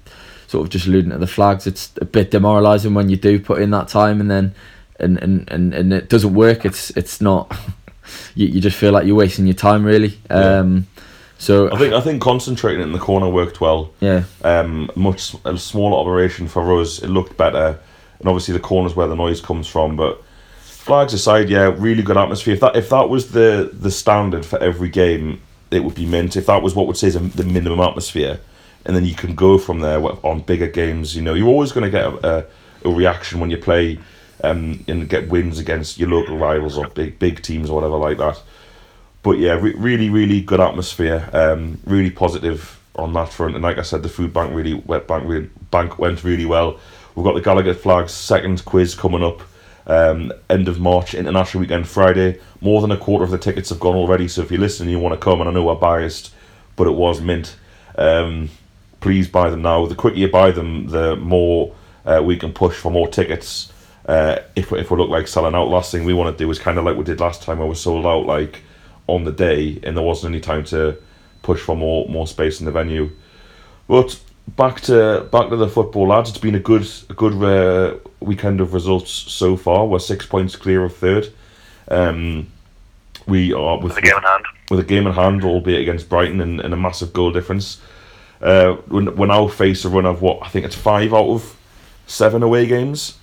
sort 0.47 0.65
of 0.65 0.71
just 0.71 0.87
alluding 0.87 1.11
to 1.11 1.19
the 1.19 1.27
flags 1.27 1.67
it's 1.67 1.93
a 2.01 2.07
bit 2.07 2.31
demoralizing 2.31 2.95
when 2.95 3.11
you 3.11 3.17
do 3.17 3.39
put 3.39 3.61
in 3.61 3.71
that 3.73 3.89
time 3.89 4.19
and 4.19 4.31
then 4.31 4.55
and 4.99 5.19
and, 5.19 5.51
and, 5.51 5.75
and 5.75 5.93
it 5.93 6.09
doesn't 6.09 6.35
work 6.35 6.65
it's 6.65 6.91
it's 6.91 7.21
not 7.21 7.55
you, 8.35 8.47
you 8.47 8.61
just 8.61 8.77
feel 8.77 8.93
like 8.93 9.07
you're 9.07 9.17
wasting 9.17 9.47
your 9.47 9.55
time 9.55 9.85
really 9.85 10.19
um 10.31 10.87
so 11.39 11.71
I 11.73 11.79
think 11.79 11.95
I 11.95 12.01
think 12.01 12.21
concentrating 12.21 12.83
in 12.83 12.93
the 12.93 12.99
corner 12.99 13.29
worked 13.29 13.61
well 13.61 13.93
yeah 14.01 14.25
um 14.43 14.91
much 14.97 15.35
a 15.45 15.57
smaller 15.59 15.99
operation 15.99 16.49
for 16.49 16.81
us 16.81 17.01
it 17.01 17.09
looked 17.09 17.37
better 17.37 17.79
and 18.19 18.29
obviously 18.29 18.55
the 18.55 18.61
corners 18.61 18.97
where 18.97 19.07
the 19.07 19.15
noise 19.15 19.41
comes 19.41 19.67
from 19.67 19.97
but 19.97 20.23
flags 20.89 21.13
aside, 21.13 21.51
yeah, 21.51 21.71
really 21.77 22.03
good 22.03 22.17
atmosphere. 22.17 22.55
If 22.55 22.61
that 22.61 22.75
if 22.75 22.89
that 22.89 23.11
was 23.11 23.33
the 23.33 23.71
the 23.73 23.91
standard 23.91 24.45
for 24.45 24.59
every 24.59 24.89
game, 24.89 25.41
it 25.71 25.85
would 25.85 25.95
be 25.95 26.07
mint. 26.07 26.35
If 26.35 26.47
that 26.47 26.63
was 26.63 26.75
what 26.75 26.87
would 26.87 26.97
say 26.97 27.09
is 27.09 27.15
the 27.15 27.45
minimum 27.45 27.81
atmosphere, 27.81 28.41
and 28.87 28.97
then 28.97 29.05
you 29.05 29.15
can 29.15 29.35
go 29.35 29.59
from 29.59 29.81
there 29.81 30.01
on 30.25 30.41
bigger 30.41 30.67
games. 30.67 31.15
You 31.15 31.23
know, 31.23 31.35
you're 31.35 31.55
always 31.57 31.73
going 31.73 31.85
to 31.85 31.91
get 31.91 32.07
a, 32.07 32.13
a, 32.31 32.45
a, 32.89 32.91
reaction 32.91 33.39
when 33.39 33.51
you 33.51 33.59
play 33.59 33.99
um, 34.43 34.85
and 34.89 35.09
get 35.09 35.29
wins 35.29 35.59
against 35.59 35.99
your 35.99 36.09
local 36.09 36.39
rivals 36.39 36.77
or 36.79 36.89
big 36.89 37.19
big 37.19 37.43
teams 37.43 37.71
or 37.71 37.75
whatever 37.75 37.97
like 37.97 38.19
that. 38.19 38.41
But 39.23 39.39
yeah, 39.39 39.55
re- 39.55 39.75
really, 39.75 40.11
really 40.11 40.41
good 40.41 40.61
atmosphere. 40.61 41.29
Um, 41.33 41.79
really 41.85 42.11
positive 42.11 42.81
on 42.97 43.13
that 43.15 43.33
front. 43.33 43.55
And 43.55 43.63
like 43.63 43.79
I 43.79 43.83
said, 43.83 44.03
the 44.03 44.09
food 44.09 44.33
bank 44.33 44.55
really 44.55 44.75
wet 44.75 45.07
bank 45.07 45.51
bank 45.71 45.99
went 45.99 46.25
really 46.25 46.47
well. 46.47 46.79
We've 47.15 47.25
got 47.25 47.35
the 47.35 47.41
Gallowgate 47.41 47.77
Flags 47.77 48.13
second 48.13 48.65
quiz 48.65 48.95
coming 48.95 49.25
up 49.25 49.43
um, 49.89 50.33
end 50.51 50.69
of 50.69 50.79
March, 50.79 51.15
International 51.15 51.63
Weekend 51.63 51.89
Friday. 51.89 52.39
More 52.61 52.81
than 52.81 52.91
a 52.91 52.97
quarter 52.97 53.25
of 53.25 53.31
the 53.31 53.39
tickets 53.39 53.71
have 53.71 53.81
gone 53.81 53.97
already. 53.97 54.29
So 54.29 54.43
if 54.43 54.51
you're 54.51 54.61
listening, 54.61 54.91
you 54.91 54.99
want 54.99 55.15
to 55.15 55.25
come, 55.25 55.41
and 55.41 55.49
I 55.49 55.53
know 55.53 55.65
we're 55.65 55.75
biased, 55.75 56.33
but 56.77 56.87
it 56.87 56.93
was 56.93 57.21
mint. 57.21 57.57
Um, 57.97 58.51
please 59.01 59.29
buy 59.29 59.51
them 59.51 59.63
now. 59.63 59.87
The 59.87 59.95
quicker 59.95 60.19
you 60.19 60.29
buy 60.29 60.51
them, 60.51 60.89
the 60.89 61.17
more 61.17 61.75
uh, 62.05 62.23
we 62.25 62.37
can 62.37 62.53
push 62.53 62.77
for 62.77 62.93
more 62.93 63.09
tickets. 63.09 63.73
Uh, 64.09 64.39
if 64.57 64.73
if 64.73 64.91
we 64.91 64.97
look 64.97 65.11
like 65.11 65.29
selling 65.29 65.55
out, 65.55 65.69
last 65.69 65.93
thing 65.93 66.05
we 66.05 66.15
want 66.15 66.37
to 66.37 66.45
do 66.45 66.51
is 66.51 66.59
kind 66.59 66.79
of 66.79 66.85
like 66.85 66.97
we 66.97 67.05
did 67.05 67.21
last 67.21 67.43
time, 67.43 67.59
where 67.59 67.69
we 67.69 67.75
sold 67.75 68.07
out 68.07 68.25
like 68.25 68.63
on 69.07 69.25
the 69.25 69.33
day, 69.33 69.79
and 69.83 69.95
there 69.95 70.05
wasn't 70.05 70.33
any 70.33 70.41
time 70.41 70.65
to 70.65 70.97
push 71.43 71.61
for 71.61 71.77
more 71.77 72.09
more 72.09 72.27
space 72.27 72.59
in 72.59 72.67
the 72.67 72.73
venue. 72.73 73.11
But 73.87 74.19
back 74.57 74.81
to 74.83 75.29
back 75.31 75.51
to 75.51 75.57
the 75.57 75.69
football, 75.69 76.09
lads. 76.09 76.31
It's 76.31 76.39
been 76.39 76.55
a 76.55 76.61
good 76.61 76.89
a 77.11 77.13
good 77.13 77.35
uh, 77.43 77.99
weekend 78.21 78.63
of 78.63 78.73
results 78.73 79.11
so 79.11 79.59
far. 79.59 79.87
We're 79.87 79.99
six 79.99 80.25
points 80.25 80.57
clear 80.57 80.85
of 80.85 80.97
third. 80.97 81.31
Um, 81.91 82.49
we 83.27 83.53
are 83.53 83.77
with, 83.77 83.95
with 83.95 83.99
a 83.99 84.03
game 84.03 84.17
in 84.17 84.23
hand. 84.23 84.45
With 84.71 84.81
a 84.81 84.85
game 84.85 85.07
in 85.07 85.13
hand, 85.13 85.45
albeit 85.45 85.83
against 85.83 86.09
Brighton 86.09 86.41
and, 86.41 86.61
and 86.61 86.73
a 86.73 86.77
massive 86.79 87.13
goal 87.13 87.31
difference. 87.31 87.79
Uh, 88.41 88.77
we 88.89 89.05
we 89.05 89.27
now 89.27 89.49
face 89.49 89.85
a 89.85 89.91
run 89.91 90.07
of 90.07 90.23
what 90.23 90.39
I 90.43 90.49
think 90.49 90.65
it's 90.65 90.75
five 90.75 91.13
out 91.13 91.29
of 91.29 91.57
seven 92.07 92.43
away 92.43 92.67
games. 92.67 93.19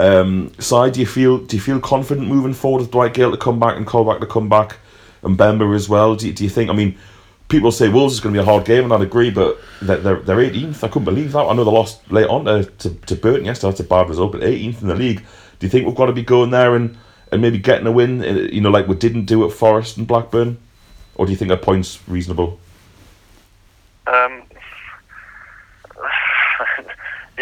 Um, 0.00 0.52
side, 0.58 0.94
do 0.94 1.00
you 1.00 1.06
feel 1.06 1.36
do 1.36 1.56
you 1.56 1.60
feel 1.60 1.78
confident 1.78 2.26
moving 2.26 2.54
forward 2.54 2.80
with 2.80 2.90
Dwight 2.90 3.12
Gayle 3.12 3.30
to 3.32 3.36
come 3.36 3.60
back 3.60 3.76
and 3.76 3.86
Colback 3.86 4.20
to 4.20 4.26
come 4.26 4.48
back 4.48 4.78
and 5.22 5.36
Mbemba 5.36 5.74
as 5.74 5.90
well? 5.90 6.16
Do 6.16 6.26
you, 6.26 6.32
do 6.32 6.42
you 6.42 6.48
think? 6.48 6.70
I 6.70 6.72
mean, 6.72 6.96
people 7.48 7.70
say 7.70 7.90
Wolves 7.90 8.14
is 8.14 8.20
going 8.20 8.34
to 8.34 8.40
be 8.40 8.42
a 8.42 8.46
hard 8.46 8.64
game, 8.64 8.84
and 8.84 8.94
I'd 8.94 9.02
agree, 9.02 9.28
but 9.30 9.58
they're, 9.82 9.98
they're, 9.98 10.20
they're 10.20 10.36
18th. 10.38 10.82
I 10.82 10.88
couldn't 10.88 11.04
believe 11.04 11.32
that. 11.32 11.40
I 11.40 11.52
know 11.52 11.64
they 11.64 11.70
lost 11.70 12.10
late 12.10 12.28
on 12.28 12.46
to, 12.46 12.64
to, 12.64 12.94
to 12.94 13.14
Burton 13.14 13.44
yesterday. 13.44 13.72
That's 13.72 13.80
a 13.80 13.84
bad 13.84 14.08
result, 14.08 14.32
but 14.32 14.40
18th 14.40 14.80
in 14.80 14.88
the 14.88 14.94
league. 14.94 15.22
Do 15.58 15.66
you 15.66 15.68
think 15.68 15.86
we've 15.86 15.94
got 15.94 16.06
to 16.06 16.14
be 16.14 16.22
going 16.22 16.50
there 16.50 16.74
and, 16.74 16.96
and 17.30 17.42
maybe 17.42 17.58
getting 17.58 17.86
a 17.86 17.92
win, 17.92 18.22
uh, 18.22 18.48
you 18.50 18.62
know, 18.62 18.70
like 18.70 18.88
we 18.88 18.96
didn't 18.96 19.26
do 19.26 19.44
at 19.44 19.52
Forest 19.52 19.98
and 19.98 20.06
Blackburn? 20.06 20.56
Or 21.16 21.26
do 21.26 21.32
you 21.32 21.36
think 21.36 21.50
a 21.50 21.58
point's 21.58 22.00
reasonable? 22.08 22.58
Um, 24.06 24.44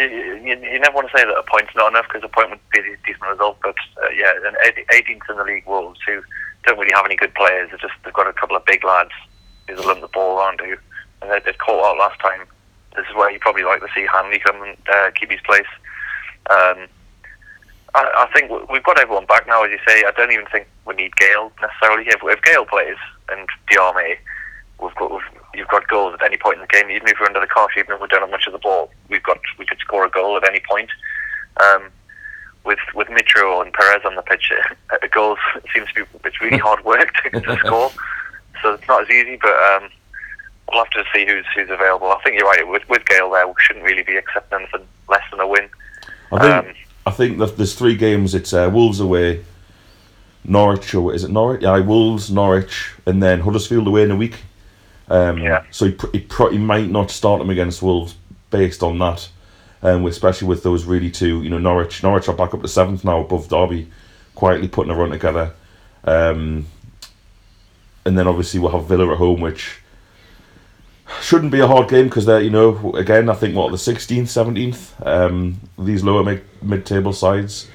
you, 0.03 0.55
you, 0.59 0.79
never 0.79 0.95
want 0.95 1.09
to 1.09 1.17
say 1.17 1.25
that 1.25 1.37
a 1.37 1.43
point's 1.43 1.75
not 1.75 1.91
enough 1.91 2.05
because 2.07 2.23
a 2.23 2.29
point 2.29 2.51
would 2.51 2.59
be 2.71 2.79
a 2.79 2.97
decent 3.05 3.29
result, 3.29 3.57
but 3.61 3.75
uh, 4.01 4.09
yeah, 4.15 4.33
18th 4.93 5.29
in 5.29 5.37
the 5.37 5.43
league 5.43 5.65
Wolves 5.65 5.99
who 6.05 6.21
don't 6.65 6.77
really 6.77 6.93
have 6.95 7.05
any 7.05 7.15
good 7.15 7.33
players. 7.35 7.69
They're 7.69 7.79
just 7.79 7.93
they've 8.03 8.13
got 8.13 8.27
a 8.27 8.33
couple 8.33 8.55
of 8.55 8.65
big 8.65 8.83
lads 8.83 9.11
who's 9.67 9.85
run 9.85 10.01
the 10.01 10.07
ball 10.07 10.39
around 10.39 10.59
who, 10.59 10.75
and 11.21 11.31
they, 11.31 11.39
they 11.45 11.53
caught 11.53 11.83
out 11.83 11.97
last 11.97 12.19
time 12.19 12.47
this 12.95 13.05
is 13.09 13.15
where 13.15 13.31
you 13.31 13.39
probably 13.39 13.63
like 13.63 13.81
to 13.81 13.87
see 13.95 14.05
Hanley 14.11 14.39
come 14.39 14.61
and 14.61 14.77
uh, 14.91 15.11
keep 15.11 15.31
his 15.31 15.41
place. 15.41 15.69
Um, 16.49 16.87
I, 17.95 18.27
I 18.27 18.29
think 18.33 18.51
we've 18.69 18.83
got 18.83 18.99
everyone 18.99 19.25
back 19.25 19.47
now, 19.47 19.63
as 19.63 19.71
you 19.71 19.79
say. 19.87 20.03
I 20.05 20.11
don't 20.11 20.31
even 20.31 20.45
think 20.47 20.67
we 20.85 20.95
need 20.95 21.15
Gayle 21.15 21.51
necessarily. 21.61 22.07
If, 22.07 22.21
if 22.23 22.41
Gayle 22.43 22.65
plays 22.65 22.97
and 23.29 23.47
Diame, 23.71 24.17
we've 24.81 24.95
got 24.95 25.11
we've, 25.11 25.21
you've 25.53 25.67
got 25.67 25.87
goals 25.87 26.13
at 26.19 26.25
any 26.25 26.37
point 26.37 26.55
in 26.55 26.61
the 26.61 26.67
game. 26.67 26.89
Even 26.89 27.07
if 27.07 27.19
we're 27.19 27.27
under 27.27 27.39
the 27.39 27.47
cosh, 27.47 27.71
even 27.77 27.95
if 27.95 28.01
we 28.01 28.07
don't 28.07 28.21
have 28.21 28.29
much 28.31 28.47
of 28.47 28.53
the 28.53 28.59
ball, 28.59 28.91
we've 29.09 29.23
got 29.23 29.39
we 29.57 29.65
could 29.65 29.79
score 29.79 30.05
a 30.05 30.09
goal 30.09 30.37
at 30.37 30.47
any 30.47 30.61
point. 30.69 30.89
Um, 31.61 31.89
with 32.65 32.79
with 32.93 33.07
Mitro 33.07 33.61
and 33.61 33.73
Perez 33.73 34.05
on 34.05 34.15
the 34.15 34.21
pitch, 34.21 34.51
uh, 34.91 34.97
goals 35.11 35.39
seems 35.73 35.87
to 35.93 36.05
be 36.05 36.19
it's 36.25 36.41
really 36.41 36.57
hard 36.67 36.83
work 36.85 37.11
to, 37.23 37.41
to 37.41 37.57
score. 37.57 37.91
So 38.61 38.73
it's 38.73 38.87
not 38.87 39.03
as 39.03 39.09
easy, 39.09 39.37
but 39.41 39.55
um, 39.71 39.89
we'll 40.71 40.83
have 40.83 40.91
to 40.91 41.03
see 41.13 41.25
who's 41.25 41.45
who's 41.55 41.69
available. 41.69 42.11
I 42.11 42.21
think 42.23 42.37
you're 42.37 42.47
right. 42.47 42.67
With 42.67 42.87
with 42.89 43.05
Gayle 43.05 43.31
there, 43.31 43.47
we 43.47 43.53
shouldn't 43.59 43.85
really 43.85 44.03
be 44.03 44.17
accepting 44.17 44.59
anything 44.59 44.87
less 45.07 45.23
than 45.31 45.39
a 45.39 45.47
win. 45.47 45.69
I 46.31 46.39
think 46.39 46.67
Um, 46.67 46.75
I 47.05 47.11
think 47.11 47.37
that 47.39 47.57
there's 47.57 47.73
three 47.75 47.95
games. 47.95 48.35
It's 48.35 48.53
uh, 48.53 48.69
Wolves 48.71 48.99
away, 48.99 49.43
Norwich 50.43 50.93
or 50.93 51.13
is 51.13 51.23
it 51.23 51.31
Norwich? 51.31 51.61
Yeah, 51.61 51.79
Wolves, 51.79 52.29
Norwich, 52.29 52.93
and 53.05 53.23
then 53.23 53.41
Huddersfield 53.41 53.87
away 53.87 54.03
in 54.03 54.11
a 54.11 54.15
week. 54.15 54.43
Um, 55.09 55.39
Yeah. 55.39 55.63
So 55.71 55.85
he, 55.85 55.91
pr- 55.93 56.07
he, 56.13 56.19
pro- 56.19 56.51
he 56.51 56.57
might 56.57 56.89
not 56.89 57.11
start 57.11 57.39
them 57.39 57.49
against 57.49 57.81
Wolves 57.81 58.15
based 58.51 58.83
on 58.83 58.99
that, 58.99 59.29
um, 59.81 60.05
especially 60.05 60.47
with 60.47 60.63
those 60.63 60.85
really 60.85 61.11
two. 61.11 61.43
You 61.43 61.49
know, 61.49 61.59
Norwich. 61.59 62.03
Norwich 62.03 62.27
are 62.27 62.35
back 62.35 62.53
up 62.53 62.61
to 62.61 62.67
seventh 62.67 63.03
now 63.03 63.21
above 63.21 63.47
Derby, 63.49 63.89
quietly 64.35 64.67
putting 64.67 64.91
a 64.91 64.95
run 64.95 65.09
together. 65.11 65.53
Um, 66.03 66.65
and 68.05 68.17
then 68.17 68.27
obviously 68.27 68.59
we'll 68.59 68.71
have 68.71 68.85
Villa 68.85 69.11
at 69.11 69.17
home, 69.17 69.41
which 69.41 69.79
shouldn't 71.21 71.51
be 71.51 71.59
a 71.59 71.67
hard 71.67 71.89
game 71.89 72.05
because 72.05 72.25
they're 72.25 72.41
you 72.41 72.49
know 72.49 72.93
again 72.93 73.29
I 73.29 73.33
think 73.33 73.55
what 73.55 73.71
the 73.71 73.77
sixteenth, 73.77 74.29
seventeenth, 74.29 74.95
um, 75.05 75.59
these 75.77 76.03
lower 76.03 76.23
mid 76.23 76.43
mid 76.61 76.85
table 76.85 77.13
sides. 77.13 77.67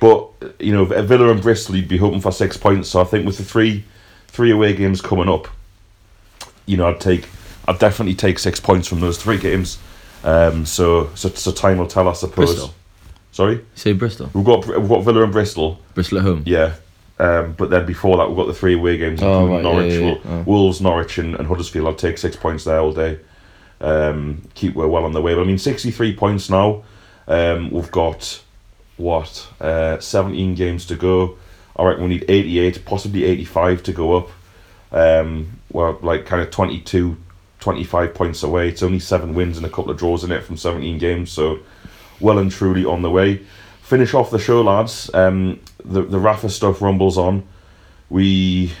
But 0.00 0.28
you 0.58 0.72
know 0.72 0.84
Villa 0.84 1.30
and 1.30 1.42
Bristol, 1.42 1.76
you'd 1.76 1.88
be 1.88 1.98
hoping 1.98 2.20
for 2.20 2.32
six 2.32 2.56
points. 2.56 2.88
So 2.88 3.00
I 3.00 3.04
think 3.04 3.26
with 3.26 3.38
the 3.38 3.44
three 3.44 3.84
three 4.28 4.50
away 4.50 4.74
games 4.74 5.00
coming 5.00 5.28
up, 5.28 5.48
you 6.70 6.76
know 6.76 6.88
I'd 6.88 7.00
take 7.00 7.28
I'd 7.68 7.78
definitely 7.78 8.14
take 8.14 8.38
six 8.38 8.60
points 8.60 8.86
from 8.88 9.00
those 9.00 9.18
three 9.22 9.38
games. 9.38 9.78
Um, 10.24 10.64
so 10.66 11.10
so 11.14 11.28
so 11.30 11.50
time 11.52 11.78
will 11.78 11.86
tell, 11.86 12.08
I 12.08 12.12
suppose. 12.14 12.46
Bristol. 12.54 12.74
Sorry, 13.32 13.64
Say 13.74 13.92
Bristol. 13.92 14.30
we've 14.34 14.44
got 14.44 14.66
we've 14.66 14.88
got 14.88 15.04
Villa 15.04 15.22
and 15.22 15.32
Bristol. 15.32 15.78
Bristol 15.94 16.18
at 16.18 16.24
home. 16.24 16.42
Yeah. 16.46 16.74
Um, 17.18 17.52
but 17.58 17.68
then 17.70 17.84
before 17.84 18.16
that, 18.16 18.28
we've 18.28 18.36
got 18.36 18.46
the 18.46 18.54
three 18.54 18.74
away 18.74 18.96
games, 18.96 19.22
Oh, 19.22 19.46
right, 19.46 19.56
yeah, 19.56 19.60
Norwich, 19.62 19.92
yeah, 19.92 19.98
yeah. 20.00 20.04
Wol- 20.06 20.20
Oh. 20.24 20.42
Wolves, 20.46 20.80
Norwich, 20.80 21.18
and, 21.18 21.34
and 21.36 21.46
Huddersfield. 21.46 21.86
I'd 21.86 21.98
take 21.98 22.16
six 22.16 22.34
points 22.34 22.64
there 22.64 22.78
all 22.80 22.92
day. 22.94 23.18
Um, 23.82 24.42
keep 24.54 24.74
we're 24.74 24.86
well 24.88 25.04
on 25.04 25.12
the 25.12 25.20
way. 25.20 25.34
But 25.34 25.42
I 25.42 25.44
mean, 25.44 25.58
63 25.58 26.16
points 26.16 26.48
now. 26.48 26.82
Um, 27.28 27.70
we've 27.70 27.90
got, 27.90 28.40
what, 28.96 29.46
uh, 29.60 29.98
17 30.00 30.54
games 30.54 30.86
to 30.86 30.96
go. 30.96 31.36
I 31.76 31.84
reckon 31.84 32.04
we 32.04 32.08
need 32.08 32.24
88, 32.26 32.84
possibly 32.86 33.24
85 33.24 33.82
to 33.84 33.92
go 33.92 34.16
up. 34.16 34.28
Um, 34.90 35.59
we're 35.70 35.92
like 36.00 36.26
kind 36.26 36.42
of 36.42 36.50
22, 36.50 37.16
25 37.60 38.14
points 38.14 38.42
away. 38.42 38.68
It's 38.68 38.82
only 38.82 38.98
seven 38.98 39.34
wins 39.34 39.56
and 39.56 39.66
a 39.66 39.68
couple 39.68 39.90
of 39.90 39.98
draws 39.98 40.24
in 40.24 40.32
it 40.32 40.44
from 40.44 40.56
17 40.56 40.98
games. 40.98 41.30
So 41.30 41.60
well 42.20 42.38
and 42.38 42.50
truly 42.50 42.84
on 42.84 43.02
the 43.02 43.10
way. 43.10 43.42
Finish 43.82 44.14
off 44.14 44.30
the 44.30 44.38
show, 44.38 44.62
lads. 44.62 45.12
Um, 45.14 45.60
the 45.84 46.02
the 46.02 46.18
Rafa 46.18 46.48
stuff 46.48 46.80
rumbles 46.80 47.18
on. 47.18 47.46
We 48.08 48.72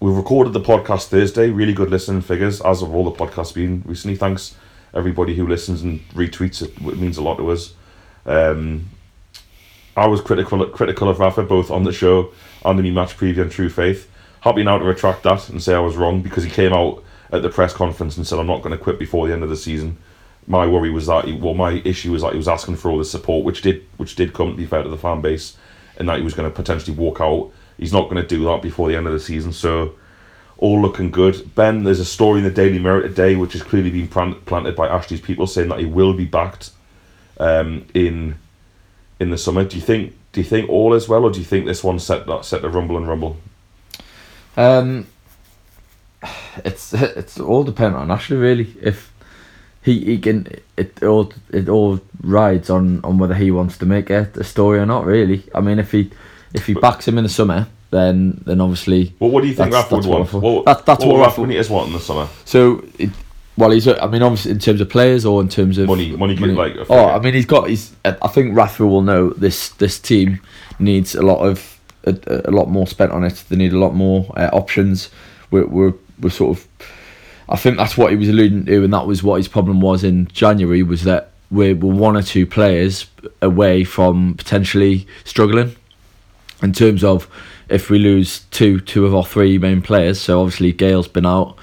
we 0.00 0.12
recorded 0.12 0.52
the 0.52 0.60
podcast 0.60 1.08
Thursday. 1.08 1.50
Really 1.50 1.72
good 1.72 1.90
listening 1.90 2.22
figures, 2.22 2.60
as 2.60 2.82
of 2.82 2.94
all 2.94 3.04
the 3.04 3.12
podcasts 3.12 3.54
been 3.54 3.82
recently. 3.86 4.16
Thanks 4.16 4.56
everybody 4.94 5.34
who 5.34 5.46
listens 5.46 5.82
and 5.82 6.00
retweets 6.10 6.62
it. 6.62 6.70
It 6.80 6.98
means 6.98 7.18
a 7.18 7.22
lot 7.22 7.36
to 7.36 7.50
us. 7.50 7.74
Um, 8.24 8.90
I 9.96 10.06
was 10.08 10.20
critical 10.20 10.66
critical 10.66 11.08
of 11.08 11.20
Rafa 11.20 11.42
both 11.42 11.70
on 11.70 11.84
the 11.84 11.92
show 11.92 12.32
and 12.64 12.78
in 12.78 12.84
the 12.84 12.90
match 12.90 13.16
preview 13.16 13.42
and 13.42 13.50
True 13.50 13.68
Faith. 13.68 14.10
Happy 14.40 14.62
now 14.62 14.78
to 14.78 14.84
retract 14.84 15.22
that 15.24 15.48
and 15.48 15.62
say 15.62 15.74
I 15.74 15.80
was 15.80 15.96
wrong 15.96 16.22
because 16.22 16.44
he 16.44 16.50
came 16.50 16.72
out 16.72 17.02
at 17.32 17.42
the 17.42 17.48
press 17.48 17.72
conference 17.72 18.16
and 18.16 18.26
said 18.26 18.38
I'm 18.38 18.46
not 18.46 18.62
going 18.62 18.76
to 18.76 18.82
quit 18.82 18.98
before 18.98 19.26
the 19.26 19.32
end 19.32 19.42
of 19.42 19.48
the 19.48 19.56
season. 19.56 19.98
My 20.46 20.66
worry 20.66 20.90
was 20.90 21.06
that 21.06 21.24
he, 21.24 21.32
well, 21.32 21.54
my 21.54 21.82
issue 21.84 22.12
was 22.12 22.22
that 22.22 22.32
he 22.32 22.38
was 22.38 22.48
asking 22.48 22.76
for 22.76 22.90
all 22.90 22.98
this 22.98 23.10
support, 23.10 23.44
which 23.44 23.62
did 23.62 23.84
which 23.96 24.14
did 24.14 24.32
come 24.32 24.50
to 24.50 24.56
be 24.56 24.66
fair 24.66 24.82
to 24.82 24.88
the 24.88 24.96
fan 24.96 25.20
base, 25.20 25.56
and 25.96 26.08
that 26.08 26.18
he 26.18 26.24
was 26.24 26.34
going 26.34 26.48
to 26.48 26.54
potentially 26.54 26.96
walk 26.96 27.20
out. 27.20 27.50
He's 27.78 27.92
not 27.92 28.08
going 28.08 28.22
to 28.22 28.26
do 28.26 28.44
that 28.44 28.62
before 28.62 28.88
the 28.88 28.96
end 28.96 29.06
of 29.06 29.12
the 29.12 29.20
season, 29.20 29.52
so 29.52 29.96
all 30.58 30.80
looking 30.80 31.10
good. 31.10 31.54
Ben, 31.54 31.84
there's 31.84 32.00
a 32.00 32.04
story 32.04 32.38
in 32.38 32.44
the 32.44 32.50
Daily 32.50 32.78
Mirror 32.78 33.02
today 33.02 33.36
which 33.36 33.52
has 33.52 33.62
clearly 33.62 33.90
been 33.90 34.08
planted 34.08 34.76
by 34.76 34.88
Ashley's 34.88 35.20
people 35.20 35.46
saying 35.46 35.68
that 35.68 35.80
he 35.80 35.84
will 35.84 36.14
be 36.14 36.24
backed 36.24 36.70
um, 37.38 37.84
in 37.92 38.36
in 39.18 39.30
the 39.30 39.38
summer. 39.38 39.64
Do 39.64 39.76
you 39.76 39.82
think? 39.82 40.14
Do 40.32 40.40
you 40.40 40.46
think 40.46 40.68
all 40.68 40.94
is 40.94 41.08
well, 41.08 41.24
or 41.24 41.30
do 41.30 41.38
you 41.38 41.44
think 41.44 41.66
this 41.66 41.82
one 41.82 41.98
set 41.98 42.26
that 42.26 42.44
set 42.44 42.62
the 42.62 42.68
rumble 42.68 42.96
and 42.96 43.08
rumble? 43.08 43.38
Um, 44.56 45.06
it's 46.64 46.92
it's 46.94 47.38
all 47.38 47.62
dependent 47.64 47.96
on 48.02 48.10
Ashley 48.10 48.36
really. 48.36 48.74
If 48.80 49.12
he, 49.82 50.00
he 50.04 50.18
can, 50.18 50.48
it 50.76 51.02
all 51.02 51.32
it 51.52 51.68
all 51.68 52.00
rides 52.22 52.70
on, 52.70 53.00
on 53.04 53.18
whether 53.18 53.34
he 53.34 53.50
wants 53.50 53.78
to 53.78 53.86
make 53.86 54.10
it 54.10 54.36
a 54.36 54.44
story 54.44 54.78
or 54.78 54.86
not. 54.86 55.04
Really, 55.04 55.44
I 55.54 55.60
mean, 55.60 55.78
if 55.78 55.92
he 55.92 56.10
if 56.54 56.66
he 56.66 56.74
backs 56.74 57.06
him 57.06 57.18
in 57.18 57.24
the 57.24 57.30
summer, 57.30 57.68
then 57.90 58.42
then 58.46 58.60
obviously 58.60 59.14
Well, 59.20 59.30
what 59.30 59.42
do 59.42 59.48
you 59.48 59.54
think 59.54 59.72
Rafa 59.72 59.94
would 59.94 60.04
that's 60.04 60.08
what 60.32 60.32
want? 60.32 60.42
What, 60.42 60.64
That- 60.64 60.86
that's 60.86 61.04
what, 61.04 61.18
what 61.18 61.26
Rafa. 61.26 61.40
Benitez 61.42 61.70
want 61.70 61.88
in 61.88 61.92
the 61.92 62.00
summer? 62.00 62.28
So, 62.44 62.84
it, 62.98 63.10
well, 63.58 63.70
he's. 63.70 63.86
I 63.88 64.06
mean, 64.08 64.22
obviously, 64.22 64.50
in 64.50 64.58
terms 64.58 64.80
of 64.80 64.88
players 64.90 65.24
or 65.24 65.40
in 65.40 65.48
terms 65.48 65.78
of 65.78 65.86
Money- 65.88 66.14
money 66.16 66.34
good, 66.34 66.54
like, 66.56 66.76
oh. 66.90 67.06
I 67.06 67.18
mean, 67.20 67.34
he's 67.34 67.46
got. 67.46 67.68
He's. 67.68 67.94
I 68.04 68.28
think 68.28 68.56
Rafa 68.56 68.84
will 68.86 69.02
know 69.02 69.30
this. 69.30 69.68
This 69.70 69.98
team 69.98 70.40
needs 70.78 71.14
a 71.14 71.22
lot 71.22 71.38
of 71.46 71.75
a, 72.06 72.42
a 72.46 72.50
lot 72.50 72.68
more 72.68 72.86
spent 72.86 73.12
on 73.12 73.24
it. 73.24 73.44
They 73.48 73.56
need 73.56 73.72
a 73.72 73.78
lot 73.78 73.94
more 73.94 74.32
uh, 74.36 74.50
options. 74.52 75.10
We're, 75.50 75.66
we're 75.66 75.94
we're 76.20 76.30
sort 76.30 76.58
of. 76.58 76.68
I 77.48 77.56
think 77.56 77.76
that's 77.76 77.96
what 77.96 78.10
he 78.10 78.16
was 78.16 78.28
alluding 78.28 78.66
to, 78.66 78.84
and 78.84 78.92
that 78.92 79.06
was 79.06 79.22
what 79.22 79.36
his 79.36 79.48
problem 79.48 79.80
was 79.80 80.02
in 80.02 80.26
January. 80.28 80.82
Was 80.82 81.04
that 81.04 81.30
we're, 81.50 81.74
we're 81.74 81.94
one 81.94 82.16
or 82.16 82.22
two 82.22 82.46
players 82.46 83.06
away 83.42 83.84
from 83.84 84.34
potentially 84.34 85.06
struggling 85.24 85.76
in 86.62 86.72
terms 86.72 87.04
of 87.04 87.28
if 87.68 87.90
we 87.90 87.98
lose 87.98 88.40
two 88.50 88.80
two 88.80 89.06
of 89.06 89.14
our 89.14 89.24
three 89.24 89.58
main 89.58 89.82
players. 89.82 90.20
So 90.20 90.40
obviously 90.40 90.72
Gayle's 90.72 91.08
been 91.08 91.26
out. 91.26 91.56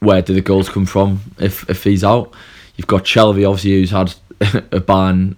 Where 0.00 0.22
do 0.22 0.34
the 0.34 0.42
goals 0.42 0.68
come 0.68 0.86
from 0.86 1.20
if 1.38 1.68
if 1.68 1.84
he's 1.84 2.04
out? 2.04 2.32
You've 2.76 2.86
got 2.86 3.04
Shelvey 3.04 3.48
obviously 3.48 3.72
who's 3.72 3.90
had 3.90 4.14
a 4.72 4.80
ban, 4.80 5.36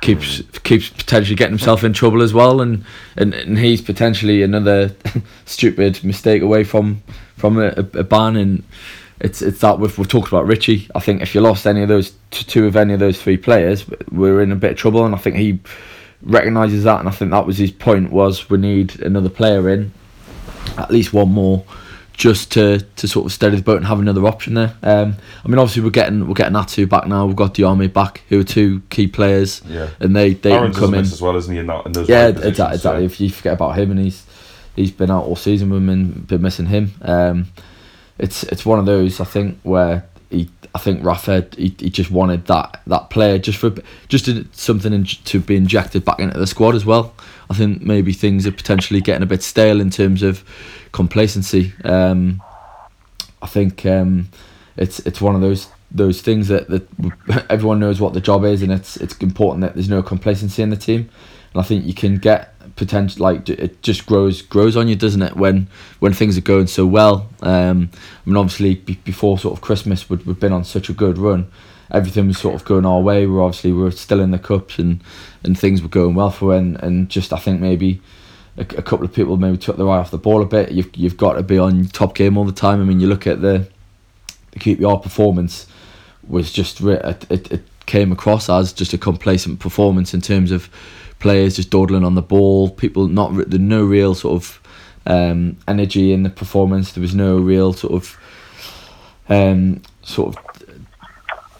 keeps 0.00 0.40
oh. 0.40 0.58
keeps 0.62 0.90
potentially 0.90 1.34
getting 1.34 1.52
himself 1.52 1.82
in 1.82 1.92
trouble 1.92 2.22
as 2.22 2.32
well, 2.32 2.60
and 2.60 2.84
and, 3.16 3.34
and 3.34 3.58
he's 3.58 3.80
potentially 3.80 4.42
another 4.42 4.94
stupid 5.46 6.02
mistake 6.04 6.42
away 6.42 6.64
from 6.64 7.02
from 7.36 7.58
a, 7.58 7.68
a, 7.68 7.98
a 7.98 8.04
ban 8.04 8.36
and. 8.36 8.62
It's 9.20 9.42
it's 9.42 9.58
that 9.62 9.80
we've, 9.80 9.98
we've 9.98 10.06
talked 10.06 10.28
about 10.28 10.46
Ritchie. 10.46 10.88
I 10.94 11.00
think 11.00 11.22
if 11.22 11.34
you 11.34 11.40
lost 11.40 11.66
any 11.66 11.82
of 11.82 11.88
those 11.88 12.12
two 12.30 12.68
of 12.68 12.76
any 12.76 12.94
of 12.94 13.00
those 13.00 13.20
three 13.20 13.36
players, 13.36 13.84
we're 14.12 14.40
in 14.40 14.52
a 14.52 14.54
bit 14.54 14.70
of 14.70 14.76
trouble. 14.76 15.04
And 15.04 15.12
I 15.12 15.18
think 15.18 15.34
he 15.34 15.58
recognises 16.22 16.84
that, 16.84 17.00
and 17.00 17.08
I 17.08 17.10
think 17.10 17.32
that 17.32 17.44
was 17.44 17.58
his 17.58 17.72
point 17.72 18.12
was 18.12 18.48
we 18.48 18.58
need 18.58 19.00
another 19.00 19.28
player 19.28 19.68
in, 19.70 19.92
at 20.76 20.92
least 20.92 21.12
one 21.12 21.30
more, 21.30 21.64
just 22.18 22.50
to, 22.52 22.80
to 22.96 23.06
sort 23.06 23.24
of 23.26 23.32
steady 23.32 23.56
the 23.56 23.62
boat 23.62 23.76
and 23.76 23.86
have 23.86 24.00
another 24.00 24.26
option 24.26 24.54
there. 24.54 24.74
Um, 24.82 25.14
I 25.44 25.48
mean, 25.48 25.58
obviously 25.58 25.82
we're 25.84 25.90
getting 25.90 26.26
we're 26.26 26.34
getting 26.34 26.56
Atsu 26.56 26.86
back 26.86 27.06
now. 27.06 27.24
We've 27.24 27.36
got 27.36 27.54
Diame 27.54 27.90
back, 27.92 28.22
who 28.28 28.40
are 28.40 28.44
two 28.44 28.82
key 28.90 29.06
players, 29.06 29.62
Yeah. 29.66 29.88
and 30.00 30.14
they 30.16 30.34
they 30.34 30.52
Aarons 30.52 30.76
can 30.76 30.84
come 30.86 30.94
in. 30.94 31.00
as 31.00 31.22
well, 31.22 31.36
isn't 31.36 31.52
he? 31.54 31.60
In 31.60 31.68
that, 31.68 31.86
in 31.86 31.92
those 31.92 32.08
Yeah, 32.08 32.26
exactly. 32.28 32.48
exactly. 32.50 32.78
so- 32.78 32.98
If 32.98 33.20
you 33.20 33.30
forget 33.30 33.54
about 33.54 33.78
him, 33.78 33.92
and 33.92 34.00
he's 34.00 34.26
he's 34.74 34.90
been 34.90 35.10
out 35.10 35.24
all 35.24 35.36
season 35.36 35.70
we've 35.70 35.88
and 35.88 36.26
been 36.26 36.42
missing 36.42 36.66
him. 36.66 36.92
Um, 37.02 37.46
it's 38.18 38.42
it's 38.42 38.66
one 38.66 38.80
of 38.80 38.86
those 38.86 39.20
I 39.20 39.24
think 39.24 39.58
where 39.62 40.04
he 40.28 40.50
I 40.74 40.78
think 40.80 41.04
Rafa 41.04 41.46
he, 41.56 41.74
he 41.78 41.88
just 41.88 42.10
wanted 42.10 42.46
that 42.46 42.82
that 42.88 43.10
player 43.10 43.38
just 43.38 43.58
for 43.58 43.72
just 44.08 44.24
to, 44.24 44.44
something 44.52 44.92
in, 44.92 45.04
to 45.04 45.38
be 45.40 45.54
injected 45.54 46.04
back 46.04 46.18
into 46.18 46.36
the 46.36 46.46
squad 46.48 46.74
as 46.74 46.84
well. 46.84 47.14
I 47.48 47.54
think 47.54 47.80
maybe 47.80 48.12
things 48.12 48.44
are 48.46 48.52
potentially 48.52 49.00
getting 49.00 49.22
a 49.22 49.26
bit 49.26 49.42
stale 49.44 49.80
in 49.80 49.88
terms 49.90 50.22
of 50.24 50.42
complacency. 50.92 51.72
Um, 51.84 52.42
I 53.40 53.46
think 53.46 53.86
um, 53.86 54.28
it's 54.76 55.00
it's 55.00 55.20
one 55.20 55.34
of 55.34 55.40
those 55.40 55.68
those 55.90 56.20
things 56.20 56.48
that, 56.48 56.68
that 56.68 57.46
everyone 57.50 57.80
knows 57.80 58.00
what 58.00 58.12
the 58.14 58.20
job 58.20 58.44
is, 58.44 58.62
and 58.62 58.72
it's 58.72 58.96
it's 58.96 59.16
important 59.18 59.62
that 59.62 59.74
there's 59.74 59.88
no 59.88 60.02
complacency 60.02 60.62
in 60.62 60.70
the 60.70 60.76
team. 60.76 61.08
And 61.52 61.62
I 61.62 61.64
think 61.64 61.86
you 61.86 61.94
can 61.94 62.18
get 62.18 62.54
potential 62.76 63.22
like 63.22 63.48
it 63.48 63.82
just 63.82 64.06
grows 64.06 64.42
grows 64.42 64.76
on 64.76 64.88
you, 64.88 64.96
doesn't 64.96 65.22
it? 65.22 65.36
When 65.36 65.68
when 65.98 66.12
things 66.12 66.36
are 66.38 66.42
going 66.42 66.66
so 66.66 66.86
well. 66.86 67.28
Um, 67.42 67.90
I 67.94 68.28
mean, 68.28 68.36
obviously 68.36 68.76
be, 68.76 68.94
before 69.04 69.38
sort 69.38 69.56
of 69.56 69.62
Christmas, 69.62 70.08
we'd, 70.08 70.24
we've 70.26 70.40
been 70.40 70.52
on 70.52 70.64
such 70.64 70.88
a 70.88 70.92
good 70.92 71.18
run. 71.18 71.50
Everything 71.90 72.26
was 72.28 72.38
sort 72.38 72.54
of 72.54 72.64
going 72.64 72.84
our 72.84 73.00
way. 73.00 73.26
We're 73.26 73.42
obviously 73.42 73.72
we 73.72 73.82
we're 73.82 73.90
still 73.90 74.20
in 74.20 74.30
the 74.30 74.38
cups 74.38 74.78
and 74.78 75.02
and 75.42 75.58
things 75.58 75.82
were 75.82 75.88
going 75.88 76.14
well 76.14 76.30
for 76.30 76.54
and 76.54 76.76
and 76.82 77.08
just 77.08 77.32
I 77.32 77.38
think 77.38 77.60
maybe 77.60 78.00
a, 78.58 78.62
a 78.62 78.82
couple 78.82 79.04
of 79.04 79.12
people 79.12 79.36
maybe 79.36 79.56
took 79.56 79.76
their 79.76 79.88
eye 79.88 79.98
off 79.98 80.10
the 80.10 80.18
ball 80.18 80.42
a 80.42 80.46
bit. 80.46 80.72
You've 80.72 80.94
you've 80.96 81.16
got 81.16 81.34
to 81.34 81.42
be 81.42 81.58
on 81.58 81.86
top 81.86 82.14
game 82.14 82.36
all 82.36 82.44
the 82.44 82.52
time. 82.52 82.80
I 82.80 82.84
mean, 82.84 83.00
you 83.00 83.06
look 83.06 83.26
at 83.26 83.40
the 83.40 83.68
the 84.50 84.58
QPR 84.58 85.02
performance. 85.02 85.66
was 86.26 86.52
just 86.52 86.80
it, 86.80 87.26
it, 87.30 87.52
it 87.52 87.62
came 87.86 88.12
across 88.12 88.50
as 88.50 88.72
just 88.72 88.92
a 88.92 88.98
complacent 88.98 89.60
performance 89.60 90.12
in 90.12 90.20
terms 90.20 90.50
of 90.50 90.68
players 91.18 91.56
just 91.56 91.70
dawdling 91.70 92.04
on 92.04 92.14
the 92.14 92.22
ball, 92.22 92.70
people 92.70 93.08
not 93.08 93.50
the 93.50 93.58
no 93.58 93.84
real 93.84 94.14
sort 94.14 94.42
of 94.42 94.60
um, 95.06 95.56
energy 95.66 96.12
in 96.12 96.22
the 96.22 96.30
performance. 96.30 96.92
There 96.92 97.00
was 97.00 97.14
no 97.14 97.38
real 97.38 97.72
sort 97.72 97.94
of 97.94 98.18
um, 99.28 99.82
sort 100.02 100.36
of 100.36 100.44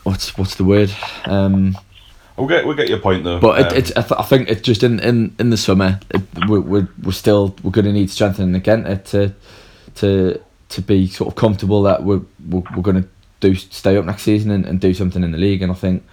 what's 0.04 0.36
what's 0.36 0.56
the 0.56 0.64
word. 0.64 0.92
Um, 1.24 1.76
We'll 2.38 2.46
get 2.48 2.64
we'll 2.64 2.76
get 2.76 2.88
your 2.88 3.00
point 3.00 3.24
though. 3.24 3.40
but 3.40 3.60
it, 3.60 3.72
Um, 3.72 3.78
it's 3.78 3.90
I, 3.96 4.02
th- 4.02 4.18
I 4.18 4.22
think 4.22 4.48
it's 4.48 4.62
just 4.62 4.82
in, 4.84 5.00
in, 5.00 5.34
in 5.40 5.50
the 5.50 5.56
summer 5.56 5.98
it, 6.10 6.22
we're, 6.48 6.60
we're, 6.60 6.88
we're 7.02 7.12
still 7.12 7.56
we're 7.62 7.72
going 7.72 7.84
to 7.84 7.92
need 7.92 8.10
strengthening 8.10 8.54
again 8.54 8.84
to 8.84 8.96
to 8.96 9.34
to 9.96 10.40
to 10.68 10.82
be 10.82 11.08
sort 11.08 11.28
of 11.28 11.34
comfortable 11.34 11.82
that 11.82 12.04
we're 12.04 12.22
we're, 12.48 12.62
we're 12.76 12.82
going 12.82 13.02
to 13.02 13.08
do 13.40 13.54
stay 13.54 13.96
up 13.96 14.04
next 14.04 14.22
season 14.22 14.50
and, 14.50 14.64
and 14.66 14.80
do 14.80 14.94
something 14.94 15.22
in 15.24 15.32
the 15.32 15.38
league. 15.38 15.62
And 15.62 15.72
I 15.72 15.74
think 15.74 16.04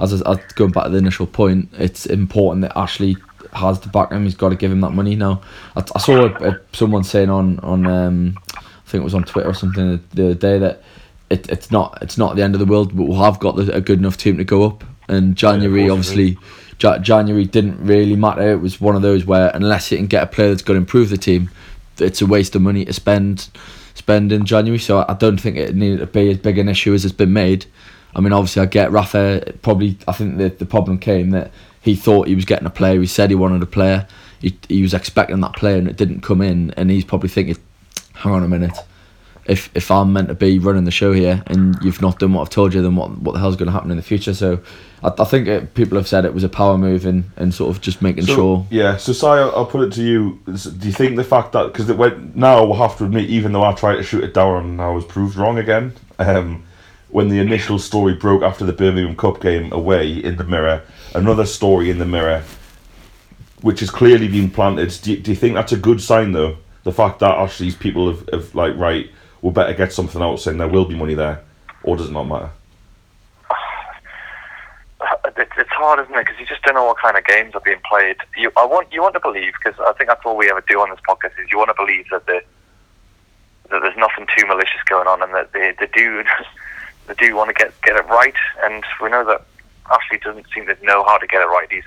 as 0.00 0.22
I, 0.22 0.30
as 0.30 0.38
going 0.54 0.70
back 0.70 0.84
to 0.84 0.90
the 0.90 0.98
initial 0.98 1.26
point 1.26 1.70
it's 1.78 2.06
important 2.06 2.62
that 2.62 2.76
Ashley 2.76 3.16
has 3.52 3.80
the 3.80 3.88
back 3.88 4.12
him 4.12 4.24
he's 4.24 4.34
got 4.34 4.50
to 4.50 4.56
give 4.56 4.70
him 4.70 4.80
that 4.82 4.90
money. 4.90 5.16
Now 5.16 5.40
I, 5.76 5.82
I 5.94 5.98
saw 5.98 6.26
a, 6.26 6.50
a, 6.50 6.60
someone 6.72 7.04
saying 7.04 7.30
on 7.30 7.58
on 7.60 7.86
um, 7.86 8.36
I 8.54 8.60
think 8.86 9.00
it 9.00 9.04
was 9.04 9.14
on 9.14 9.24
Twitter 9.24 9.48
or 9.48 9.54
something 9.54 9.92
the, 9.92 10.00
the 10.14 10.24
other 10.26 10.34
day 10.34 10.58
that 10.58 10.82
it, 11.30 11.48
it's 11.48 11.70
not 11.70 11.98
it's 12.02 12.18
not 12.18 12.36
the 12.36 12.42
end 12.42 12.54
of 12.54 12.58
the 12.58 12.66
world 12.66 12.94
but 12.94 13.04
we 13.04 13.14
have 13.16 13.38
got 13.38 13.56
the, 13.56 13.72
a 13.74 13.80
good 13.80 13.98
enough 13.98 14.16
team 14.16 14.36
to 14.36 14.44
go 14.44 14.64
up 14.66 14.84
and 15.10 15.36
January 15.36 15.88
course 15.88 15.92
obviously 15.92 16.38
Ja- 16.80 16.98
January 16.98 17.44
didn't 17.44 17.78
really 17.84 18.16
matter. 18.16 18.52
It 18.52 18.60
was 18.60 18.80
one 18.80 18.96
of 18.96 19.02
those 19.02 19.24
where 19.24 19.50
unless 19.54 19.90
you 19.92 19.98
can 19.98 20.06
get 20.06 20.22
a 20.22 20.26
player 20.26 20.48
that's 20.48 20.62
going 20.62 20.76
to 20.76 20.80
improve 20.80 21.10
the 21.10 21.18
team, 21.18 21.50
it's 21.98 22.22
a 22.22 22.26
waste 22.26 22.56
of 22.56 22.62
money 22.62 22.84
to 22.84 22.92
spend 22.92 23.48
spend 23.94 24.32
in 24.32 24.46
January. 24.46 24.78
So 24.78 24.98
I 24.98 25.12
I 25.12 25.14
don't 25.14 25.38
think 25.38 25.56
it 25.56 25.74
needed 25.74 25.98
to 25.98 26.06
be 26.06 26.30
as 26.30 26.38
big 26.38 26.58
an 26.58 26.68
issue 26.68 26.94
as 26.94 27.04
it's 27.04 27.14
been 27.14 27.32
made. 27.32 27.66
I 28.14 28.20
mean, 28.20 28.32
obviously, 28.32 28.62
I 28.62 28.66
get 28.66 28.90
Rafa. 28.90 29.54
Probably, 29.62 29.96
I 30.08 30.12
think 30.12 30.38
the 30.38 30.48
the 30.48 30.66
problem 30.66 30.98
came 30.98 31.30
that 31.30 31.52
he 31.80 31.94
thought 31.94 32.28
he 32.28 32.34
was 32.34 32.44
getting 32.44 32.66
a 32.66 32.70
player. 32.70 33.00
He 33.00 33.06
said 33.06 33.30
he 33.30 33.36
wanted 33.36 33.62
a 33.62 33.66
player. 33.66 34.06
He 34.40 34.56
he 34.68 34.82
was 34.82 34.94
expecting 34.94 35.40
that 35.40 35.54
player, 35.54 35.76
and 35.76 35.88
it 35.88 35.96
didn't 35.96 36.22
come 36.22 36.40
in. 36.40 36.72
And 36.72 36.90
he's 36.90 37.04
probably 37.04 37.28
thinking, 37.28 37.56
"Hang 38.14 38.32
on 38.32 38.42
a 38.42 38.48
minute." 38.48 38.76
If, 39.50 39.68
if 39.74 39.90
I'm 39.90 40.12
meant 40.12 40.28
to 40.28 40.34
be 40.34 40.58
running 40.58 40.84
the 40.84 40.90
show 40.90 41.12
here 41.12 41.42
and 41.48 41.76
you've 41.82 42.00
not 42.00 42.18
done 42.18 42.32
what 42.32 42.42
I've 42.42 42.50
told 42.50 42.72
you, 42.72 42.82
then 42.82 42.94
what 42.94 43.18
what 43.18 43.32
the 43.32 43.40
hell's 43.40 43.56
going 43.56 43.66
to 43.66 43.72
happen 43.72 43.90
in 43.90 43.96
the 43.96 44.02
future? 44.02 44.32
So, 44.32 44.60
I, 45.02 45.10
I 45.18 45.24
think 45.24 45.48
it, 45.48 45.74
people 45.74 45.98
have 45.98 46.06
said 46.06 46.24
it 46.24 46.34
was 46.34 46.44
a 46.44 46.48
power 46.48 46.78
move 46.78 47.04
and, 47.04 47.24
and 47.36 47.52
sort 47.52 47.74
of 47.74 47.82
just 47.82 48.00
making 48.00 48.26
so, 48.26 48.34
sure. 48.34 48.66
Yeah, 48.70 48.96
so 48.96 49.12
Si, 49.12 49.26
I'll, 49.26 49.50
I'll 49.56 49.66
put 49.66 49.82
it 49.86 49.92
to 49.94 50.02
you. 50.02 50.38
Do 50.46 50.86
you 50.86 50.92
think 50.92 51.16
the 51.16 51.24
fact 51.24 51.52
that 51.52 51.66
because 51.66 51.90
it 51.90 51.96
went 51.96 52.36
now 52.36 52.64
we'll 52.64 52.74
have 52.74 52.96
to 52.98 53.04
admit, 53.04 53.28
even 53.28 53.52
though 53.52 53.64
I 53.64 53.72
tried 53.72 53.96
to 53.96 54.02
shoot 54.02 54.24
it 54.24 54.34
down 54.34 54.64
and 54.64 54.80
I 54.80 54.90
was 54.90 55.04
proved 55.04 55.36
wrong 55.36 55.58
again, 55.58 55.94
um, 56.18 56.62
when 57.08 57.28
the 57.28 57.40
initial 57.40 57.78
story 57.78 58.14
broke 58.14 58.42
after 58.42 58.64
the 58.64 58.72
Birmingham 58.72 59.16
Cup 59.16 59.40
game 59.40 59.72
away 59.72 60.12
in 60.12 60.36
the 60.36 60.44
Mirror, 60.44 60.82
another 61.14 61.44
story 61.44 61.90
in 61.90 61.98
the 61.98 62.06
Mirror, 62.06 62.44
which 63.62 63.80
has 63.80 63.90
clearly 63.90 64.28
been 64.28 64.48
planted. 64.48 64.96
Do 65.02 65.10
you, 65.12 65.16
do 65.18 65.30
you 65.32 65.36
think 65.36 65.54
that's 65.54 65.72
a 65.72 65.76
good 65.76 66.00
sign 66.00 66.32
though? 66.32 66.56
The 66.82 66.92
fact 66.92 67.18
that 67.18 67.36
actually 67.36 67.66
these 67.66 67.76
people 67.76 68.10
have, 68.10 68.28
have 68.32 68.54
like 68.54 68.76
right, 68.76 69.10
we'll 69.42 69.52
better 69.52 69.74
get 69.74 69.92
something 69.92 70.20
out 70.22 70.40
saying 70.40 70.58
there 70.58 70.68
will 70.68 70.84
be 70.84 70.96
money 70.96 71.14
there, 71.14 71.42
or 71.82 71.96
does 71.96 72.08
it 72.08 72.12
not 72.12 72.24
matter? 72.24 72.50
it's 75.36 75.70
hard, 75.70 76.00
isn't 76.00 76.14
it? 76.14 76.24
Because 76.24 76.38
you 76.38 76.46
just 76.46 76.62
don't 76.62 76.74
know 76.74 76.84
what 76.84 76.98
kind 76.98 77.16
of 77.16 77.24
games 77.24 77.54
are 77.54 77.60
being 77.60 77.80
played. 77.88 78.16
You, 78.36 78.52
I 78.56 78.64
want 78.64 78.92
you 78.92 79.02
want 79.02 79.14
to 79.14 79.20
believe 79.20 79.52
because 79.62 79.78
I 79.80 79.92
think 79.94 80.08
that's 80.08 80.24
all 80.24 80.36
we 80.36 80.50
ever 80.50 80.62
do 80.68 80.80
on 80.80 80.90
this 80.90 81.00
podcast 81.08 81.38
is 81.42 81.50
you 81.50 81.58
want 81.58 81.70
to 81.70 81.74
believe 81.74 82.06
that 82.10 82.26
the 82.26 82.40
that 83.70 83.82
there's 83.82 83.96
nothing 83.96 84.26
too 84.36 84.46
malicious 84.46 84.82
going 84.88 85.06
on 85.06 85.22
and 85.22 85.32
that 85.34 85.52
they, 85.52 85.72
they 85.78 85.86
do 85.94 86.24
they 87.06 87.14
do 87.14 87.34
want 87.36 87.48
to 87.48 87.54
get 87.54 87.72
get 87.82 87.96
it 87.96 88.06
right. 88.06 88.34
And 88.64 88.84
we 89.00 89.08
know 89.08 89.24
that 89.24 89.44
Ashley 89.90 90.18
doesn't 90.18 90.46
seem 90.54 90.66
to 90.66 90.76
know 90.84 91.04
how 91.04 91.18
to 91.18 91.26
get 91.26 91.40
it 91.40 91.46
right. 91.46 91.68
He's 91.70 91.82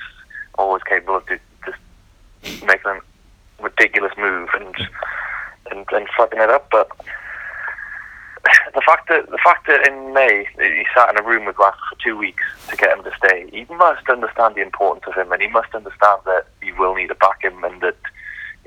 always 0.55 0.83
capable 0.83 1.17
of 1.17 1.27
just 1.27 2.63
making 2.63 2.91
a 2.91 2.99
ridiculous 3.61 4.13
move 4.17 4.49
and 4.53 4.75
and 5.71 5.85
and 5.91 6.07
fucking 6.17 6.39
it 6.39 6.49
up, 6.49 6.67
but 6.71 6.89
the 8.73 8.81
fact 8.81 9.07
that 9.09 9.29
the 9.29 9.37
fact 9.37 9.67
that 9.67 9.87
in 9.87 10.13
May 10.13 10.47
he 10.57 10.85
sat 10.95 11.09
in 11.09 11.19
a 11.19 11.23
room 11.23 11.45
with 11.45 11.57
Rafa 11.57 11.77
for 11.89 12.03
two 12.03 12.17
weeks 12.17 12.43
to 12.69 12.75
get 12.75 12.97
him 12.97 13.03
to 13.03 13.11
stay, 13.15 13.49
he 13.51 13.65
must 13.75 14.09
understand 14.09 14.55
the 14.55 14.61
importance 14.61 15.05
of 15.07 15.13
him, 15.13 15.31
and 15.31 15.41
he 15.41 15.47
must 15.47 15.73
understand 15.75 16.21
that 16.25 16.47
you 16.61 16.75
will 16.75 16.95
need 16.95 17.07
to 17.07 17.15
back 17.15 17.43
him, 17.43 17.63
and 17.63 17.81
that 17.81 17.97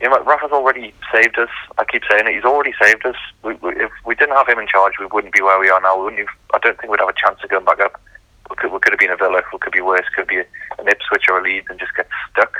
you 0.00 0.08
know 0.08 0.22
Rafa's 0.22 0.52
already 0.52 0.94
saved 1.12 1.38
us. 1.38 1.50
I 1.78 1.84
keep 1.84 2.02
saying 2.08 2.26
it; 2.26 2.34
he's 2.34 2.44
already 2.44 2.72
saved 2.80 3.04
us. 3.04 3.16
We, 3.42 3.54
we, 3.54 3.70
if 3.82 3.90
we 4.04 4.14
didn't 4.14 4.36
have 4.36 4.48
him 4.48 4.58
in 4.58 4.68
charge, 4.68 4.94
we 5.00 5.06
wouldn't 5.06 5.34
be 5.34 5.42
where 5.42 5.58
we 5.58 5.70
are 5.70 5.80
now. 5.80 5.98
We 5.98 6.04
wouldn't. 6.04 6.28
I 6.54 6.58
don't 6.58 6.78
think 6.78 6.90
we'd 6.90 7.00
have 7.00 7.08
a 7.08 7.20
chance 7.20 7.42
of 7.42 7.50
going 7.50 7.64
back 7.64 7.80
up. 7.80 8.00
We 8.48 8.56
could, 8.56 8.72
we 8.72 8.78
could 8.78 8.92
have 8.92 9.00
been 9.00 9.10
a 9.10 9.16
Villa. 9.16 9.42
We 9.52 9.58
could 9.58 9.72
be 9.72 9.80
worse. 9.80 10.06
Could 10.14 10.28
be 10.28 10.38
an 10.38 10.88
Ipswich 10.88 11.24
or 11.28 11.40
a 11.40 11.42
Leeds, 11.42 11.66
and 11.68 11.80
just 11.80 11.94
get 11.96 12.08
stuck 12.30 12.54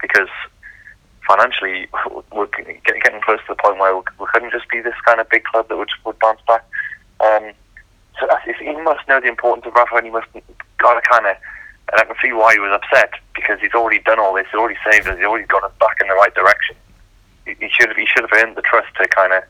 because 0.00 0.28
financially 1.30 1.86
we're 2.32 2.46
getting 2.56 3.20
close 3.22 3.38
to 3.46 3.54
the 3.54 3.62
point 3.62 3.78
where 3.78 3.96
we 3.96 4.26
couldn't 4.32 4.52
just 4.52 4.68
be 4.68 4.80
this 4.80 4.98
kind 5.06 5.20
of 5.20 5.28
big 5.28 5.44
club 5.44 5.68
that 5.68 5.76
would 5.76 5.90
would 6.04 6.18
bounce 6.18 6.40
back. 6.46 6.64
Um, 7.20 7.52
so 8.18 8.26
he 8.44 8.76
must 8.82 9.06
know 9.08 9.20
the 9.20 9.28
importance 9.28 9.66
of 9.66 9.74
Rafa, 9.74 9.96
and 9.96 10.06
he 10.06 10.12
must 10.12 10.26
got 10.78 10.94
to 10.94 11.02
kind 11.08 11.26
of. 11.26 11.36
And 11.92 12.00
I 12.00 12.04
can 12.04 12.14
see 12.22 12.32
why 12.32 12.54
he 12.54 12.60
was 12.60 12.70
upset 12.70 13.14
because 13.34 13.58
he's 13.60 13.74
already 13.74 13.98
done 14.00 14.20
all 14.20 14.34
this. 14.34 14.46
He's 14.50 14.58
already 14.58 14.78
saved 14.88 15.08
us. 15.08 15.16
He's 15.16 15.26
already 15.26 15.46
got 15.46 15.64
us 15.64 15.72
back 15.80 15.98
in 16.00 16.06
the 16.06 16.14
right 16.14 16.32
direction. 16.34 16.76
He, 17.46 17.54
he 17.58 17.68
should 17.68 17.88
have. 17.88 17.96
He 17.96 18.06
should 18.06 18.28
have 18.28 18.34
earned 18.34 18.56
the 18.56 18.62
trust 18.62 18.94
to 19.00 19.08
kind 19.08 19.32
of 19.32 19.42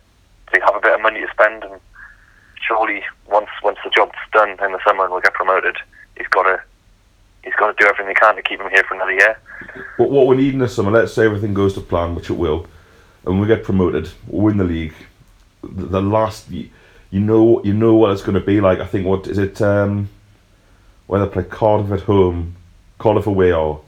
to 0.52 0.60
have 0.60 0.76
a 0.76 0.80
bit 0.80 0.94
of 0.94 1.00
money 1.00 1.20
to 1.20 1.28
spend. 1.32 1.64
And 1.64 1.80
surely, 2.60 3.02
once 3.26 3.50
once 3.62 3.78
the 3.84 3.90
job's 3.90 4.18
done 4.32 4.50
in 4.50 4.72
the 4.72 4.80
summer 4.86 5.04
and 5.04 5.14
we 5.14 5.20
get 5.20 5.34
promoted, 5.34 5.76
he's 6.16 6.28
got 6.28 6.44
to 6.44 6.62
he's 7.44 7.54
got 7.54 7.76
to 7.76 7.82
do 7.82 7.88
everything 7.88 8.08
he 8.08 8.14
can 8.14 8.36
to 8.36 8.42
keep 8.42 8.60
him 8.60 8.70
here 8.70 8.84
for 8.84 8.94
another 8.94 9.12
year. 9.12 9.38
But 9.98 10.10
what 10.10 10.26
we 10.26 10.36
need 10.36 10.54
in 10.54 10.60
the 10.60 10.68
summer, 10.68 10.90
let's 10.90 11.12
say 11.12 11.24
everything 11.24 11.54
goes 11.54 11.74
to 11.74 11.80
plan, 11.80 12.14
which 12.14 12.30
it 12.30 12.34
will, 12.34 12.66
and 13.26 13.40
we 13.40 13.46
get 13.46 13.64
promoted, 13.64 14.10
win 14.26 14.58
the 14.58 14.64
league. 14.64 14.94
The, 15.62 16.00
last, 16.00 16.50
you 16.50 16.70
know, 17.10 17.62
you 17.62 17.74
know 17.74 17.94
what 17.94 18.12
it's 18.12 18.22
going 18.22 18.34
to 18.38 18.44
be 18.44 18.60
like. 18.60 18.80
I 18.80 18.86
think 18.86 19.06
what 19.06 19.26
is 19.26 19.38
it? 19.38 19.60
Um, 19.60 20.08
whether 21.06 21.26
play 21.26 21.44
Cardiff 21.44 21.92
at 21.92 22.06
home, 22.06 22.56
Cardiff 22.98 23.26
away, 23.26 23.52
or 23.52 23.82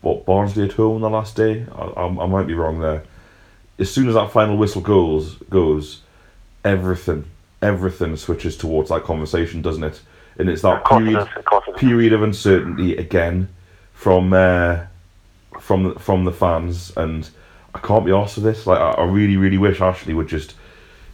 what 0.00 0.26
Barnsley 0.26 0.64
at 0.64 0.72
home 0.72 0.96
on 0.96 1.00
the 1.02 1.10
last 1.10 1.36
day. 1.36 1.66
I, 1.72 1.82
I, 1.82 2.06
I 2.06 2.26
might 2.26 2.46
be 2.46 2.54
wrong 2.54 2.80
there. 2.80 3.04
As 3.78 3.92
soon 3.92 4.08
as 4.08 4.14
that 4.14 4.32
final 4.32 4.56
whistle 4.56 4.80
goes, 4.80 5.34
goes, 5.50 6.02
everything, 6.64 7.26
everything 7.60 8.16
switches 8.16 8.56
towards 8.56 8.88
that 8.88 9.04
conversation, 9.04 9.62
doesn't 9.62 9.84
it? 9.84 10.00
And 10.38 10.48
it's 10.48 10.62
that 10.62 10.78
Of 10.78 10.84
course 10.84 11.04
it 11.08 11.14
period 11.14 11.28
of 11.36 11.44
course 11.44 11.64
it 11.68 11.76
is. 11.76 11.80
period 11.80 12.12
of 12.12 12.22
uncertainty 12.22 12.96
again 12.96 13.48
from 13.92 14.32
uh, 14.32 14.80
from 15.60 15.84
the, 15.84 15.98
from 16.00 16.24
the 16.24 16.32
fans, 16.32 16.92
and 16.96 17.28
I 17.74 17.78
can't 17.78 18.04
be 18.04 18.10
arsed 18.10 18.36
with 18.36 18.44
this. 18.44 18.66
Like 18.66 18.80
I, 18.80 18.92
I 18.92 19.04
really, 19.04 19.36
really 19.36 19.58
wish 19.58 19.80
Ashley 19.80 20.14
would 20.14 20.28
just, 20.28 20.54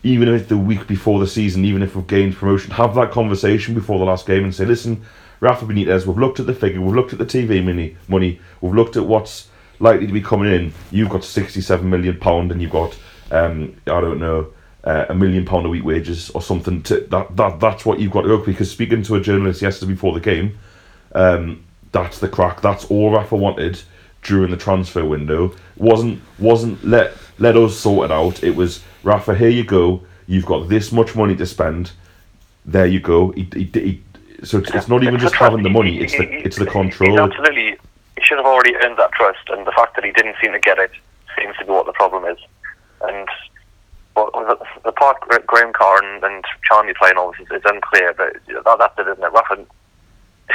even 0.03 0.29
if 0.29 0.41
it's 0.41 0.49
the 0.49 0.57
week 0.59 0.87
before 0.87 1.21
the 1.21 1.27
season, 1.27 1.64
even 1.64 1.83
if 1.83 1.95
we've 1.95 2.07
gained 2.07 2.37
promotion, 2.37 2.73
have 2.73 2.95
that 2.95 3.11
conversation 3.11 3.75
before 3.75 3.99
the 3.99 4.05
last 4.05 4.27
game 4.27 4.45
and 4.45 4.55
say, 4.55 4.64
listen, 4.64 5.03
Rafa 5.41 5.66
Benitez, 5.66 6.07
we've 6.07 6.18
looked 6.18 6.41
at 6.41 6.47
the 6.47 6.55
figure, 6.55 6.81
we've 6.81 6.95
looked 6.95 7.12
at 7.12 7.18
the 7.18 7.27
TV 7.27 7.62
money, 7.64 7.97
money, 8.09 8.41
we've 8.61 8.75
looked 8.75 8.97
at 8.97 9.07
what's 9.07 9.49
likely 9.79 10.07
to 10.07 10.12
be 10.12 10.21
coming 10.23 10.53
in. 10.53 10.73
You've 10.91 11.11
got 11.11 11.25
sixty-seven 11.25 11.89
million 11.89 12.18
pound, 12.18 12.53
and 12.53 12.61
you've 12.62 12.73
got 12.73 12.99
um, 13.31 13.77
I 13.87 14.01
don't 14.01 14.18
know. 14.18 14.49
Uh, 14.83 15.05
a 15.11 15.14
million 15.14 15.45
pound 15.45 15.66
a 15.66 15.68
week 15.68 15.85
wages 15.85 16.31
or 16.31 16.41
something 16.41 16.81
to 16.83 17.01
that, 17.11 17.37
that 17.37 17.61
that's 17.61 17.85
what 17.85 18.01
you've 18.01 18.11
got 18.12 18.22
to 18.22 18.28
go 18.28 18.39
because 18.39 18.70
speaking 18.70 19.03
to 19.03 19.14
a 19.14 19.20
journalist 19.20 19.61
yesterday 19.61 19.93
before 19.93 20.14
the 20.14 20.20
game 20.20 20.59
um, 21.14 21.62
that's 21.93 22.18
the 22.18 22.28
crack. 22.28 22.62
That's 22.62 22.87
all 22.87 23.12
Rafa 23.12 23.37
wanted 23.37 23.83
during 24.22 24.51
the 24.51 24.57
transfer 24.57 25.05
window. 25.05 25.55
wasn't 25.76 26.22
wasn't 26.39 26.83
let 26.85 27.12
let 27.39 27.57
us 27.57 27.76
sort 27.78 28.11
it 28.11 28.14
out. 28.14 28.43
It 28.43 28.57
was 28.57 28.83
Rafa. 29.03 29.35
Here 29.35 29.49
you 29.51 29.64
go. 29.64 30.03
You've 30.26 30.47
got 30.47 30.68
this 30.68 30.93
much 30.93 31.14
money 31.14 31.37
to 31.37 31.45
spend. 31.47 31.93
There 32.64 32.87
you 32.87 33.01
go. 33.01 33.33
He, 33.33 33.49
he, 33.53 33.64
he, 33.74 34.03
so 34.45 34.59
it's, 34.59 34.70
it's 34.70 34.89
not 34.89 35.03
even 35.03 35.16
It's 35.16 35.24
just 35.24 35.35
trust. 35.35 35.51
having 35.51 35.62
the 35.64 35.70
money. 35.70 35.99
It's 36.01 36.12
the 36.16 36.24
he- 36.24 36.37
it's 36.37 36.57
the 36.57 36.64
he- 36.66 36.70
control. 36.70 37.18
Absolutely, 37.20 37.76
he 38.16 38.22
should 38.22 38.39
have 38.39 38.47
already 38.47 38.74
earned 38.76 38.97
that 38.99 39.12
trust, 39.12 39.49
and 39.49 39.66
the 39.66 39.72
fact 39.72 39.97
that 39.97 40.05
he 40.05 40.12
didn't 40.12 40.37
seem 40.43 40.53
to 40.53 40.61
get 40.61 40.78
it 40.78 40.93
seems 41.39 41.57
to 41.59 41.64
be 41.66 41.70
what 41.72 41.87
the 41.87 41.93
problem 41.93 42.24
is. 42.24 42.39
And 43.03 43.28
well, 44.35 44.47
the, 44.47 44.59
the 44.85 44.93
part 44.93 45.16
Carr 45.73 46.05
and, 46.05 46.23
and 46.25 46.45
Charnley 46.68 46.95
playing 46.99 47.16
all 47.16 47.33
this 47.33 47.41
is, 47.41 47.59
is 47.59 47.62
unclear, 47.64 48.14
but 48.16 48.35
that, 48.64 48.77
that's 48.79 48.99
it, 48.99 49.09
isn't 49.09 49.25
it? 49.25 49.33
Rafa, 49.33 49.64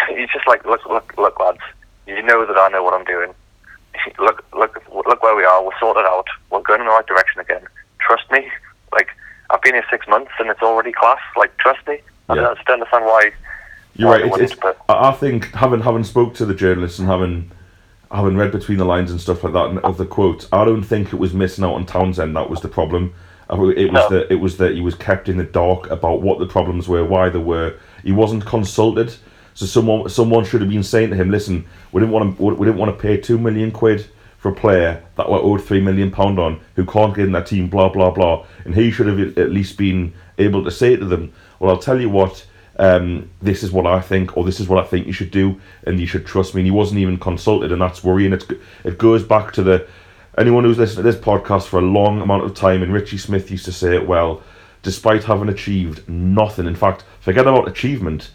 he's 0.09 0.29
just 0.33 0.47
like, 0.47 0.65
look, 0.65 0.85
look, 0.85 1.13
look, 1.17 1.39
lads, 1.39 1.59
you 2.07 2.21
know 2.21 2.45
that 2.45 2.57
I 2.57 2.69
know 2.69 2.83
what 2.83 2.93
I'm 2.93 3.05
doing. 3.05 3.33
Look, 4.19 4.43
look, 4.53 4.83
look 4.93 5.23
where 5.23 5.37
we 5.37 5.45
are. 5.45 5.63
We're 5.63 5.79
sorted 5.79 6.05
out. 6.05 6.27
We're 6.51 6.61
going 6.61 6.81
in 6.81 6.85
the 6.85 6.91
right 6.91 7.07
direction 7.07 7.39
again. 7.39 7.61
Trust 8.01 8.29
me. 8.29 8.45
Like 8.91 9.07
I've 9.49 9.61
been 9.61 9.73
here 9.73 9.85
six 9.89 10.05
months 10.05 10.31
and 10.37 10.49
it's 10.49 10.61
already 10.61 10.91
class. 10.91 11.19
Like 11.37 11.55
trust 11.57 11.79
me. 11.87 12.01
I 12.27 12.35
Yeah. 12.35 12.41
don't 12.41 12.55
just 12.55 12.67
don't 12.67 12.81
understand 12.81 13.05
why. 13.05 13.31
You're 13.95 14.09
why 14.09 14.21
right. 14.21 14.41
It's, 14.41 14.55
I 14.89 15.11
think 15.13 15.45
having 15.53 15.79
having 15.79 16.03
spoke 16.03 16.33
to 16.35 16.45
the 16.45 16.53
journalists 16.53 16.99
and 16.99 17.07
having 17.07 17.51
having 18.11 18.35
read 18.35 18.51
between 18.51 18.77
the 18.77 18.85
lines 18.85 19.11
and 19.11 19.19
stuff 19.19 19.45
like 19.45 19.53
that 19.53 19.67
and 19.67 19.79
of 19.79 19.97
the 19.97 20.05
quotes, 20.05 20.47
I 20.51 20.65
don't 20.65 20.83
think 20.83 21.13
it 21.13 21.17
was 21.17 21.33
missing 21.33 21.63
out 21.63 21.73
on 21.73 21.85
Townsend 21.85 22.35
that 22.35 22.49
was 22.49 22.61
the 22.61 22.67
problem. 22.67 23.13
It 23.51 23.91
was 23.91 23.93
No. 23.93 24.09
that 24.09 24.31
it 24.31 24.39
was 24.39 24.57
that 24.57 24.73
he 24.73 24.81
was 24.81 24.95
kept 24.95 25.29
in 25.29 25.37
the 25.37 25.43
dark 25.43 25.89
about 25.91 26.21
what 26.21 26.39
the 26.39 26.45
problems 26.47 26.87
were, 26.87 27.03
why 27.05 27.29
they 27.29 27.39
were. 27.39 27.73
he 28.03 28.11
wasn't 28.11 28.45
consulted. 28.45 29.13
So 29.53 29.65
someone 29.65 30.09
someone 30.09 30.43
should 30.45 30.61
have 30.61 30.69
been 30.69 30.83
saying 30.83 31.09
to 31.11 31.15
him, 31.15 31.31
"Listen, 31.31 31.65
we 31.91 31.99
didn't 32.01 32.11
want 32.11 32.37
to 32.37 32.43
we 32.43 32.65
didn't 32.65 32.77
want 32.79 32.95
to 32.95 33.01
pay 33.01 33.17
two 33.17 33.37
million 33.37 33.71
quid 33.71 34.05
for 34.37 34.49
a 34.49 34.53
player 34.53 35.01
that 35.15 35.29
we're 35.29 35.39
owed 35.41 35.63
three 35.63 35.79
million 35.81 36.11
pound 36.11 36.37
on 36.39 36.59
who 36.75 36.85
can't 36.85 37.15
get 37.15 37.25
in 37.25 37.31
that 37.33 37.47
team." 37.47 37.67
Blah 37.67 37.89
blah 37.89 38.11
blah. 38.11 38.45
And 38.65 38.75
he 38.75 38.91
should 38.91 39.07
have 39.07 39.37
at 39.37 39.51
least 39.51 39.77
been 39.77 40.13
able 40.37 40.63
to 40.63 40.71
say 40.71 40.95
to 40.95 41.05
them, 41.05 41.31
"Well, 41.59 41.71
I'll 41.71 41.77
tell 41.77 41.99
you 42.01 42.09
what." 42.09 42.45
Um, 42.77 43.29
this 43.41 43.63
is 43.63 43.71
what 43.71 43.87
I 43.87 44.01
think, 44.01 44.35
or 44.35 44.43
this 44.43 44.59
is 44.59 44.67
what 44.67 44.83
I 44.83 44.85
think 44.85 45.07
you 45.07 45.13
should 45.13 45.31
do, 45.31 45.61
and 45.87 45.97
you 45.97 46.05
should 46.05 46.25
trust 46.25 46.53
me. 46.53 46.59
And 46.59 46.67
he 46.67 46.71
wasn't 46.71 46.99
even 46.99 47.17
consulted, 47.17 47.71
and 47.71 47.81
that's 47.81 48.03
worrying. 48.03 48.33
It's, 48.33 48.45
it 48.83 48.97
goes 48.97 49.23
back 49.23 49.53
to 49.53 49.63
the 49.63 49.87
anyone 50.37 50.63
who's 50.63 50.77
listened 50.77 50.97
to 50.97 51.03
this 51.03 51.15
podcast 51.15 51.67
for 51.67 51.79
a 51.79 51.83
long 51.83 52.21
amount 52.21 52.43
of 52.43 52.53
time, 52.53 52.83
and 52.83 52.93
Richie 52.93 53.17
Smith 53.17 53.49
used 53.51 53.65
to 53.65 53.71
say 53.71 53.95
it 53.95 54.07
well, 54.07 54.41
despite 54.83 55.23
having 55.23 55.49
achieved 55.49 56.07
nothing. 56.09 56.67
In 56.67 56.75
fact, 56.75 57.03
forget 57.19 57.47
about 57.47 57.67
achievement. 57.67 58.31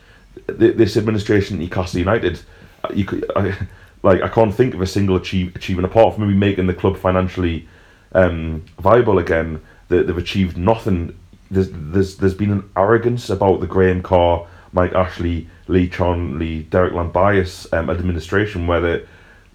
th- 0.46 0.76
This 0.76 0.96
administration 0.96 1.56
at 1.56 1.60
Newcastle 1.60 1.98
United, 1.98 2.40
uh, 2.84 2.88
you 2.94 3.04
could, 3.04 3.30
I, 3.36 3.54
like 4.02 4.22
I 4.22 4.28
can't 4.28 4.54
think 4.54 4.74
of 4.74 4.80
a 4.80 4.86
single 4.86 5.16
achieve, 5.16 5.54
achievement 5.54 5.86
apart 5.86 6.14
from 6.14 6.26
maybe 6.26 6.38
making 6.38 6.66
the 6.66 6.74
club 6.74 6.96
financially 6.96 7.68
um, 8.12 8.64
viable 8.78 9.18
again. 9.18 9.60
That 9.88 10.06
they've 10.06 10.16
achieved 10.16 10.56
nothing. 10.56 11.18
There's 11.50 11.68
there's 11.72 12.16
there's 12.16 12.34
been 12.34 12.52
an 12.52 12.70
arrogance 12.76 13.28
about 13.28 13.60
the 13.60 13.66
Graham 13.66 14.02
Carr, 14.02 14.46
Mike 14.72 14.92
Ashley, 14.92 15.48
Lee 15.66 15.88
Charnley, 15.88 16.62
Derek 16.62 16.92
Llambias 16.92 17.66
um, 17.72 17.90
administration 17.90 18.68
where 18.68 18.80
they 18.80 19.04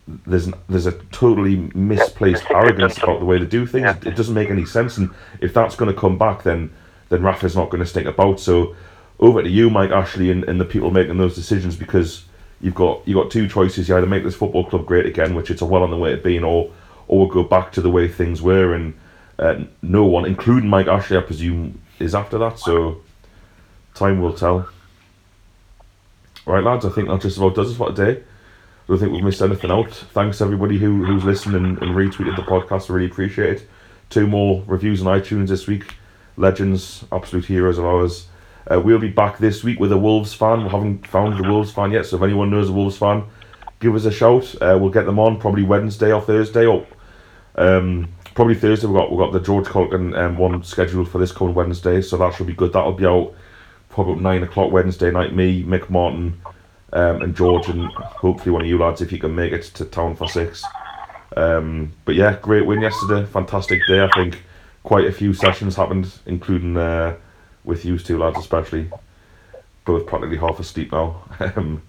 there's 0.07 0.49
there's 0.69 0.85
a 0.85 0.91
totally 1.11 1.69
misplaced 1.73 2.43
Yeah, 2.49 2.59
arrogance 2.59 2.97
about 2.97 3.19
the 3.19 3.25
way 3.25 3.39
they 3.39 3.45
do 3.45 3.65
things. 3.65 3.85
Yeah. 3.85 4.09
It 4.09 4.15
doesn't 4.15 4.35
make 4.35 4.49
any 4.49 4.65
sense, 4.65 4.97
and 4.97 5.09
if 5.41 5.53
that's 5.53 5.75
going 5.75 5.93
to 5.93 5.99
come 5.99 6.17
back, 6.17 6.43
then 6.43 6.71
then 7.09 7.23
Rafa's 7.23 7.55
not 7.55 7.69
going 7.69 7.81
to 7.81 7.89
stick 7.89 8.05
about. 8.05 8.39
So 8.39 8.75
over 9.19 9.41
to 9.41 9.49
you, 9.49 9.69
Mike 9.69 9.91
Ashley, 9.91 10.29
and, 10.31 10.43
and 10.43 10.59
the 10.59 10.65
people 10.65 10.91
making 10.91 11.17
those 11.17 11.35
decisions, 11.35 11.75
because 11.75 12.25
you've 12.61 12.75
got 12.75 13.07
you 13.07 13.15
got 13.15 13.31
two 13.31 13.47
choices. 13.47 13.89
You 13.89 13.97
either 13.97 14.05
make 14.05 14.23
this 14.23 14.35
football 14.35 14.65
club 14.65 14.85
great 14.85 15.05
again, 15.05 15.33
which 15.33 15.49
it's 15.49 15.61
a 15.61 15.65
well 15.65 15.83
on 15.83 15.91
the 15.91 15.97
way 15.97 16.11
to 16.11 16.21
being, 16.21 16.43
or 16.43 16.71
or 17.07 17.19
we'll 17.19 17.27
go 17.27 17.43
back 17.43 17.71
to 17.73 17.81
the 17.81 17.89
way 17.89 18.07
things 18.07 18.41
were, 18.41 18.73
and 18.73 18.93
uh, 19.39 19.63
no 19.81 20.05
one, 20.05 20.25
including 20.25 20.69
Mike 20.69 20.87
Ashley, 20.87 21.17
I 21.17 21.21
presume, 21.21 21.81
is 21.99 22.13
after 22.13 22.37
that. 22.37 22.59
So 22.59 23.01
time 23.95 24.21
will 24.21 24.33
tell. 24.33 24.69
Right, 26.45 26.63
lads, 26.63 26.85
I 26.85 26.89
think 26.89 27.07
that 27.07 27.21
just 27.21 27.37
about 27.37 27.55
does 27.55 27.71
it 27.71 27.75
for 27.75 27.91
today. 27.91 28.23
Don't 28.87 28.99
think 28.99 29.11
we've 29.13 29.23
missed 29.23 29.41
anything 29.41 29.71
out. 29.71 29.91
Thanks 29.91 30.41
everybody 30.41 30.77
who 30.77 31.03
who's 31.03 31.23
listened 31.23 31.55
and, 31.55 31.81
and 31.81 31.95
retweeted 31.95 32.35
the 32.35 32.43
podcast. 32.43 32.89
I 32.89 32.93
really 32.93 33.07
appreciate 33.07 33.61
it. 33.61 33.67
Two 34.09 34.27
more 34.27 34.63
reviews 34.67 35.01
on 35.01 35.19
iTunes 35.19 35.47
this 35.47 35.65
week. 35.65 35.95
Legends, 36.37 37.03
absolute 37.11 37.45
heroes 37.45 37.79
of 37.79 37.85
ours. 37.85 38.27
Uh, 38.69 38.79
we'll 38.79 38.99
be 38.99 39.09
back 39.09 39.39
this 39.39 39.63
week 39.63 39.79
with 39.79 39.91
a 39.91 39.97
Wolves 39.97 40.33
fan. 40.33 40.63
We 40.63 40.69
haven't 40.69 41.07
found 41.07 41.43
the 41.43 41.49
Wolves 41.49 41.71
fan 41.71 41.91
yet, 41.91 42.05
so 42.05 42.17
if 42.17 42.23
anyone 42.23 42.51
knows 42.51 42.69
a 42.69 42.73
Wolves 42.73 42.97
fan, 42.97 43.23
give 43.79 43.95
us 43.95 44.05
a 44.05 44.11
shout. 44.11 44.53
Uh, 44.61 44.77
we'll 44.79 44.91
get 44.91 45.05
them 45.05 45.19
on 45.19 45.39
probably 45.39 45.63
Wednesday 45.63 46.11
or 46.11 46.21
Thursday, 46.21 46.65
or 46.67 46.85
um, 47.55 48.09
probably 48.35 48.55
Thursday. 48.55 48.85
We've 48.85 48.97
got 48.97 49.09
we've 49.09 49.19
got 49.19 49.33
the 49.33 49.39
George 49.39 49.65
Caulkin 49.65 50.15
um, 50.15 50.37
one 50.37 50.63
scheduled 50.63 51.09
for 51.09 51.17
this 51.17 51.31
coming 51.31 51.55
Wednesday, 51.55 52.01
so 52.01 52.17
that 52.17 52.35
should 52.35 52.47
be 52.47 52.53
good. 52.53 52.73
That'll 52.73 52.93
be 52.93 53.07
out 53.07 53.33
probably 53.89 54.21
nine 54.21 54.43
o'clock 54.43 54.71
Wednesday 54.71 55.09
night. 55.09 55.33
Me, 55.33 55.63
Mick 55.63 55.89
Martin, 55.89 56.39
um, 56.93 57.21
and 57.21 57.35
George, 57.35 57.67
and 57.69 57.85
hopefully 57.93 58.51
one 58.51 58.61
of 58.61 58.67
you 58.67 58.77
lads 58.77 59.01
if 59.01 59.11
you 59.11 59.17
can 59.19 59.35
make 59.35 59.51
it 59.51 59.63
to 59.63 59.85
town 59.85 60.15
for 60.15 60.27
six. 60.29 60.63
Um, 61.37 61.91
but 62.05 62.15
yeah, 62.15 62.37
great 62.41 62.65
win 62.65 62.81
yesterday. 62.81 63.25
Fantastic 63.25 63.79
day. 63.87 64.03
I 64.03 64.09
think 64.15 64.43
quite 64.83 65.05
a 65.05 65.11
few 65.11 65.33
sessions 65.33 65.75
happened, 65.75 66.11
including 66.25 66.77
uh, 66.77 67.15
with 67.63 67.83
you 67.85 67.97
two 67.97 68.17
lads 68.17 68.37
especially. 68.37 68.89
Both 69.83 70.05
practically 70.07 70.37
half 70.37 70.59
asleep 70.59 70.91
now. 70.91 71.23
um, 71.39 71.81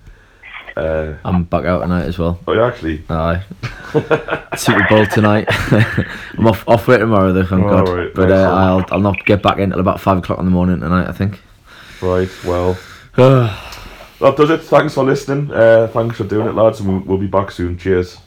uh, 0.76 1.14
I'm 1.24 1.44
back 1.44 1.64
out 1.64 1.80
tonight 1.80 2.04
as 2.04 2.18
well. 2.18 2.38
oh, 2.46 2.52
yeah, 2.52 2.66
actually. 2.66 3.02
Aye. 3.08 3.42
Super 4.56 4.86
Bowl 4.90 5.06
tonight. 5.06 5.46
I'm 6.36 6.46
off 6.48 6.68
off 6.68 6.86
work 6.88 7.00
tomorrow 7.00 7.32
though, 7.32 7.46
thank 7.46 7.64
Oh, 7.64 7.84
God. 7.84 7.88
right, 7.88 8.14
but 8.14 8.28
nice 8.28 8.38
uh. 8.38 8.54
I'll 8.54 8.84
I'll 8.90 9.00
not 9.00 9.24
get 9.24 9.42
back 9.42 9.56
in 9.56 9.64
until 9.64 9.80
about 9.80 10.00
five 10.00 10.18
o'clock 10.18 10.38
in 10.38 10.44
the 10.44 10.50
morning 10.50 10.80
tonight. 10.80 11.08
I 11.08 11.12
think. 11.12 11.40
Right, 12.02 12.28
well. 12.44 12.76
That 14.20 14.36
does 14.36 14.50
it. 14.50 14.62
Thanks 14.62 14.94
for 14.94 15.04
listening. 15.04 15.50
Uh, 15.50 15.88
thanks 15.88 16.16
for 16.16 16.24
doing 16.24 16.48
it, 16.48 16.54
lads, 16.54 16.80
and 16.80 16.88
we'll, 16.88 17.00
we'll 17.00 17.18
be 17.18 17.26
back 17.26 17.50
soon. 17.50 17.76
Cheers. 17.76 18.18